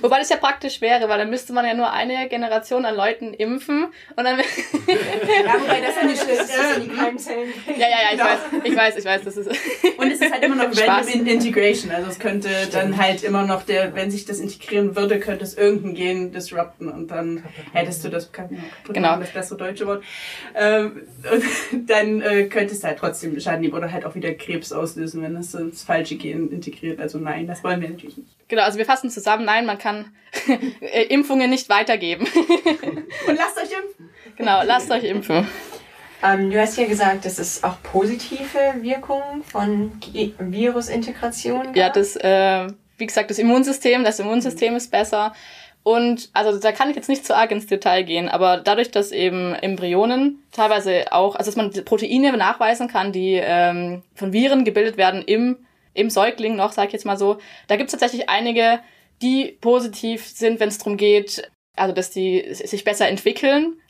Wobei 0.00 0.18
das 0.18 0.28
ja 0.28 0.36
praktisch 0.36 0.80
wäre, 0.80 1.08
weil 1.08 1.18
dann 1.18 1.30
müsste 1.30 1.52
man 1.52 1.64
ja 1.64 1.74
nur 1.74 1.92
eine 1.92 2.28
Generation 2.28 2.84
an 2.84 2.96
Leuten 2.96 3.34
impfen 3.34 3.86
und 4.16 4.24
dann. 4.24 4.38
ja, 4.88 5.60
wobei 5.60 5.80
das 5.80 5.96
ja 5.96 6.04
nicht 6.04 6.22
ist, 6.22 6.50
ja 6.50 6.78
die 6.78 6.88
Keimzellen. 6.88 7.52
Ja, 7.72 7.88
ja, 7.88 7.96
ja, 8.02 8.12
ich 8.12 8.18
genau. 8.18 8.24
weiß, 8.24 8.38
ich 8.64 8.76
weiß, 8.76 8.96
ich 8.98 9.04
weiß, 9.04 9.22
das 9.24 9.36
ist. 9.36 9.50
Und 9.96 10.10
es 10.10 10.20
ist 10.20 10.32
halt 10.32 10.42
immer 10.42 10.56
noch 10.56 10.76
Random 10.76 11.26
Integration, 11.26 11.90
also 11.90 12.10
es 12.10 12.18
könnte 12.18 12.48
Stimmt. 12.48 12.74
dann 12.74 12.96
halt 12.96 13.22
immer 13.22 13.44
noch 13.44 13.62
der, 13.62 13.94
wenn 13.94 14.10
sich 14.10 14.24
das 14.24 14.40
integrieren 14.40 14.94
würde, 14.96 15.18
könnte 15.20 15.44
es 15.44 15.56
irgendein 15.56 15.94
Gen 15.94 16.32
disrupten 16.32 16.88
und 16.88 17.10
dann 17.10 17.44
hättest 17.72 18.04
du 18.04 18.08
das, 18.08 18.30
kaputt 18.30 18.58
genau. 18.92 19.16
das 19.18 19.30
bessere 19.30 19.58
deutsche 19.58 19.86
Wort, 19.86 20.02
ähm, 20.54 21.02
und 21.30 21.90
dann 21.90 22.20
äh, 22.20 22.44
könnte 22.44 22.74
es 22.74 22.84
halt 22.84 22.98
trotzdem 22.98 23.38
Schaden 23.40 23.60
nehmen 23.60 23.74
oder 23.74 23.90
halt 23.90 24.04
auch 24.04 24.14
wieder 24.14 24.32
Krebs 24.34 24.72
auslösen, 24.72 25.22
wenn 25.22 25.36
es 25.36 25.52
das 25.52 25.82
falsche 25.82 26.16
Gen 26.16 26.50
integriert. 26.50 27.00
Also 27.00 27.18
nein, 27.18 27.46
das 27.46 27.62
wollen 27.64 27.80
wir 27.80 27.88
natürlich 27.88 28.16
nicht. 28.16 28.30
Genau, 28.48 28.64
also 28.64 28.76
wir 28.76 28.84
fassen 28.84 29.08
zusammen, 29.08 29.46
nein, 29.46 29.64
man 29.64 29.78
kann 29.82 30.14
äh, 30.80 31.04
Impfungen 31.04 31.50
nicht 31.50 31.68
weitergeben. 31.68 32.26
Und 33.26 33.36
lasst 33.36 33.58
euch 33.58 33.72
impfen. 33.72 34.10
Genau, 34.36 34.62
lasst 34.64 34.90
euch 34.90 35.04
impfen. 35.04 35.46
Ähm, 36.22 36.50
du 36.50 36.60
hast 36.60 36.78
ja 36.78 36.86
gesagt, 36.86 37.24
dass 37.24 37.38
es 37.38 37.64
auch 37.64 37.82
positive 37.82 38.74
Wirkungen 38.80 39.42
von 39.42 39.92
Virusintegration 40.38 41.64
gab. 41.64 41.76
Ja, 41.76 41.90
das, 41.90 42.16
äh, 42.16 42.68
wie 42.96 43.06
gesagt, 43.06 43.30
das 43.30 43.38
Immunsystem, 43.38 44.04
das 44.04 44.20
Immunsystem 44.20 44.76
ist 44.76 44.90
besser. 44.90 45.32
Und 45.82 46.30
also 46.32 46.58
da 46.60 46.70
kann 46.70 46.90
ich 46.90 46.96
jetzt 46.96 47.08
nicht 47.08 47.26
zu 47.26 47.34
arg 47.34 47.50
ins 47.50 47.66
Detail 47.66 48.04
gehen, 48.04 48.28
aber 48.28 48.58
dadurch, 48.58 48.92
dass 48.92 49.10
eben 49.10 49.52
Embryonen 49.54 50.40
teilweise 50.52 51.12
auch, 51.12 51.34
also 51.34 51.50
dass 51.50 51.56
man 51.56 51.72
Proteine 51.84 52.36
nachweisen 52.36 52.86
kann, 52.86 53.10
die 53.10 53.40
ähm, 53.42 54.02
von 54.14 54.32
Viren 54.32 54.64
gebildet 54.64 54.96
werden 54.96 55.22
im, 55.22 55.58
im 55.92 56.08
Säugling 56.08 56.54
noch, 56.54 56.70
sag 56.70 56.86
ich 56.86 56.92
jetzt 56.92 57.04
mal 57.04 57.18
so, 57.18 57.38
da 57.66 57.74
gibt 57.74 57.88
es 57.88 57.98
tatsächlich 57.98 58.30
einige 58.30 58.78
die 59.22 59.56
positiv 59.60 60.26
sind, 60.26 60.60
wenn 60.60 60.68
es 60.68 60.78
darum 60.78 60.96
geht, 60.96 61.50
also 61.76 61.94
dass 61.94 62.10
die 62.10 62.52
sich 62.52 62.84
besser 62.84 63.08
entwickeln. 63.08 63.80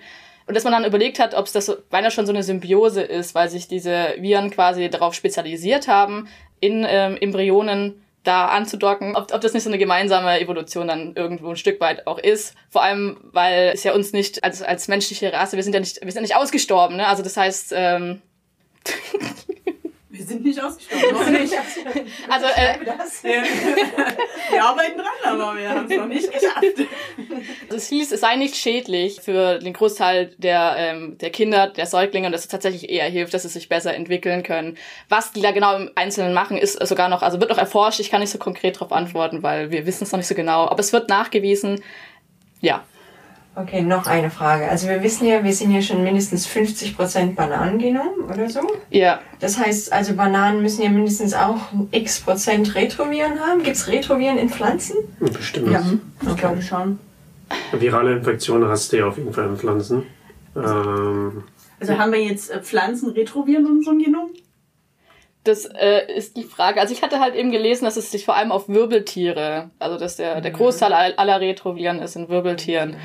Und 0.46 0.56
dass 0.56 0.64
man 0.64 0.72
dann 0.72 0.84
überlegt 0.84 1.18
hat, 1.18 1.34
ob 1.34 1.46
es 1.46 1.52
das 1.52 1.82
beinahe 1.88 2.10
schon 2.10 2.26
so 2.26 2.32
eine 2.32 2.42
Symbiose 2.42 3.02
ist, 3.02 3.34
weil 3.34 3.48
sich 3.48 3.68
diese 3.68 4.14
Viren 4.18 4.50
quasi 4.50 4.90
darauf 4.90 5.14
spezialisiert 5.14 5.86
haben, 5.86 6.28
in 6.60 6.84
ähm, 6.88 7.16
Embryonen 7.20 8.02
da 8.24 8.46
anzudocken, 8.46 9.16
ob, 9.16 9.32
ob 9.32 9.40
das 9.40 9.52
nicht 9.52 9.64
so 9.64 9.70
eine 9.70 9.78
gemeinsame 9.78 10.40
Evolution 10.40 10.88
dann 10.88 11.14
irgendwo 11.14 11.50
ein 11.50 11.56
Stück 11.56 11.80
weit 11.80 12.06
auch 12.06 12.18
ist. 12.18 12.54
Vor 12.70 12.82
allem, 12.82 13.18
weil 13.32 13.70
es 13.74 13.82
ja 13.84 13.94
uns 13.94 14.12
nicht 14.12 14.44
als, 14.44 14.62
als 14.62 14.88
menschliche 14.88 15.32
Rasse, 15.32 15.56
wir 15.56 15.64
sind 15.64 15.74
ja 15.74 15.80
nicht, 15.80 16.00
wir 16.00 16.12
sind 16.12 16.22
ja 16.22 16.22
nicht 16.22 16.36
ausgestorben, 16.36 16.96
ne? 16.96 17.06
Also 17.06 17.22
das 17.22 17.36
heißt, 17.36 17.72
ähm, 17.74 18.22
Wir 20.22 20.28
sind 20.28 20.44
nicht 20.44 20.62
ausgestorben, 20.62 21.18
noch 21.18 21.30
nicht. 21.40 21.52
also, 22.28 22.46
äh, 22.46 22.78
wir, 24.52 24.64
arbeiten 24.64 24.98
dran, 24.98 25.40
aber 25.40 25.58
wir 25.58 25.68
haben 25.68 25.90
es 25.90 25.96
noch 25.96 26.06
nicht 26.06 26.32
geschafft. 26.32 26.62
Also 27.64 27.76
es 27.76 27.88
hieß, 27.88 28.12
es 28.12 28.20
sei 28.20 28.36
nicht 28.36 28.54
schädlich 28.54 29.20
für 29.20 29.58
den 29.58 29.72
Großteil 29.72 30.32
der, 30.38 30.76
ähm, 30.78 31.18
der 31.18 31.30
Kinder, 31.30 31.66
der 31.66 31.86
Säuglinge 31.86 32.26
und 32.26 32.32
dass 32.32 32.42
es 32.42 32.48
tatsächlich 32.48 32.88
eher 32.88 33.06
hilft, 33.06 33.34
dass 33.34 33.42
sie 33.42 33.48
sich 33.48 33.68
besser 33.68 33.94
entwickeln 33.94 34.44
können. 34.44 34.78
Was 35.08 35.32
die 35.32 35.40
da 35.40 35.50
genau 35.50 35.74
im 35.74 35.90
Einzelnen 35.96 36.34
machen, 36.34 36.56
ist 36.56 36.74
sogar 36.86 37.08
noch, 37.08 37.22
also 37.22 37.40
wird 37.40 37.50
noch 37.50 37.58
erforscht. 37.58 37.98
Ich 37.98 38.10
kann 38.10 38.20
nicht 38.20 38.30
so 38.30 38.38
konkret 38.38 38.76
darauf 38.76 38.92
antworten, 38.92 39.42
weil 39.42 39.72
wir 39.72 39.86
wissen 39.86 40.04
es 40.04 40.12
noch 40.12 40.18
nicht 40.18 40.28
so 40.28 40.36
genau. 40.36 40.68
Aber 40.68 40.78
es 40.78 40.92
wird 40.92 41.08
nachgewiesen, 41.08 41.82
ja, 42.60 42.84
Okay, 43.54 43.82
noch 43.82 44.06
eine 44.06 44.30
Frage. 44.30 44.68
Also 44.68 44.88
wir 44.88 45.02
wissen 45.02 45.26
ja, 45.26 45.44
wir 45.44 45.52
sind 45.52 45.72
ja 45.72 45.82
schon 45.82 46.02
mindestens 46.02 46.48
50% 46.48 47.34
Bananengenom 47.34 48.30
oder 48.32 48.48
so. 48.48 48.60
Ja. 48.88 49.20
Das 49.40 49.58
heißt, 49.58 49.92
also 49.92 50.14
Bananen 50.14 50.62
müssen 50.62 50.82
ja 50.82 50.88
mindestens 50.88 51.34
auch 51.34 51.58
x 51.90 52.20
Prozent 52.20 52.74
Retroviren 52.74 53.40
haben. 53.40 53.62
Gibt 53.62 53.76
es 53.76 53.88
Retroviren 53.88 54.38
in 54.38 54.48
Pflanzen? 54.48 54.96
Bestimmt. 55.20 55.70
Ja, 55.70 55.82
ich 56.22 56.28
okay. 56.28 56.40
glaube 56.40 56.62
schon. 56.62 56.98
Virale 57.72 58.12
Infektionen 58.12 58.68
hast 58.70 58.90
du 58.90 58.98
ja 58.98 59.06
auf 59.06 59.18
jeden 59.18 59.34
Fall 59.34 59.46
in 59.48 59.58
Pflanzen. 59.58 60.06
Ähm, 60.56 61.44
also 61.78 61.98
haben 61.98 62.12
wir 62.12 62.24
jetzt 62.24 62.50
äh, 62.50 62.62
Pflanzen 62.62 63.10
Retroviren 63.10 63.66
in 63.66 63.72
unserem 63.72 63.98
Genom? 63.98 64.30
Das 65.44 65.66
äh, 65.66 66.10
ist 66.16 66.38
die 66.38 66.44
Frage. 66.44 66.80
Also 66.80 66.94
ich 66.94 67.02
hatte 67.02 67.20
halt 67.20 67.34
eben 67.34 67.50
gelesen, 67.50 67.84
dass 67.84 67.98
es 67.98 68.10
sich 68.10 68.24
vor 68.24 68.36
allem 68.36 68.52
auf 68.52 68.68
Wirbeltiere, 68.70 69.70
also 69.78 69.98
dass 69.98 70.16
der, 70.16 70.40
der 70.40 70.52
mhm. 70.52 70.56
Großteil 70.56 70.92
aller 70.92 71.40
Retroviren 71.40 71.98
ist 71.98 72.16
in 72.16 72.30
Wirbeltieren. 72.30 72.92
Mhm. 72.92 72.96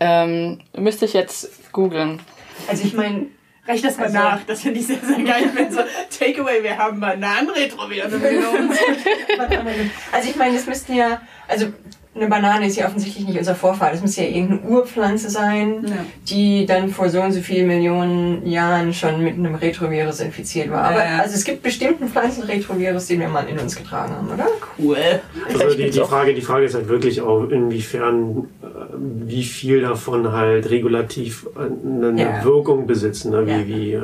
Ähm, 0.00 0.60
müsste 0.76 1.04
ich 1.04 1.12
jetzt 1.12 1.72
googeln. 1.72 2.20
Also 2.68 2.84
ich 2.84 2.94
meine, 2.94 3.26
Recht 3.66 3.82
das 3.82 3.96
mal 3.96 4.04
also, 4.04 4.18
nach, 4.18 4.40
das 4.46 4.60
finde 4.60 4.80
ich 4.80 4.86
sehr, 4.86 4.98
sehr 4.98 5.22
geil. 5.22 5.50
Wenn 5.54 5.72
so, 5.72 5.80
Takeaway, 6.18 6.62
wir 6.62 6.76
haben 6.76 7.00
Bananenretro 7.00 7.88
wieder 7.88 8.04
Also 10.12 10.28
ich 10.28 10.36
meine, 10.36 10.56
es 10.56 10.66
müssten 10.66 10.94
ja, 10.94 11.22
also 11.48 11.72
eine 12.14 12.28
Banane 12.28 12.66
ist 12.66 12.76
ja 12.76 12.86
offensichtlich 12.86 13.26
nicht 13.26 13.38
unser 13.38 13.56
Vorfall. 13.56 13.90
Das 13.90 14.00
muss 14.00 14.14
ja 14.16 14.24
irgendeine 14.24 14.60
Urpflanze 14.60 15.30
sein, 15.30 15.84
ja. 15.84 16.06
die 16.28 16.64
dann 16.64 16.88
vor 16.88 17.08
so 17.08 17.20
und 17.20 17.32
so 17.32 17.40
vielen 17.40 17.66
Millionen 17.66 18.46
Jahren 18.46 18.94
schon 18.94 19.22
mit 19.22 19.34
einem 19.34 19.56
Retrovirus 19.56 20.20
infiziert 20.20 20.70
war. 20.70 20.84
Aber 20.84 21.04
ja. 21.04 21.18
also 21.18 21.34
es 21.34 21.44
gibt 21.44 21.62
bestimmten 21.62 22.08
Pflanzenretrovirus, 22.08 23.06
den 23.08 23.20
wir 23.20 23.28
mal 23.28 23.48
in 23.48 23.58
uns 23.58 23.74
getragen 23.74 24.14
haben, 24.14 24.28
oder? 24.28 24.46
Cool. 24.78 24.96
Also 25.52 25.76
die, 25.76 25.90
die 25.90 26.00
Frage, 26.00 26.34
die 26.34 26.40
Frage 26.40 26.66
ist 26.66 26.74
halt 26.74 26.88
wirklich 26.88 27.20
auch, 27.20 27.48
inwiefern, 27.48 28.48
äh, 28.62 28.66
wie 29.26 29.42
viel 29.42 29.80
davon 29.80 30.30
halt 30.30 30.70
regulativ 30.70 31.48
eine 31.56 32.20
ja. 32.20 32.44
Wirkung 32.44 32.86
besitzen, 32.86 33.32
ne? 33.32 33.44
wie, 33.44 33.66
wie 33.66 33.92
äh, 33.92 34.00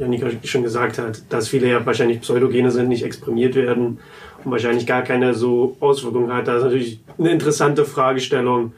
Janika 0.00 0.26
schon 0.42 0.64
gesagt 0.64 0.98
hat, 0.98 1.22
dass 1.28 1.48
viele 1.48 1.68
ja 1.68 1.86
wahrscheinlich 1.86 2.20
Pseudogene 2.20 2.72
sind, 2.72 2.88
nicht 2.88 3.04
exprimiert 3.04 3.54
werden 3.54 3.98
wahrscheinlich 4.44 4.86
gar 4.86 5.02
keine 5.02 5.34
so 5.34 5.76
Auswirkungen 5.80 6.32
hat. 6.32 6.48
Das 6.48 6.58
ist 6.58 6.64
natürlich 6.64 7.00
eine 7.18 7.30
interessante 7.30 7.84
Fragestellung, 7.84 8.72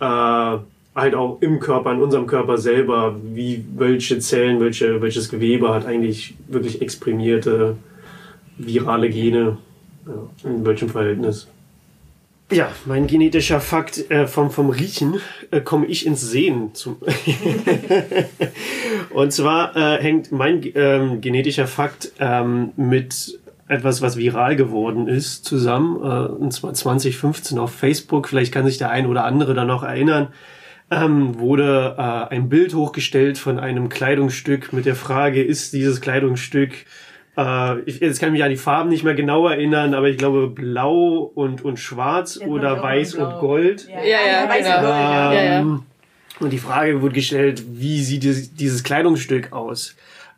äh, 0.00 0.04
halt 0.04 1.14
auch 1.14 1.38
im 1.40 1.60
Körper, 1.60 1.92
in 1.92 2.02
unserem 2.02 2.26
Körper 2.26 2.58
selber, 2.58 3.16
wie 3.22 3.64
welche 3.76 4.18
Zellen, 4.18 4.60
welche, 4.60 5.02
welches 5.02 5.28
Gewebe 5.28 5.74
hat 5.74 5.86
eigentlich 5.86 6.34
wirklich 6.48 6.80
exprimierte 6.80 7.76
virale 8.56 9.10
Gene, 9.10 9.58
ja, 10.06 10.48
in 10.50 10.64
welchem 10.64 10.88
Verhältnis. 10.88 11.48
Ja, 12.52 12.70
mein 12.84 13.06
genetischer 13.06 13.60
Fakt 13.60 14.10
äh, 14.10 14.26
vom, 14.26 14.50
vom 14.50 14.68
Riechen 14.68 15.18
äh, 15.50 15.60
komme 15.60 15.86
ich 15.86 16.06
ins 16.06 16.20
Sehen. 16.20 16.74
Zum 16.74 16.96
und 19.10 19.32
zwar 19.32 19.74
äh, 19.74 20.00
hängt 20.02 20.30
mein 20.30 20.62
ähm, 20.74 21.20
genetischer 21.22 21.66
Fakt 21.66 22.12
ähm, 22.20 22.72
mit 22.76 23.40
etwas, 23.68 24.02
was 24.02 24.16
viral 24.16 24.56
geworden 24.56 25.08
ist, 25.08 25.44
zusammen, 25.44 25.96
äh, 25.96 26.26
und 26.26 26.52
zwar 26.52 26.74
2015 26.74 27.58
auf 27.58 27.74
Facebook. 27.74 28.28
Vielleicht 28.28 28.52
kann 28.52 28.66
sich 28.66 28.78
der 28.78 28.90
ein 28.90 29.06
oder 29.06 29.24
andere 29.24 29.54
da 29.54 29.64
noch 29.64 29.82
erinnern. 29.82 30.28
Ähm, 30.90 31.38
wurde 31.38 31.96
äh, 31.98 32.34
ein 32.34 32.48
Bild 32.48 32.74
hochgestellt 32.74 33.38
von 33.38 33.58
einem 33.58 33.88
Kleidungsstück 33.88 34.72
mit 34.72 34.84
der 34.84 34.94
Frage, 34.94 35.42
ist 35.42 35.72
dieses 35.72 36.00
Kleidungsstück, 36.02 36.84
äh, 37.36 37.80
ich, 37.80 38.00
jetzt 38.00 38.20
kann 38.20 38.28
ich 38.28 38.32
mich 38.32 38.44
an 38.44 38.50
die 38.50 38.56
Farben 38.56 38.90
nicht 38.90 39.04
mehr 39.04 39.14
genau 39.14 39.48
erinnern, 39.48 39.94
aber 39.94 40.08
ich 40.08 40.18
glaube 40.18 40.48
blau 40.48 41.30
und, 41.34 41.64
und 41.64 41.78
schwarz 41.78 42.38
ja, 42.40 42.46
oder 42.46 42.82
weiß 42.82 43.14
und, 43.14 43.26
und, 43.26 43.40
Gold. 43.40 43.88
Ja, 43.88 44.04
ja, 44.04 44.18
ja, 44.26 44.48
weiß 44.48 44.64
genau. 44.64 44.76
und 44.76 44.82
Gold, 44.82 44.94
ja. 44.94 45.32
ja, 45.32 45.42
ja. 45.42 45.80
Und 46.40 46.52
die 46.52 46.58
Frage 46.58 47.00
wurde 47.00 47.14
gestellt, 47.14 47.62
wie 47.68 48.02
sieht 48.02 48.60
dieses 48.60 48.82
Kleidungsstück 48.82 49.52
aus? 49.52 49.96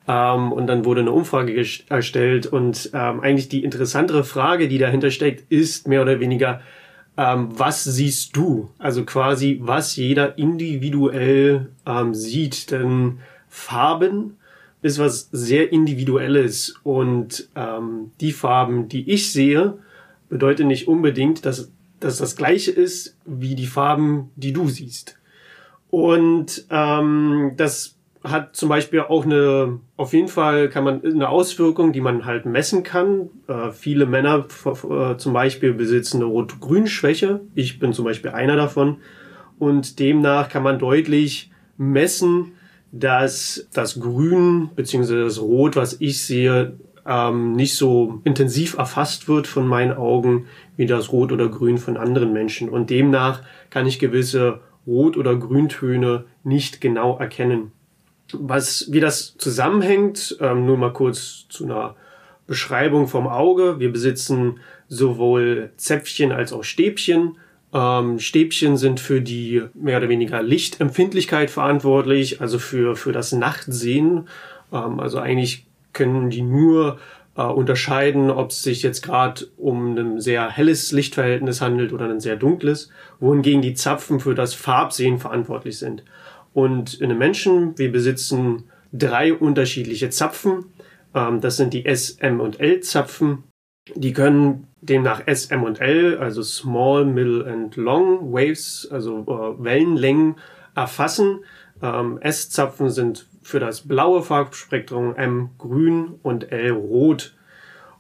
Ähm, 0.09 0.53
und 0.53 0.67
dann 0.67 0.85
wurde 0.85 1.01
eine 1.01 1.13
Umfrage 1.13 1.55
erstellt. 1.89 2.47
Und 2.47 2.91
ähm, 2.95 3.21
eigentlich 3.21 3.49
die 3.49 3.65
interessantere 3.65 4.25
Frage, 4.25 4.69
die 4.69 4.79
dahinter 4.79 5.11
steckt, 5.11 5.51
ist 5.51 5.89
mehr 5.89 6.03
oder 6.03 6.21
weniger, 6.21 6.61
ähm, 7.17 7.49
was 7.51 7.85
siehst 7.85 8.37
du? 8.37 8.71
Also 8.79 9.05
quasi, 9.05 9.59
was 9.63 9.97
jeder 9.97 10.39
individuell 10.39 11.71
ähm, 11.87 12.15
sieht. 12.15 12.71
Denn 12.71 13.19
Farben 13.49 14.37
ist 14.83 14.99
was 14.99 15.29
sehr 15.33 15.73
Individuelles. 15.73 16.75
Und 16.83 17.49
ähm, 17.57 18.13
die 18.21 18.33
Farben, 18.33 18.89
die 18.89 19.11
ich 19.11 19.33
sehe, 19.33 19.79
bedeutet 20.29 20.67
nicht 20.67 20.89
unbedingt, 20.89 21.45
dass, 21.45 21.71
dass 22.01 22.19
das 22.19 22.37
gleiche 22.37 22.71
ist 22.71 23.17
wie 23.25 23.55
die 23.55 23.67
Farben, 23.67 24.31
die 24.37 24.53
du 24.53 24.69
siehst. 24.69 25.19
Und 25.91 26.67
ähm, 26.71 27.53
das 27.57 27.96
hat 28.31 28.57
zum 28.57 28.69
Beispiel 28.69 29.01
auch 29.01 29.25
eine, 29.25 29.81
auf 29.97 30.13
jeden 30.13 30.29
Fall 30.29 30.69
kann 30.69 30.85
man 30.85 31.05
eine 31.05 31.29
Auswirkung, 31.29 31.93
die 31.93 32.01
man 32.01 32.25
halt 32.25 32.47
messen 32.47 32.83
kann. 32.83 33.31
Äh, 33.49 33.71
viele 33.73 34.07
Männer 34.07 34.47
äh, 34.65 35.17
zum 35.17 35.33
Beispiel 35.33 35.73
besitzen 35.73 36.19
eine 36.19 36.27
Rot-Grün-Schwäche. 36.27 37.41
Ich 37.55 37.79
bin 37.79 37.93
zum 37.93 38.05
Beispiel 38.05 38.31
einer 38.31 38.57
davon. 38.57 38.99
Und 39.59 39.99
demnach 39.99 40.49
kann 40.49 40.63
man 40.63 40.79
deutlich 40.79 41.51
messen, 41.77 42.53
dass 42.93 43.69
das 43.73 44.01
Grün 44.01 44.71
bzw. 44.75 45.25
das 45.25 45.41
Rot, 45.41 45.77
was 45.77 46.01
ich 46.01 46.23
sehe, 46.23 46.79
ähm, 47.07 47.53
nicht 47.53 47.77
so 47.77 48.21
intensiv 48.25 48.77
erfasst 48.77 49.29
wird 49.29 49.47
von 49.47 49.67
meinen 49.67 49.93
Augen 49.93 50.47
wie 50.77 50.87
das 50.87 51.13
Rot 51.13 51.33
oder 51.33 51.49
Grün 51.49 51.79
von 51.79 51.97
anderen 51.97 52.33
Menschen. 52.33 52.69
Und 52.69 52.91
demnach 52.91 53.43
kann 53.71 53.87
ich 53.87 53.99
gewisse 53.99 54.61
Rot- 54.87 55.17
oder 55.17 55.37
Grüntöne 55.37 56.25
nicht 56.45 56.81
genau 56.81 57.19
erkennen. 57.19 57.73
Was, 58.33 58.87
wie 58.91 59.01
das 59.01 59.37
zusammenhängt, 59.39 60.37
ähm, 60.41 60.67
nur 60.67 60.77
mal 60.77 60.93
kurz 60.93 61.47
zu 61.49 61.65
einer 61.65 61.95
Beschreibung 62.47 63.09
vom 63.09 63.27
Auge. 63.27 63.79
Wir 63.81 63.93
besitzen 63.93 64.61
sowohl 64.89 65.71
Zäpfchen 65.77 66.33
als 66.33 66.53
auch 66.53 66.65
Stäbchen. 66.65 67.37
Ähm, 67.73 68.19
Stäbchen 68.19 68.77
sind 68.77 69.01
für 69.01 69.21
die 69.21 69.63
mehr 69.75 69.99
oder 69.99 70.09
weniger 70.09 70.43
Lichtempfindlichkeit 70.43 71.51
verantwortlich, 71.51 72.41
also 72.41 72.59
für, 72.59 72.97
für 72.97 73.13
das 73.13 73.33
Nachtsehen. 73.33 74.29
Ähm, 74.73 75.01
also 75.01 75.19
eigentlich 75.19 75.67
können 75.93 76.31
die 76.31 76.43
nur 76.43 76.99
äh, 77.37 77.43
unterscheiden, 77.43 78.31
ob 78.31 78.51
es 78.51 78.63
sich 78.63 78.83
jetzt 78.83 79.03
gerade 79.03 79.47
um 79.57 79.97
ein 79.97 80.21
sehr 80.21 80.49
helles 80.51 80.93
Lichtverhältnis 80.93 81.61
handelt 81.61 81.93
oder 81.93 82.09
ein 82.09 82.21
sehr 82.21 82.37
dunkles, 82.37 82.91
wohingegen 83.21 83.63
die 83.63 83.75
Zapfen 83.75 84.21
für 84.21 84.35
das 84.35 84.55
Farbsehen 84.55 85.19
verantwortlich 85.19 85.79
sind. 85.79 86.03
Und 86.57 86.95
in 86.95 87.11
einem 87.11 87.19
Menschen, 87.19 87.77
wir 87.77 87.93
besitzen 87.93 88.71
drei 88.91 89.35
unterschiedliche 89.35 90.09
Zapfen. 90.09 90.65
Ähm, 91.15 91.43
das 91.43 91.59
sind 91.59 91.75
die 91.75 91.85
S, 91.85 92.13
M 92.13 92.41
und 92.41 92.61
L 92.61 92.81
Zapfen. 92.81 93.45
Die 93.95 94.15
können 94.15 94.67
demnach 94.81 95.21
S, 95.27 95.51
M 95.51 95.65
und 95.65 95.83
L, 95.83 96.17
also 96.17 96.43
Small, 96.43 97.05
Middle 97.05 97.45
and 97.45 97.77
Long 97.77 98.33
Waves, 98.33 98.89
also 98.91 99.19
äh, 99.29 99.63
Wellenlängen 99.63 100.37
erfassen. 100.75 101.41
Ähm, 101.83 102.17
S-Zapfen 102.23 102.89
sind 102.89 103.27
für 103.43 103.61
das 103.61 103.83
blaue 103.83 104.23
Farbspektrum, 104.23 105.15
M 105.15 105.51
grün 105.59 106.15
und 106.23 106.53
L 106.53 106.71
rot. 106.71 107.37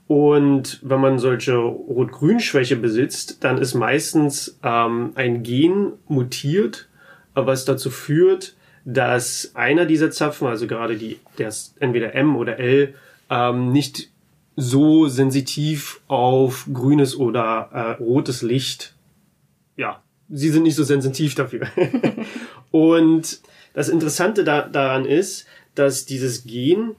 Und 0.07 0.81
wenn 0.83 1.03
man 1.03 1.19
solche 1.19 1.57
Rot-Grün-Schwäche 1.59 2.77
besitzt, 2.77 3.45
dann 3.45 3.59
ist 3.59 3.75
meistens 3.75 4.59
ähm, 4.63 5.13
ein 5.15 5.43
Gen 5.43 5.93
mutiert 6.09 6.89
was 7.37 7.65
dazu 7.65 7.91
führt, 7.91 8.55
dass 8.85 9.53
einer 9.55 9.85
dieser 9.85 10.11
Zapfen, 10.11 10.47
also 10.47 10.67
gerade 10.67 10.97
die, 10.97 11.19
der 11.39 11.49
ist 11.49 11.75
entweder 11.81 12.15
M 12.15 12.37
oder 12.37 12.59
L, 12.59 12.95
ähm, 13.29 13.73
nicht 13.73 14.09
so 14.57 15.07
sensitiv 15.09 16.01
auf 16.09 16.67
grünes 16.73 17.17
oder 17.17 17.69
äh, 17.73 18.03
rotes 18.03 18.43
Licht, 18.43 18.95
ja, 19.77 20.03
sie 20.31 20.49
sind 20.49 20.63
nicht 20.63 20.77
so 20.77 20.85
sensitiv 20.85 21.35
dafür. 21.35 21.67
Und 22.71 23.41
das 23.75 23.89
Interessante 23.89 24.45
da, 24.45 24.63
daran 24.63 25.05
ist, 25.05 25.47
dass 25.75 26.07
dieses 26.07 26.45
Gen 26.45 26.97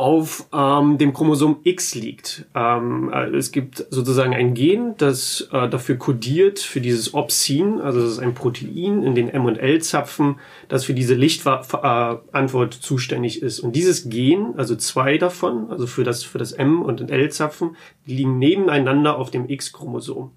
auf 0.00 0.46
ähm, 0.54 0.96
dem 0.96 1.12
Chromosom 1.12 1.58
X 1.62 1.94
liegt. 1.94 2.46
Ähm, 2.54 3.12
äh, 3.12 3.36
es 3.36 3.52
gibt 3.52 3.84
sozusagen 3.90 4.32
ein 4.32 4.54
Gen, 4.54 4.94
das 4.96 5.46
äh, 5.52 5.68
dafür 5.68 5.96
kodiert, 5.96 6.58
für 6.58 6.80
dieses 6.80 7.12
Opsin, 7.12 7.82
also 7.82 8.00
das 8.00 8.12
ist 8.12 8.18
ein 8.18 8.32
Protein 8.32 9.02
in 9.02 9.14
den 9.14 9.28
M- 9.28 9.44
und 9.44 9.58
L-Zapfen, 9.58 10.36
das 10.68 10.86
für 10.86 10.94
diese 10.94 11.12
Lichtantwort 11.12 12.74
äh, 12.74 12.80
zuständig 12.80 13.42
ist. 13.42 13.60
Und 13.60 13.76
dieses 13.76 14.08
Gen, 14.08 14.54
also 14.56 14.74
zwei 14.74 15.18
davon, 15.18 15.70
also 15.70 15.86
für 15.86 16.02
das, 16.02 16.24
für 16.24 16.38
das 16.38 16.52
M- 16.52 16.80
und 16.80 17.10
L-Zapfen, 17.10 17.76
liegen 18.06 18.38
nebeneinander 18.38 19.18
auf 19.18 19.30
dem 19.30 19.50
X-Chromosom. 19.50 20.30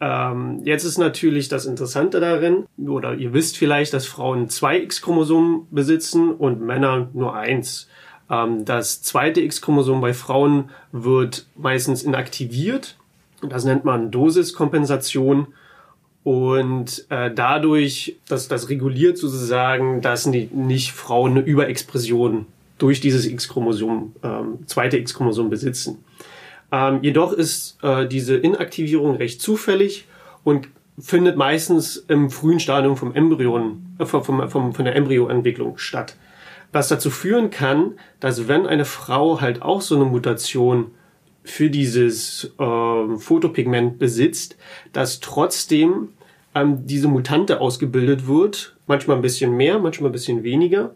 Ähm, 0.00 0.60
jetzt 0.62 0.84
ist 0.84 0.98
natürlich 0.98 1.48
das 1.48 1.66
Interessante 1.66 2.20
darin, 2.20 2.66
oder 2.78 3.16
ihr 3.16 3.32
wisst 3.32 3.56
vielleicht, 3.56 3.92
dass 3.92 4.06
Frauen 4.06 4.48
zwei 4.48 4.80
X-Chromosomen 4.82 5.66
besitzen 5.72 6.30
und 6.30 6.60
Männer 6.60 7.10
nur 7.12 7.34
eins. 7.34 7.88
Ähm, 8.30 8.64
das 8.64 9.02
zweite 9.02 9.40
X-Chromosom 9.40 10.00
bei 10.00 10.14
Frauen 10.14 10.70
wird 10.92 11.46
meistens 11.56 12.02
inaktiviert. 12.02 12.96
Das 13.40 13.64
nennt 13.64 13.84
man 13.84 14.10
Dosiskompensation. 14.10 15.48
Und 16.24 17.06
äh, 17.08 17.32
dadurch, 17.32 18.16
dass 18.28 18.48
das 18.48 18.68
reguliert 18.68 19.16
sozusagen, 19.16 20.02
dass 20.02 20.26
nicht 20.26 20.92
Frauen 20.92 21.32
eine 21.32 21.40
Überexpression 21.40 22.46
durch 22.76 23.00
dieses 23.00 23.26
X-Chromosom, 23.26 24.14
ähm, 24.22 24.58
zweite 24.66 24.98
X-Chromosom 24.98 25.48
besitzen. 25.48 26.04
Ähm, 26.70 26.98
jedoch 27.02 27.32
ist 27.32 27.78
äh, 27.82 28.06
diese 28.06 28.36
Inaktivierung 28.36 29.16
recht 29.16 29.40
zufällig 29.40 30.06
und 30.44 30.68
findet 30.98 31.36
meistens 31.36 31.96
im 32.08 32.30
frühen 32.30 32.60
Stadium 32.60 32.96
vom 32.96 33.14
Embryon, 33.14 33.96
äh, 33.98 34.04
vom, 34.04 34.22
vom, 34.22 34.74
von 34.74 34.84
der 34.84 34.96
Embryoentwicklung 34.96 35.78
statt 35.78 36.16
was 36.72 36.88
dazu 36.88 37.10
führen 37.10 37.50
kann, 37.50 37.98
dass 38.20 38.48
wenn 38.48 38.66
eine 38.66 38.84
Frau 38.84 39.40
halt 39.40 39.62
auch 39.62 39.80
so 39.80 39.96
eine 39.96 40.04
Mutation 40.04 40.90
für 41.44 41.70
dieses 41.70 42.52
äh, 42.58 43.16
Fotopigment 43.18 43.98
besitzt, 43.98 44.56
dass 44.92 45.20
trotzdem 45.20 46.08
ähm, 46.54 46.86
diese 46.86 47.08
Mutante 47.08 47.60
ausgebildet 47.60 48.26
wird, 48.26 48.76
manchmal 48.86 49.16
ein 49.16 49.22
bisschen 49.22 49.56
mehr, 49.56 49.78
manchmal 49.78 50.10
ein 50.10 50.12
bisschen 50.12 50.42
weniger. 50.42 50.94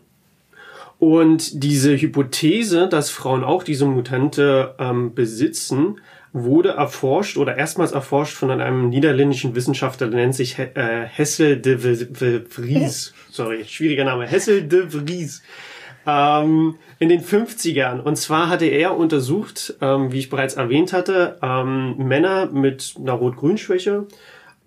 Und 0.98 1.64
diese 1.64 2.00
Hypothese, 2.00 2.86
dass 2.88 3.10
Frauen 3.10 3.42
auch 3.42 3.64
diese 3.64 3.86
Mutante 3.86 4.74
ähm, 4.78 5.14
besitzen, 5.14 6.00
wurde 6.32 6.70
erforscht 6.70 7.36
oder 7.36 7.56
erstmals 7.56 7.92
erforscht 7.92 8.34
von 8.34 8.50
einem 8.50 8.88
niederländischen 8.88 9.54
Wissenschaftler, 9.54 10.08
der 10.08 10.20
nennt 10.20 10.34
sich 10.34 10.58
äh, 10.58 11.06
Hessel 11.06 11.58
de 11.58 12.46
Vries. 12.48 13.12
Sorry, 13.30 13.64
schwieriger 13.64 14.04
Name. 14.04 14.26
Hessel 14.26 14.62
de 14.62 14.88
Vries. 14.88 15.42
Ähm, 16.06 16.76
in 16.98 17.10
den 17.10 17.22
50ern. 17.22 18.00
Und 18.00 18.16
zwar 18.16 18.48
hatte 18.48 18.64
er 18.64 18.96
untersucht, 18.96 19.74
ähm, 19.80 20.10
wie 20.10 20.18
ich 20.18 20.30
bereits 20.30 20.54
erwähnt 20.54 20.92
hatte, 20.92 21.38
ähm, 21.42 21.96
Männer 21.98 22.46
mit 22.46 22.94
einer 22.98 23.12
Rot-Grün-Schwäche, 23.12 24.06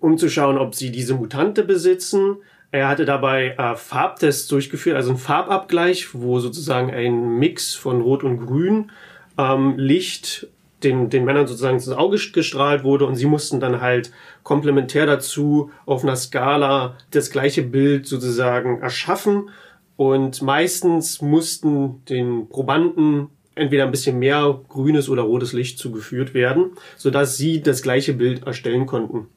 um 0.00 0.16
zu 0.16 0.30
schauen, 0.30 0.56
ob 0.56 0.74
sie 0.74 0.90
diese 0.90 1.14
Mutante 1.14 1.62
besitzen. 1.64 2.36
Er 2.70 2.88
hatte 2.88 3.04
dabei 3.04 3.54
äh, 3.58 3.76
Farbtests 3.76 4.48
durchgeführt, 4.48 4.96
also 4.96 5.10
einen 5.10 5.18
Farbabgleich, 5.18 6.14
wo 6.14 6.38
sozusagen 6.38 6.90
ein 6.90 7.38
Mix 7.38 7.74
von 7.74 8.00
Rot 8.00 8.24
und 8.24 8.46
Grün 8.46 8.90
ähm, 9.36 9.74
Licht 9.76 10.48
den, 10.86 11.10
den 11.10 11.24
Männern 11.24 11.46
sozusagen 11.46 11.76
ins 11.76 11.88
Auge 11.88 12.18
gestrahlt 12.32 12.84
wurde 12.84 13.06
und 13.06 13.16
sie 13.16 13.26
mussten 13.26 13.60
dann 13.60 13.80
halt 13.80 14.12
komplementär 14.42 15.06
dazu 15.06 15.70
auf 15.84 16.02
einer 16.02 16.16
Skala 16.16 16.96
das 17.10 17.30
gleiche 17.30 17.62
Bild 17.62 18.06
sozusagen 18.06 18.80
erschaffen 18.80 19.50
und 19.96 20.42
meistens 20.42 21.20
mussten 21.20 22.04
den 22.06 22.48
Probanden 22.48 23.28
entweder 23.54 23.84
ein 23.84 23.90
bisschen 23.90 24.18
mehr 24.18 24.60
grünes 24.68 25.08
oder 25.08 25.22
rotes 25.22 25.52
Licht 25.52 25.78
zugeführt 25.78 26.34
werden, 26.34 26.72
sodass 26.96 27.36
sie 27.36 27.62
das 27.62 27.82
gleiche 27.82 28.12
Bild 28.12 28.46
erstellen 28.46 28.86
konnten. 28.86 29.28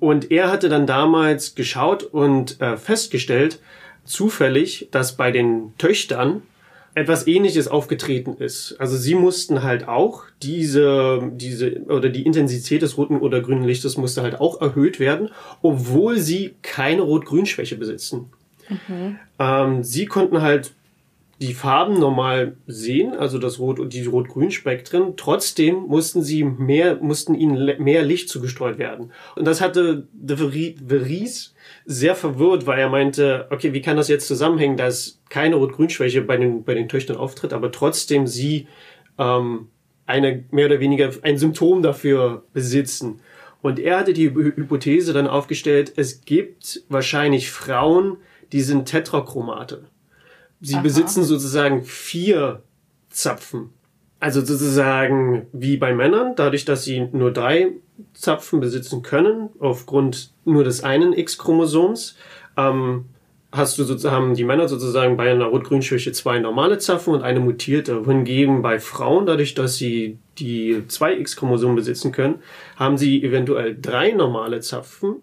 Und 0.00 0.32
er 0.32 0.50
hatte 0.50 0.68
dann 0.68 0.86
damals 0.86 1.54
geschaut 1.54 2.02
und 2.02 2.60
äh, 2.60 2.76
festgestellt, 2.76 3.60
zufällig, 4.04 4.88
dass 4.90 5.16
bei 5.16 5.30
den 5.30 5.74
Töchtern 5.78 6.42
etwas 6.94 7.26
ähnliches 7.26 7.68
aufgetreten 7.68 8.36
ist. 8.38 8.76
Also 8.78 8.96
sie 8.96 9.14
mussten 9.14 9.62
halt 9.62 9.88
auch 9.88 10.24
diese, 10.42 11.30
diese, 11.34 11.82
oder 11.86 12.10
die 12.10 12.22
Intensität 12.22 12.82
des 12.82 12.98
roten 12.98 13.18
oder 13.18 13.40
grünen 13.40 13.64
Lichtes 13.64 13.96
musste 13.96 14.22
halt 14.22 14.40
auch 14.40 14.60
erhöht 14.60 15.00
werden, 15.00 15.30
obwohl 15.62 16.18
sie 16.18 16.54
keine 16.62 17.02
Rot-Grün-Schwäche 17.02 17.76
besitzen. 17.76 18.30
Mhm. 18.68 19.18
Ähm, 19.38 19.82
sie 19.82 20.06
konnten 20.06 20.42
halt 20.42 20.72
die 21.42 21.54
Farben 21.54 21.98
normal 21.98 22.56
sehen, 22.68 23.14
also 23.14 23.36
das 23.36 23.58
Rot 23.58 23.80
und 23.80 23.92
die 23.92 24.06
Rot-Grün-Spektren. 24.06 25.16
Trotzdem 25.16 25.74
mussten 25.88 26.22
sie 26.22 26.44
mehr, 26.44 26.98
mussten 27.02 27.34
ihnen 27.34 27.82
mehr 27.82 28.04
Licht 28.04 28.28
zugestreut 28.28 28.78
werden. 28.78 29.10
Und 29.34 29.44
das 29.44 29.60
hatte 29.60 30.06
de 30.12 30.36
Vries 30.36 31.54
sehr 31.84 32.14
verwirrt, 32.14 32.68
weil 32.68 32.78
er 32.78 32.88
meinte, 32.88 33.48
okay, 33.50 33.72
wie 33.72 33.82
kann 33.82 33.96
das 33.96 34.06
jetzt 34.06 34.28
zusammenhängen, 34.28 34.76
dass 34.76 35.20
keine 35.30 35.56
Rot-Grün-Schwäche 35.56 36.22
bei 36.22 36.36
den, 36.36 36.62
bei 36.62 36.74
den 36.74 36.88
Töchtern 36.88 37.16
auftritt, 37.16 37.52
aber 37.52 37.72
trotzdem 37.72 38.28
sie 38.28 38.68
ähm, 39.18 39.66
eine 40.06 40.44
mehr 40.52 40.66
oder 40.66 40.78
weniger 40.78 41.10
ein 41.22 41.38
Symptom 41.38 41.82
dafür 41.82 42.44
besitzen. 42.52 43.20
Und 43.62 43.80
er 43.80 43.98
hatte 43.98 44.12
die 44.12 44.30
Hypothese 44.30 45.12
dann 45.12 45.26
aufgestellt, 45.26 45.92
es 45.96 46.24
gibt 46.24 46.84
wahrscheinlich 46.88 47.50
Frauen, 47.50 48.18
die 48.52 48.60
sind 48.60 48.86
Tetrachromate. 48.86 49.86
Sie 50.62 50.76
Aha. 50.76 50.82
besitzen 50.82 51.24
sozusagen 51.24 51.82
vier 51.82 52.62
Zapfen. 53.10 53.70
Also 54.20 54.40
sozusagen 54.40 55.48
wie 55.52 55.76
bei 55.76 55.92
Männern, 55.92 56.34
dadurch, 56.36 56.64
dass 56.64 56.84
sie 56.84 57.08
nur 57.12 57.32
drei 57.32 57.72
Zapfen 58.14 58.60
besitzen 58.60 59.02
können, 59.02 59.50
aufgrund 59.58 60.30
nur 60.44 60.62
des 60.62 60.84
einen 60.84 61.12
X-Chromosoms, 61.12 62.16
ähm, 62.56 63.06
hast 63.50 63.78
du 63.78 63.84
sozusagen, 63.84 64.34
die 64.34 64.44
Männer 64.44 64.68
sozusagen 64.68 65.16
bei 65.16 65.32
einer 65.32 65.46
Rot-Grün-Schwäche 65.46 66.12
zwei 66.12 66.38
normale 66.38 66.78
Zapfen 66.78 67.14
und 67.14 67.22
eine 67.22 67.40
mutierte. 67.40 68.04
Hingegen 68.04 68.62
bei 68.62 68.78
Frauen, 68.78 69.26
dadurch, 69.26 69.54
dass 69.54 69.76
sie 69.76 70.18
die 70.38 70.84
zwei 70.86 71.18
X-Chromosomen 71.18 71.74
besitzen 71.74 72.12
können, 72.12 72.36
haben 72.76 72.96
sie 72.96 73.22
eventuell 73.22 73.76
drei 73.78 74.12
normale 74.12 74.60
Zapfen 74.60 75.16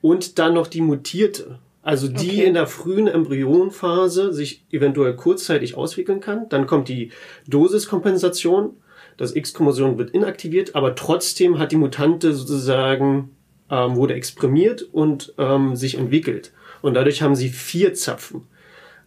und 0.00 0.38
dann 0.38 0.54
noch 0.54 0.68
die 0.68 0.80
mutierte. 0.80 1.58
Also 1.84 2.08
die 2.08 2.30
okay. 2.30 2.44
in 2.44 2.54
der 2.54 2.66
frühen 2.66 3.06
Embryonphase 3.06 4.32
sich 4.32 4.64
eventuell 4.70 5.14
kurzzeitig 5.14 5.76
auswickeln 5.76 6.20
kann. 6.20 6.48
Dann 6.48 6.66
kommt 6.66 6.88
die 6.88 7.10
Dosiskompensation. 7.46 8.70
Das 9.18 9.36
X-Chromosom 9.36 9.98
wird 9.98 10.10
inaktiviert, 10.10 10.74
aber 10.74 10.94
trotzdem 10.94 11.58
hat 11.58 11.72
die 11.72 11.76
Mutante 11.76 12.32
sozusagen 12.32 13.36
ähm, 13.70 13.96
wurde 13.96 14.14
exprimiert 14.14 14.82
und 14.82 15.34
ähm, 15.36 15.76
sich 15.76 15.98
entwickelt. 15.98 16.52
Und 16.80 16.94
dadurch 16.94 17.22
haben 17.22 17.36
sie 17.36 17.50
vier 17.50 17.92
Zapfen. 17.92 18.46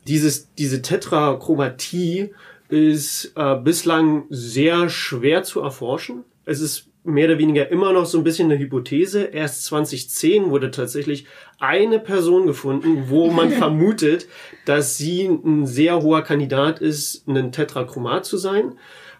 Dieses, 0.07 0.53
diese 0.53 0.81
Tetrachromatie 0.81 2.33
ist 2.69 3.33
äh, 3.35 3.55
bislang 3.55 4.25
sehr 4.29 4.89
schwer 4.89 5.43
zu 5.43 5.61
erforschen. 5.61 6.23
Es 6.45 6.61
ist 6.61 6.89
mehr 7.07 7.27
oder 7.29 7.39
weniger 7.39 7.71
immer 7.71 7.93
noch 7.93 8.05
so 8.05 8.17
ein 8.17 8.23
bisschen 8.23 8.51
eine 8.51 8.59
Hypothese. 8.59 9.23
Erst 9.23 9.63
2010 9.65 10.49
wurde 10.49 10.71
tatsächlich 10.71 11.25
eine 11.59 11.99
Person 11.99 12.45
gefunden, 12.45 13.05
wo 13.09 13.31
man 13.31 13.51
vermutet, 13.63 14.27
dass 14.65 14.97
sie 14.97 15.25
ein 15.25 15.65
sehr 15.65 16.01
hoher 16.01 16.23
Kandidat 16.23 16.79
ist, 16.79 17.27
ein 17.27 17.51
Tetrachromat 17.51 18.25
zu 18.25 18.37
sein. 18.37 18.77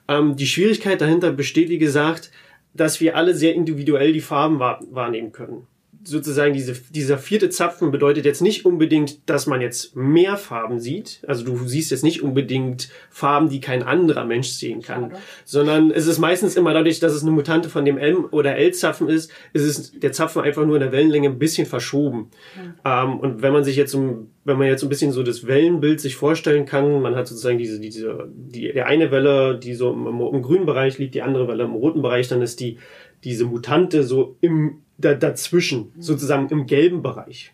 Ähm, 0.08 0.36
die 0.36 0.48
Schwierigkeit 0.48 1.02
dahinter 1.02 1.32
besteht, 1.32 1.70
wie 1.70 1.78
gesagt, 1.78 2.32
dass 2.74 3.02
wir 3.02 3.16
alle 3.16 3.34
sehr 3.34 3.56
individuell 3.56 4.14
die 4.14 4.22
Farben 4.22 4.60
wahrnehmen 4.60 5.32
können 5.32 5.68
sozusagen 6.08 6.54
diese, 6.54 6.74
dieser 6.74 7.18
vierte 7.18 7.50
Zapfen 7.50 7.92
bedeutet 7.92 8.26
jetzt 8.26 8.42
nicht 8.42 8.66
unbedingt, 8.66 9.30
dass 9.30 9.46
man 9.46 9.62
jetzt 9.62 9.96
mehr 9.96 10.38
Farben 10.38 10.80
sieht. 10.80 11.22
Also 11.28 11.44
du 11.44 11.58
siehst 11.68 11.92
jetzt 11.92 12.04
nicht 12.04 12.24
unbedingt 12.24 12.90
Farben, 13.10 13.50
die 13.50 13.60
kein 13.60 13.84
anderer 13.84 14.26
Mensch 14.26 14.48
sehen 14.50 14.82
kann, 14.82 15.12
Schade. 15.12 15.22
sondern 15.44 15.92
es 15.92 16.08
ist 16.08 16.20
meistens 16.20 16.56
immer 16.56 16.74
dadurch, 16.74 17.00
dass 17.00 17.14
es 17.14 17.24
eine 17.24 17.32
Mutante 17.32 17.70
von 17.70 17.84
dem 17.84 17.98
M 17.98 18.26
oder 18.32 18.56
L-Zapfen 18.56 19.10
ist, 19.10 19.32
ist 19.54 19.64
es 19.64 20.00
der 20.00 20.14
Zapfen 20.14 20.42
einfach 20.42 20.66
nur 20.66 20.78
in 20.78 20.82
der 20.82 20.92
Wellenlänge 20.92 21.28
ein 21.30 21.40
bisschen 21.40 21.68
verschoben. 21.68 22.30
Mhm. 22.56 22.74
Ähm, 22.86 23.20
und 23.20 23.42
wenn 23.42 23.52
man 23.54 23.66
sich 23.66 23.76
jetzt 23.76 23.94
um, 23.94 24.30
wenn 24.46 24.58
man 24.58 24.68
jetzt 24.68 24.84
ein 24.84 24.90
bisschen 24.90 25.12
so 25.12 25.24
das 25.24 25.46
Wellenbild 25.46 26.00
sich 26.00 26.16
vorstellen 26.16 26.66
kann, 26.66 27.02
man 27.02 27.16
hat 27.16 27.28
sozusagen 27.28 27.58
diese, 27.58 27.80
diese, 27.82 28.30
die, 28.34 28.72
der 28.72 28.88
eine 28.88 29.12
Welle, 29.12 29.60
die 29.60 29.74
so 29.74 29.92
im, 29.92 30.08
im 30.08 30.42
grünen 30.42 30.66
Bereich 30.66 30.98
liegt, 30.98 31.16
die 31.16 31.22
andere 31.22 31.48
Welle 31.50 31.66
im 31.66 31.74
roten 31.74 32.02
Bereich, 32.02 32.30
dann 32.30 32.42
ist 32.42 32.62
die, 32.62 32.78
diese 33.24 33.46
Mutante 33.46 34.04
so 34.04 34.38
im 34.42 34.84
da, 34.98 35.14
dazwischen, 35.14 35.92
sozusagen 36.00 36.50
im 36.50 36.66
gelben 36.66 37.02
Bereich. 37.02 37.54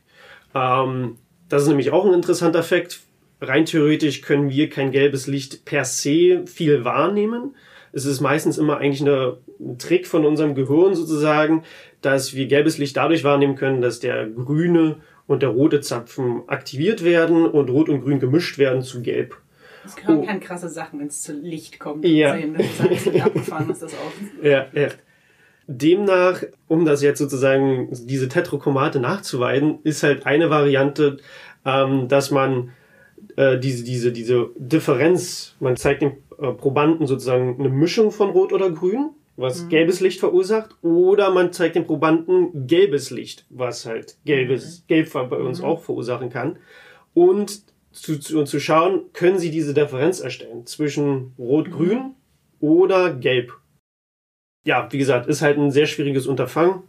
Ähm, 0.55 1.17
das 1.49 1.63
ist 1.63 1.67
nämlich 1.67 1.91
auch 1.91 2.05
ein 2.05 2.13
interessanter 2.13 2.59
Effekt. 2.59 3.01
Rein 3.41 3.65
theoretisch 3.65 4.21
können 4.21 4.49
wir 4.49 4.69
kein 4.69 4.91
gelbes 4.91 5.27
Licht 5.27 5.65
per 5.65 5.85
se 5.85 6.43
viel 6.45 6.85
wahrnehmen. 6.85 7.55
Es 7.91 8.05
ist 8.05 8.21
meistens 8.21 8.57
immer 8.57 8.77
eigentlich 8.77 9.01
eine, 9.01 9.37
ein 9.59 9.77
Trick 9.77 10.07
von 10.07 10.25
unserem 10.25 10.55
Gehirn 10.55 10.95
sozusagen, 10.95 11.63
dass 12.01 12.33
wir 12.33 12.47
gelbes 12.47 12.77
Licht 12.77 12.97
dadurch 12.97 13.23
wahrnehmen 13.23 13.55
können, 13.55 13.81
dass 13.81 13.99
der 13.99 14.27
grüne 14.27 14.97
und 15.27 15.41
der 15.41 15.49
rote 15.49 15.81
Zapfen 15.81 16.43
aktiviert 16.47 17.03
werden 17.03 17.45
und 17.45 17.69
rot 17.69 17.89
und 17.89 18.01
grün 18.01 18.19
gemischt 18.19 18.57
werden 18.57 18.81
zu 18.81 19.01
gelb. 19.01 19.37
Das 19.83 19.95
können 19.95 20.19
oh. 20.19 20.25
keine 20.25 20.39
krasse 20.39 20.69
Sachen, 20.69 20.99
wenn 20.99 21.07
es 21.07 21.21
zu 21.21 21.33
Licht 21.33 21.79
kommt. 21.79 22.05
Ja. 22.05 22.35
Sehen. 22.35 22.55
Das 22.55 23.05
ist 23.05 23.21
abgefahren 23.21 23.69
ist 23.69 23.81
das 23.81 23.93
auch. 23.93 24.43
Ja, 24.43 24.67
ja. 24.73 24.87
Demnach, 25.67 26.43
um 26.67 26.85
das 26.85 27.01
jetzt 27.01 27.19
sozusagen 27.19 27.89
diese 27.91 28.27
Tetrachromate 28.27 28.99
nachzuweisen, 28.99 29.79
ist 29.83 30.03
halt 30.03 30.25
eine 30.25 30.49
Variante, 30.49 31.17
ähm, 31.65 32.07
dass 32.07 32.31
man 32.31 32.71
äh, 33.37 33.57
diese, 33.57 33.83
diese, 33.83 34.11
diese 34.11 34.49
Differenz, 34.57 35.55
man 35.59 35.77
zeigt 35.77 36.01
dem 36.01 36.13
äh, 36.39 36.51
Probanden 36.51 37.07
sozusagen 37.07 37.59
eine 37.59 37.69
Mischung 37.69 38.11
von 38.11 38.29
Rot 38.29 38.51
oder 38.51 38.69
Grün, 38.71 39.11
was 39.37 39.63
mhm. 39.63 39.69
gelbes 39.69 39.99
Licht 39.99 40.19
verursacht, 40.19 40.75
oder 40.81 41.31
man 41.31 41.53
zeigt 41.53 41.75
dem 41.75 41.85
Probanden 41.85 42.67
gelbes 42.67 43.09
Licht, 43.09 43.45
was 43.49 43.85
halt 43.85 44.17
gelbes, 44.25 44.79
mhm. 44.79 44.87
Gelb 44.87 45.13
bei 45.13 45.37
uns 45.37 45.59
mhm. 45.59 45.65
auch 45.65 45.81
verursachen 45.81 46.29
kann. 46.29 46.57
Und 47.13 47.61
zu, 47.91 48.19
zu, 48.19 48.43
zu 48.43 48.59
schauen, 48.59 49.03
können 49.13 49.39
sie 49.39 49.51
diese 49.51 49.73
Differenz 49.73 50.19
erstellen 50.19 50.65
zwischen 50.65 51.33
Rot-Grün 51.37 51.97
mhm. 51.97 52.13
oder 52.59 53.13
Gelb 53.13 53.53
ja, 54.63 54.87
wie 54.91 54.97
gesagt, 54.97 55.27
ist 55.27 55.41
halt 55.41 55.57
ein 55.57 55.71
sehr 55.71 55.85
schwieriges 55.85 56.27
Unterfangen. 56.27 56.83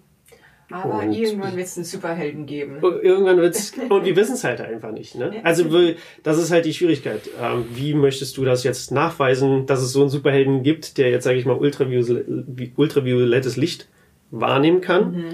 Aber 0.71 1.01
und 1.01 1.13
irgendwann 1.13 1.57
wird 1.57 1.67
es 1.67 1.77
einen 1.77 1.85
Superhelden 1.85 2.47
geben. 2.47 2.79
Irgendwann 2.83 3.37
wird 3.37 3.55
es, 3.55 3.73
und 3.89 4.05
wir 4.05 4.17
wissen 4.17 4.35
es 4.35 4.45
halt 4.45 4.61
einfach 4.61 4.93
nicht. 4.93 5.15
Ne? 5.15 5.41
Also 5.45 5.65
das 6.23 6.39
ist 6.39 6.51
halt 6.51 6.65
die 6.65 6.73
Schwierigkeit. 6.73 7.29
Ähm, 7.41 7.67
wie 7.75 7.95
möchtest 7.95 8.37
du 8.37 8.45
das 8.45 8.65
jetzt 8.65 8.91
nachweisen, 8.91 9.67
dass 9.67 9.83
es 9.83 9.93
so 9.93 10.01
einen 10.01 10.11
Superhelden 10.11 10.63
gibt, 10.63 10.97
der 10.97 11.11
jetzt, 11.11 11.25
sage 11.25 11.39
ich 11.39 11.45
mal, 11.45 11.57
ultraviolettes 11.57 13.57
Licht 13.57 13.89
wahrnehmen 14.31 14.81
kann? 14.81 15.13
Mhm. 15.13 15.25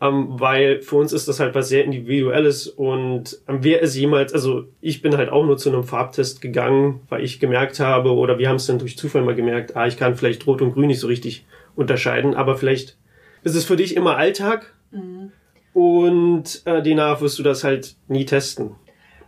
Ähm, 0.00 0.26
weil 0.30 0.80
für 0.80 0.96
uns 0.96 1.12
ist 1.12 1.26
das 1.26 1.40
halt 1.40 1.56
was 1.56 1.68
sehr 1.68 1.84
Individuelles 1.84 2.68
und 2.68 3.40
ähm, 3.48 3.58
wer 3.62 3.82
ist 3.82 3.96
jemals, 3.96 4.32
also 4.32 4.66
ich 4.80 5.02
bin 5.02 5.16
halt 5.16 5.28
auch 5.28 5.44
nur 5.44 5.56
zu 5.56 5.70
einem 5.70 5.82
Farbtest 5.82 6.40
gegangen, 6.40 7.00
weil 7.08 7.24
ich 7.24 7.40
gemerkt 7.40 7.80
habe, 7.80 8.12
oder 8.12 8.38
wir 8.38 8.48
haben 8.48 8.56
es 8.56 8.66
dann 8.66 8.78
durch 8.78 8.96
Zufall 8.96 9.22
mal 9.22 9.34
gemerkt, 9.34 9.74
ah, 9.74 9.88
ich 9.88 9.96
kann 9.96 10.14
vielleicht 10.14 10.46
Rot 10.46 10.62
und 10.62 10.72
Grün 10.72 10.86
nicht 10.86 11.00
so 11.00 11.08
richtig 11.08 11.46
unterscheiden, 11.78 12.34
aber 12.34 12.56
vielleicht 12.56 12.96
ist 13.44 13.54
es 13.54 13.64
für 13.64 13.76
dich 13.76 13.96
immer 13.96 14.16
Alltag 14.16 14.74
mhm. 14.90 15.30
und 15.72 16.62
äh, 16.66 16.82
demnach 16.82 17.20
wirst 17.20 17.38
du 17.38 17.42
das 17.42 17.64
halt 17.64 17.96
nie 18.08 18.24
testen. 18.24 18.72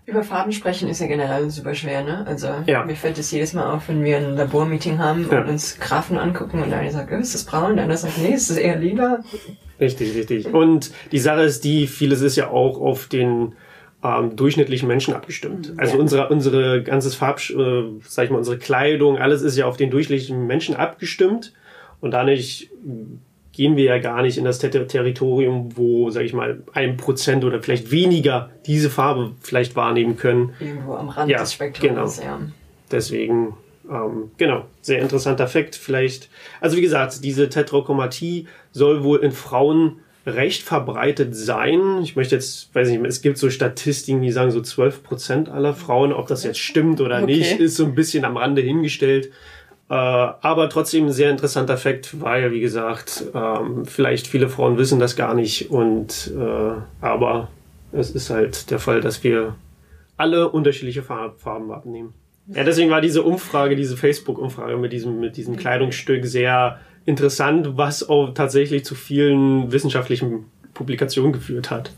Über 0.06 0.24
Farben 0.24 0.50
sprechen 0.50 0.88
ist 0.88 1.00
ja 1.00 1.06
generell 1.06 1.48
super 1.50 1.74
schwer, 1.74 2.02
ne? 2.02 2.26
Also 2.26 2.48
Ja. 2.66 2.84
mir 2.84 2.96
fällt 2.96 3.18
es 3.18 3.30
jedes 3.30 3.52
Mal 3.52 3.72
auf, 3.72 3.88
wenn 3.88 4.02
wir 4.02 4.16
ein 4.16 4.34
Labormeeting 4.36 4.98
haben 4.98 5.28
Ja. 5.30 5.40
und 5.42 5.48
uns 5.48 5.78
Graphen 5.78 6.18
angucken 6.18 6.60
und 6.62 6.72
einer 6.72 6.90
sagt, 6.90 7.12
oh, 7.12 7.16
ist 7.16 7.34
das 7.34 7.44
braun? 7.44 7.76
Der 7.76 7.84
andere 7.84 7.98
sagt, 7.98 8.18
nee, 8.18 8.34
ist 8.34 8.50
das 8.50 8.56
eher 8.56 8.76
lila? 8.76 9.22
Richtig, 9.78 10.16
richtig. 10.16 10.52
Und 10.52 10.90
die 11.12 11.20
Sache 11.20 11.42
ist 11.42 11.62
die, 11.62 11.86
vieles 11.86 12.20
ist 12.22 12.34
ja 12.34 12.48
auch 12.50 12.80
auf 12.80 13.06
den 13.06 13.54
ähm, 14.02 14.34
durchschnittlichen 14.34 14.88
Menschen 14.88 15.14
abgestimmt. 15.14 15.74
Also 15.76 15.94
Ja. 15.94 16.00
unsere, 16.00 16.28
unsere 16.28 16.82
ganzes 16.82 17.14
Farb, 17.14 17.38
äh, 17.50 17.82
sag 18.02 18.24
ich 18.24 18.30
mal, 18.30 18.38
unsere 18.38 18.58
Kleidung, 18.58 19.18
alles 19.18 19.42
ist 19.42 19.56
ja 19.56 19.66
auf 19.66 19.76
den 19.76 19.90
durchschnittlichen 19.90 20.46
Menschen 20.46 20.74
abgestimmt. 20.74 21.52
Und 22.00 22.12
dadurch 22.12 22.70
gehen 23.52 23.76
wir 23.76 23.84
ja 23.84 23.98
gar 23.98 24.22
nicht 24.22 24.38
in 24.38 24.44
das 24.44 24.58
Ter 24.58 24.70
Territorium, 24.70 25.76
wo, 25.76 26.10
sag 26.10 26.22
ich 26.24 26.32
mal, 26.32 26.62
ein 26.72 26.96
Prozent 26.96 27.44
oder 27.44 27.60
vielleicht 27.62 27.90
weniger 27.90 28.50
diese 28.66 28.90
Farbe 28.90 29.32
vielleicht 29.40 29.76
wahrnehmen 29.76 30.16
können. 30.16 30.54
Irgendwo 30.60 30.94
am 30.94 31.08
Rand 31.08 31.30
Ja, 31.30 31.40
des 31.40 31.52
Spektrums, 31.52 32.18
genau. 32.18 32.30
ja. 32.30 32.40
Deswegen, 32.90 33.54
ähm, 33.90 34.30
genau, 34.36 34.64
sehr 34.82 35.00
interessanter 35.00 35.46
Fakt. 35.46 35.76
Vielleicht, 35.76 36.28
also 36.60 36.76
wie 36.76 36.80
gesagt, 36.80 37.24
diese 37.24 37.48
Tetrachromatie 37.48 38.46
soll 38.72 39.02
wohl 39.04 39.18
in 39.18 39.32
Frauen 39.32 39.96
recht 40.26 40.62
verbreitet 40.62 41.34
sein. 41.34 42.00
Ich 42.02 42.14
möchte 42.14 42.34
jetzt, 42.34 42.74
weiß 42.74 42.88
nicht, 42.90 43.04
es 43.04 43.22
gibt 43.22 43.38
so 43.38 43.48
Statistiken, 43.50 44.20
die 44.22 44.30
sagen 44.30 44.50
so 44.50 44.60
12 44.60 45.02
Prozent 45.02 45.48
aller 45.48 45.74
Frauen, 45.74 46.12
ob 46.12 46.28
das 46.28 46.44
jetzt 46.44 46.58
stimmt 46.58 47.00
oder 47.00 47.16
Okay. 47.22 47.26
nicht, 47.38 47.58
ist 47.58 47.76
so 47.76 47.84
ein 47.84 47.94
bisschen 47.94 48.24
am 48.24 48.36
Rande 48.36 48.60
hingestellt. 48.62 49.30
Äh, 49.90 49.94
aber 49.94 50.68
trotzdem 50.68 51.06
ein 51.06 51.12
sehr 51.12 51.30
interessanter 51.30 51.76
Fakt, 51.76 52.20
weil, 52.20 52.52
wie 52.52 52.60
gesagt, 52.60 53.24
ähm, 53.34 53.84
vielleicht 53.84 54.28
viele 54.28 54.48
Frauen 54.48 54.78
wissen 54.78 55.00
das 55.00 55.16
gar 55.16 55.34
nicht 55.34 55.70
und 55.72 56.32
äh, 56.38 56.80
aber 57.00 57.48
es 57.90 58.12
ist 58.12 58.30
halt 58.30 58.70
der 58.70 58.78
Fall, 58.78 59.00
dass 59.00 59.24
wir 59.24 59.56
alle 60.16 60.48
unterschiedliche 60.48 61.02
Farb 61.02 61.40
Farben 61.40 61.72
abnehmen. 61.72 62.14
Ja, 62.46 62.62
deswegen 62.62 62.90
war 62.90 63.00
diese 63.00 63.24
Umfrage, 63.24 63.74
diese 63.74 63.96
Facebook-Umfrage 63.96 64.76
mit 64.76 64.92
diesem, 64.92 65.18
mit 65.18 65.36
diesem 65.36 65.56
Kleidungsstück 65.56 66.24
sehr 66.24 66.78
interessant, 67.04 67.76
was 67.76 68.08
auch 68.08 68.32
tatsächlich 68.32 68.84
zu 68.84 68.94
vielen 68.94 69.72
wissenschaftlichen 69.72 70.44
Publikationen 70.72 71.32
geführt 71.32 71.70
hat. 71.70 71.90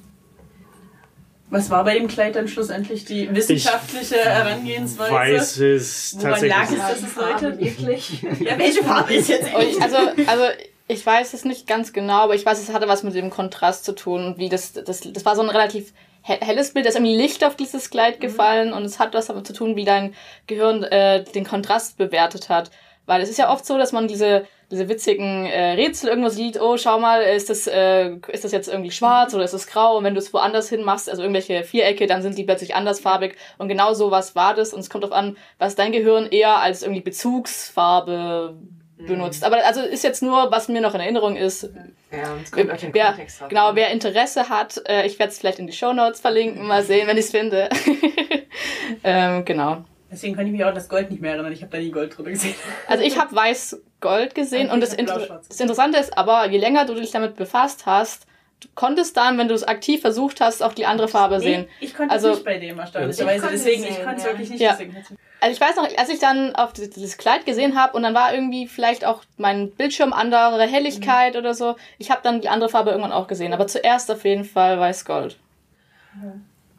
Was 1.52 1.68
war 1.70 1.84
bei 1.84 1.94
dem 1.98 2.08
Kleid 2.08 2.34
dann 2.34 2.48
schlussendlich 2.48 3.04
die 3.04 3.32
wissenschaftliche 3.34 4.16
Herangehensweise? 4.16 5.12
Weiß 5.12 5.58
es 5.58 6.16
Woran 6.18 6.46
lag 6.46 6.56
tatsächlich. 6.68 6.80
es, 6.80 7.00
dass 7.00 7.10
es 7.10 7.16
Leute... 7.16 7.60
wirklich? 7.60 8.22
Ja, 8.40 8.58
welche 8.58 8.82
Farbe 8.82 9.14
ist 9.14 9.28
jetzt 9.28 9.54
Und 9.54 9.60
echt? 9.60 9.76
ich, 9.76 9.82
also, 9.82 9.96
also 10.26 10.44
ich 10.88 11.04
weiß 11.04 11.34
es 11.34 11.44
nicht 11.44 11.66
ganz 11.66 11.92
genau, 11.92 12.20
aber 12.22 12.34
ich 12.34 12.44
weiß, 12.44 12.58
es 12.60 12.72
hatte 12.72 12.88
was 12.88 13.02
mit 13.02 13.14
dem 13.14 13.30
Kontrast 13.30 13.84
zu 13.84 13.92
tun. 13.94 14.24
Und 14.26 14.38
wie 14.38 14.48
das, 14.48 14.72
das, 14.72 15.00
das 15.12 15.24
war 15.24 15.36
so 15.36 15.42
ein 15.42 15.50
relativ 15.50 15.92
he- 16.22 16.38
helles 16.40 16.72
Bild, 16.72 16.86
da 16.86 16.88
ist 16.90 16.96
irgendwie 16.96 17.16
Licht 17.16 17.44
auf 17.44 17.54
dieses 17.54 17.90
Kleid 17.90 18.20
gefallen 18.20 18.72
und 18.72 18.84
es 18.84 18.98
hat 18.98 19.12
was 19.14 19.26
damit 19.26 19.46
zu 19.46 19.52
tun, 19.52 19.76
wie 19.76 19.84
dein 19.84 20.14
Gehirn 20.46 20.82
äh, 20.84 21.22
den 21.22 21.44
Kontrast 21.44 21.98
bewertet 21.98 22.48
hat. 22.48 22.70
Weil 23.06 23.20
es 23.20 23.28
ist 23.28 23.38
ja 23.38 23.52
oft 23.52 23.66
so, 23.66 23.78
dass 23.78 23.92
man 23.92 24.06
diese, 24.06 24.46
diese 24.70 24.88
witzigen 24.88 25.46
äh, 25.46 25.72
Rätsel 25.72 26.08
irgendwo 26.08 26.28
sieht, 26.28 26.60
oh, 26.60 26.76
schau 26.76 26.98
mal, 26.98 27.20
ist 27.22 27.50
das, 27.50 27.66
äh, 27.66 28.16
ist 28.28 28.44
das 28.44 28.52
jetzt 28.52 28.68
irgendwie 28.68 28.92
schwarz 28.92 29.34
oder 29.34 29.44
ist 29.44 29.54
das 29.54 29.66
grau? 29.66 29.98
Und 29.98 30.04
wenn 30.04 30.14
du 30.14 30.20
es 30.20 30.32
woanders 30.32 30.68
hin 30.68 30.84
machst, 30.84 31.10
also 31.10 31.22
irgendwelche 31.22 31.64
Vierecke, 31.64 32.06
dann 32.06 32.22
sind 32.22 32.38
die 32.38 32.44
plötzlich 32.44 32.74
andersfarbig. 32.74 33.36
Und 33.58 33.68
genau 33.68 33.92
so 33.94 34.10
was 34.10 34.36
war 34.36 34.54
das. 34.54 34.72
Und 34.72 34.80
es 34.80 34.90
kommt 34.90 35.04
darauf 35.04 35.16
an, 35.16 35.36
was 35.58 35.74
dein 35.74 35.92
Gehirn 35.92 36.26
eher 36.26 36.58
als 36.58 36.82
irgendwie 36.82 37.02
Bezugsfarbe 37.02 38.56
benutzt. 39.06 39.44
Aber 39.44 39.64
also 39.64 39.80
ist 39.80 40.04
jetzt 40.04 40.22
nur, 40.22 40.50
was 40.50 40.68
mir 40.68 40.80
noch 40.80 40.94
in 40.94 41.00
Erinnerung 41.00 41.36
ist. 41.36 41.68
Ja, 42.10 42.36
es 42.42 42.52
kommt 42.52 42.70
auf 42.70 42.80
den 42.80 42.94
Wer, 42.94 43.06
Kontext 43.06 43.42
genau, 43.48 43.68
an. 43.68 43.76
wer 43.76 43.90
Interesse 43.90 44.48
hat, 44.48 44.80
äh, 44.86 45.06
ich 45.06 45.18
werde 45.18 45.32
es 45.32 45.38
vielleicht 45.38 45.58
in 45.58 45.66
die 45.66 45.72
Shownotes 45.72 46.20
verlinken, 46.20 46.66
mal 46.66 46.82
sehen, 46.82 47.08
wenn 47.08 47.16
ich 47.16 47.24
es 47.24 47.30
finde. 47.30 47.68
ähm, 49.04 49.44
genau. 49.44 49.84
Deswegen 50.12 50.36
kann 50.36 50.46
ich 50.46 50.52
mich 50.52 50.62
auch 50.62 50.68
an 50.68 50.74
das 50.74 50.88
Gold 50.88 51.10
nicht 51.10 51.22
mehr 51.22 51.32
erinnern. 51.32 51.52
Ich 51.52 51.62
habe 51.62 51.72
da 51.72 51.78
nie 51.78 51.90
Gold 51.90 52.16
drüber 52.16 52.30
gesehen. 52.30 52.54
Also 52.86 53.02
ich 53.02 53.18
habe 53.18 53.34
weiß-gold 53.34 54.34
gesehen 54.34 54.66
Okay, 54.66 54.74
und 54.74 54.82
ich 54.84 54.90
das, 54.90 54.98
Inter 54.98 55.40
das 55.48 55.58
Interessante 55.60 55.98
ist 55.98 56.16
aber, 56.18 56.48
je 56.50 56.58
länger 56.58 56.84
du 56.84 56.94
dich 56.94 57.10
damit 57.10 57.36
befasst 57.36 57.86
hast, 57.86 58.26
du 58.60 58.68
konntest 58.74 59.16
dann, 59.16 59.38
wenn 59.38 59.48
du 59.48 59.54
es 59.54 59.64
aktiv 59.64 60.02
versucht 60.02 60.40
hast, 60.40 60.62
auch 60.62 60.74
die 60.74 60.84
andere 60.86 61.08
Farbe 61.08 61.40
sehen. 61.40 61.66
Ich 61.80 61.94
konnte 61.94 62.12
Also- 62.12 62.28
es 62.28 62.34
nicht 62.36 62.44
bei 62.44 62.58
dem 62.58 62.78
erstaunlicherweise. 62.78 63.36
Ich 63.36 63.40
konnte 63.42 63.54
es 63.56 63.64
Deswegen, 63.64 63.84
ich 63.84 63.94
sehen, 63.94 64.04
konnte 64.04 64.18
es 64.18 64.24
ja. 64.24 64.30
wirklich 64.30 64.50
nicht. 64.50 64.60
Ja. 64.60 64.70
Deswegen 64.72 64.96
Also 65.40 65.52
ich 65.54 65.60
weiß 65.60 65.76
noch, 65.76 65.88
als 65.98 66.08
ich 66.10 66.18
dann 66.20 66.54
auf 66.54 66.72
dieses- 66.74 67.16
Kleid 67.16 67.44
gesehen 67.46 67.76
habe 67.76 67.96
und 67.96 68.02
dann 68.04 68.14
war 68.14 68.32
irgendwie 68.34 68.68
vielleicht 68.68 69.04
auch 69.04 69.22
mein 69.38 69.70
Bildschirm 69.72 70.12
andere 70.12 70.62
Helligkeit 70.66 71.34
oder 71.36 71.54
so, 71.54 71.74
ich 71.98 72.10
habe 72.10 72.20
dann 72.22 72.40
die 72.42 72.48
andere 72.50 72.68
Farbe 72.68 72.90
irgendwann 72.90 73.12
auch 73.12 73.26
gesehen. 73.26 73.52
Aber 73.52 73.66
zuerst 73.66 74.10
auf 74.10 74.24
jeden 74.24 74.44
Fall 74.44 74.78
weiß-gold. 74.78 75.36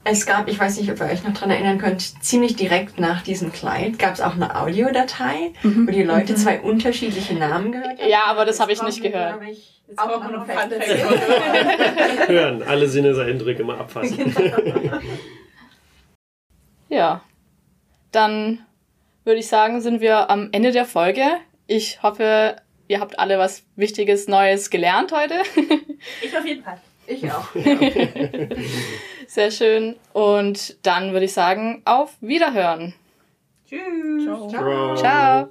Es 0.05 0.25
gab, 0.25 0.49
ich 0.49 0.59
weiß 0.59 0.79
nicht, 0.79 0.91
ob 0.91 0.99
ihr 0.99 1.05
euch 1.05 1.23
noch 1.23 1.33
dran 1.33 1.49
erinnern 1.49 1.77
könnt, 1.77 2.23
ziemlich 2.23 2.55
direkt 2.55 2.99
nach 2.99 3.21
diesem 3.21 3.53
Kleid 3.53 3.97
gab 3.99 4.13
es 4.13 4.21
auch 4.21 4.35
eine 4.35 4.59
Audiodatei, 4.59 5.53
wo 5.63 5.91
die 5.91 6.03
Leute 6.03 6.35
zwei 6.35 6.59
unterschiedliche 6.59 7.35
Namen 7.35 7.71
gehört 7.71 8.01
haben. 8.01 8.09
Ja, 8.09 8.25
aber 8.25 8.43
das 8.43 8.59
habe 8.59 8.73
ich 8.73 8.81
nicht 8.81 9.01
gehört. 9.01 9.41
ich, 9.49 9.81
Jetzt 9.87 9.99
auch 9.99 10.07
brauchen 10.07 10.31
wir 10.31 10.37
noch 10.39 10.47
noch. 10.47 12.27
Hören, 12.27 12.63
alle 12.63 12.87
Sinneseindrücke 12.87 13.63
mal 13.63 13.79
abfassen. 13.79 14.33
Ja. 16.89 17.21
Dann 18.11 18.59
würde 19.23 19.39
ich 19.39 19.47
sagen, 19.47 19.81
sind 19.81 19.99
wir 19.99 20.29
am 20.29 20.49
Ende 20.51 20.71
der 20.71 20.85
Folge. 20.85 21.23
Ich 21.65 22.03
hoffe, 22.03 22.57
ihr 22.87 22.99
habt 22.99 23.17
alle 23.17 23.39
was 23.39 23.63
Wichtiges, 23.75 24.27
Neues 24.27 24.69
gelernt 24.69 25.11
heute. 25.11 25.33
Ich 26.21 26.37
auf 26.37 26.45
jeden 26.45 26.63
Fall. 26.63 26.79
Ich 27.07 27.29
auch. 27.31 27.47
Sehr 29.33 29.49
schön. 29.49 29.95
Und 30.13 30.85
dann 30.85 31.11
würde 31.11 31.25
ich 31.25 31.33
sagen, 31.33 31.81
auf 31.85 32.17
Wiederhören. 32.21 32.93
Tschüss. 33.65 34.25
Ciao. 34.25 34.47
Ciao. 34.47 34.95
Ciao. 34.95 35.49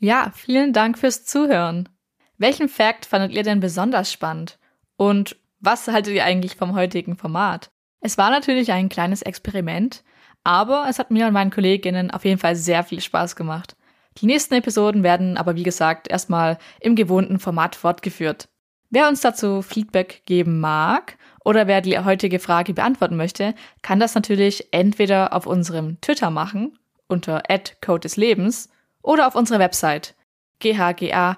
Ja, 0.00 0.32
vielen 0.34 0.72
Dank 0.72 0.96
fürs 0.96 1.26
Zuhören. 1.26 1.90
Welchen 2.38 2.70
Fact 2.70 3.04
fandet 3.04 3.32
ihr 3.32 3.42
denn 3.42 3.60
besonders 3.60 4.10
spannend? 4.10 4.58
Und 4.96 5.36
was 5.60 5.86
haltet 5.88 6.14
ihr 6.14 6.24
eigentlich 6.24 6.56
vom 6.56 6.74
heutigen 6.74 7.16
Format? 7.16 7.68
Es 8.00 8.16
war 8.16 8.30
natürlich 8.30 8.72
ein 8.72 8.88
kleines 8.88 9.20
Experiment, 9.20 10.02
aber 10.42 10.86
es 10.88 10.98
hat 10.98 11.10
mir 11.10 11.26
und 11.26 11.34
meinen 11.34 11.50
Kolleginnen 11.50 12.10
auf 12.10 12.24
jeden 12.24 12.38
Fall 12.38 12.56
sehr 12.56 12.82
viel 12.82 13.02
Spaß 13.02 13.36
gemacht. 13.36 13.76
Die 14.18 14.26
nächsten 14.26 14.54
Episoden 14.54 15.02
werden 15.02 15.36
aber 15.36 15.56
wie 15.56 15.62
gesagt 15.62 16.08
erstmal 16.08 16.58
im 16.80 16.96
gewohnten 16.96 17.38
Format 17.38 17.76
fortgeführt. 17.76 18.48
Wer 18.90 19.08
uns 19.08 19.20
dazu 19.20 19.62
Feedback 19.62 20.22
geben 20.26 20.60
mag 20.60 21.18
oder 21.44 21.66
wer 21.66 21.80
die 21.80 21.98
heutige 21.98 22.38
Frage 22.38 22.72
beantworten 22.72 23.16
möchte, 23.16 23.54
kann 23.82 24.00
das 24.00 24.14
natürlich 24.14 24.68
entweder 24.72 25.32
auf 25.32 25.46
unserem 25.46 26.00
Twitter 26.00 26.30
machen 26.30 26.78
unter 27.08 27.42
Code 27.84 28.00
des 28.00 28.16
Lebens 28.16 28.70
oder 29.02 29.26
auf 29.26 29.34
unserer 29.34 29.58
Website 29.58 30.14
ghga.de. 30.60 31.36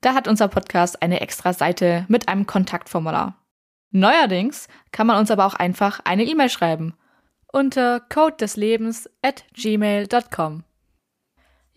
Da 0.00 0.14
hat 0.14 0.28
unser 0.28 0.48
Podcast 0.48 1.02
eine 1.02 1.20
extra 1.20 1.52
Seite 1.52 2.04
mit 2.08 2.28
einem 2.28 2.46
Kontaktformular. 2.46 3.36
Neuerdings 3.90 4.68
kann 4.92 5.06
man 5.06 5.18
uns 5.18 5.30
aber 5.30 5.46
auch 5.46 5.54
einfach 5.54 6.00
eine 6.04 6.24
E-Mail 6.24 6.50
schreiben 6.50 6.94
unter 7.54 8.00
codedeslebens 8.00 9.08
at 9.22 9.44
gmail.com. 9.54 10.64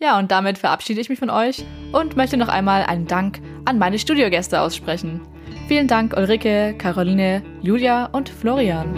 Ja, 0.00 0.16
und 0.16 0.30
damit 0.30 0.58
verabschiede 0.58 1.00
ich 1.00 1.08
mich 1.08 1.18
von 1.18 1.28
euch 1.28 1.64
und 1.92 2.16
möchte 2.16 2.36
noch 2.36 2.48
einmal 2.48 2.84
einen 2.84 3.08
Dank 3.08 3.40
an 3.64 3.78
meine 3.78 3.98
Studiogäste 3.98 4.60
aussprechen. 4.60 5.22
Vielen 5.66 5.88
Dank 5.88 6.16
Ulrike, 6.16 6.76
Caroline, 6.78 7.42
Julia 7.62 8.06
und 8.06 8.28
Florian. 8.28 8.94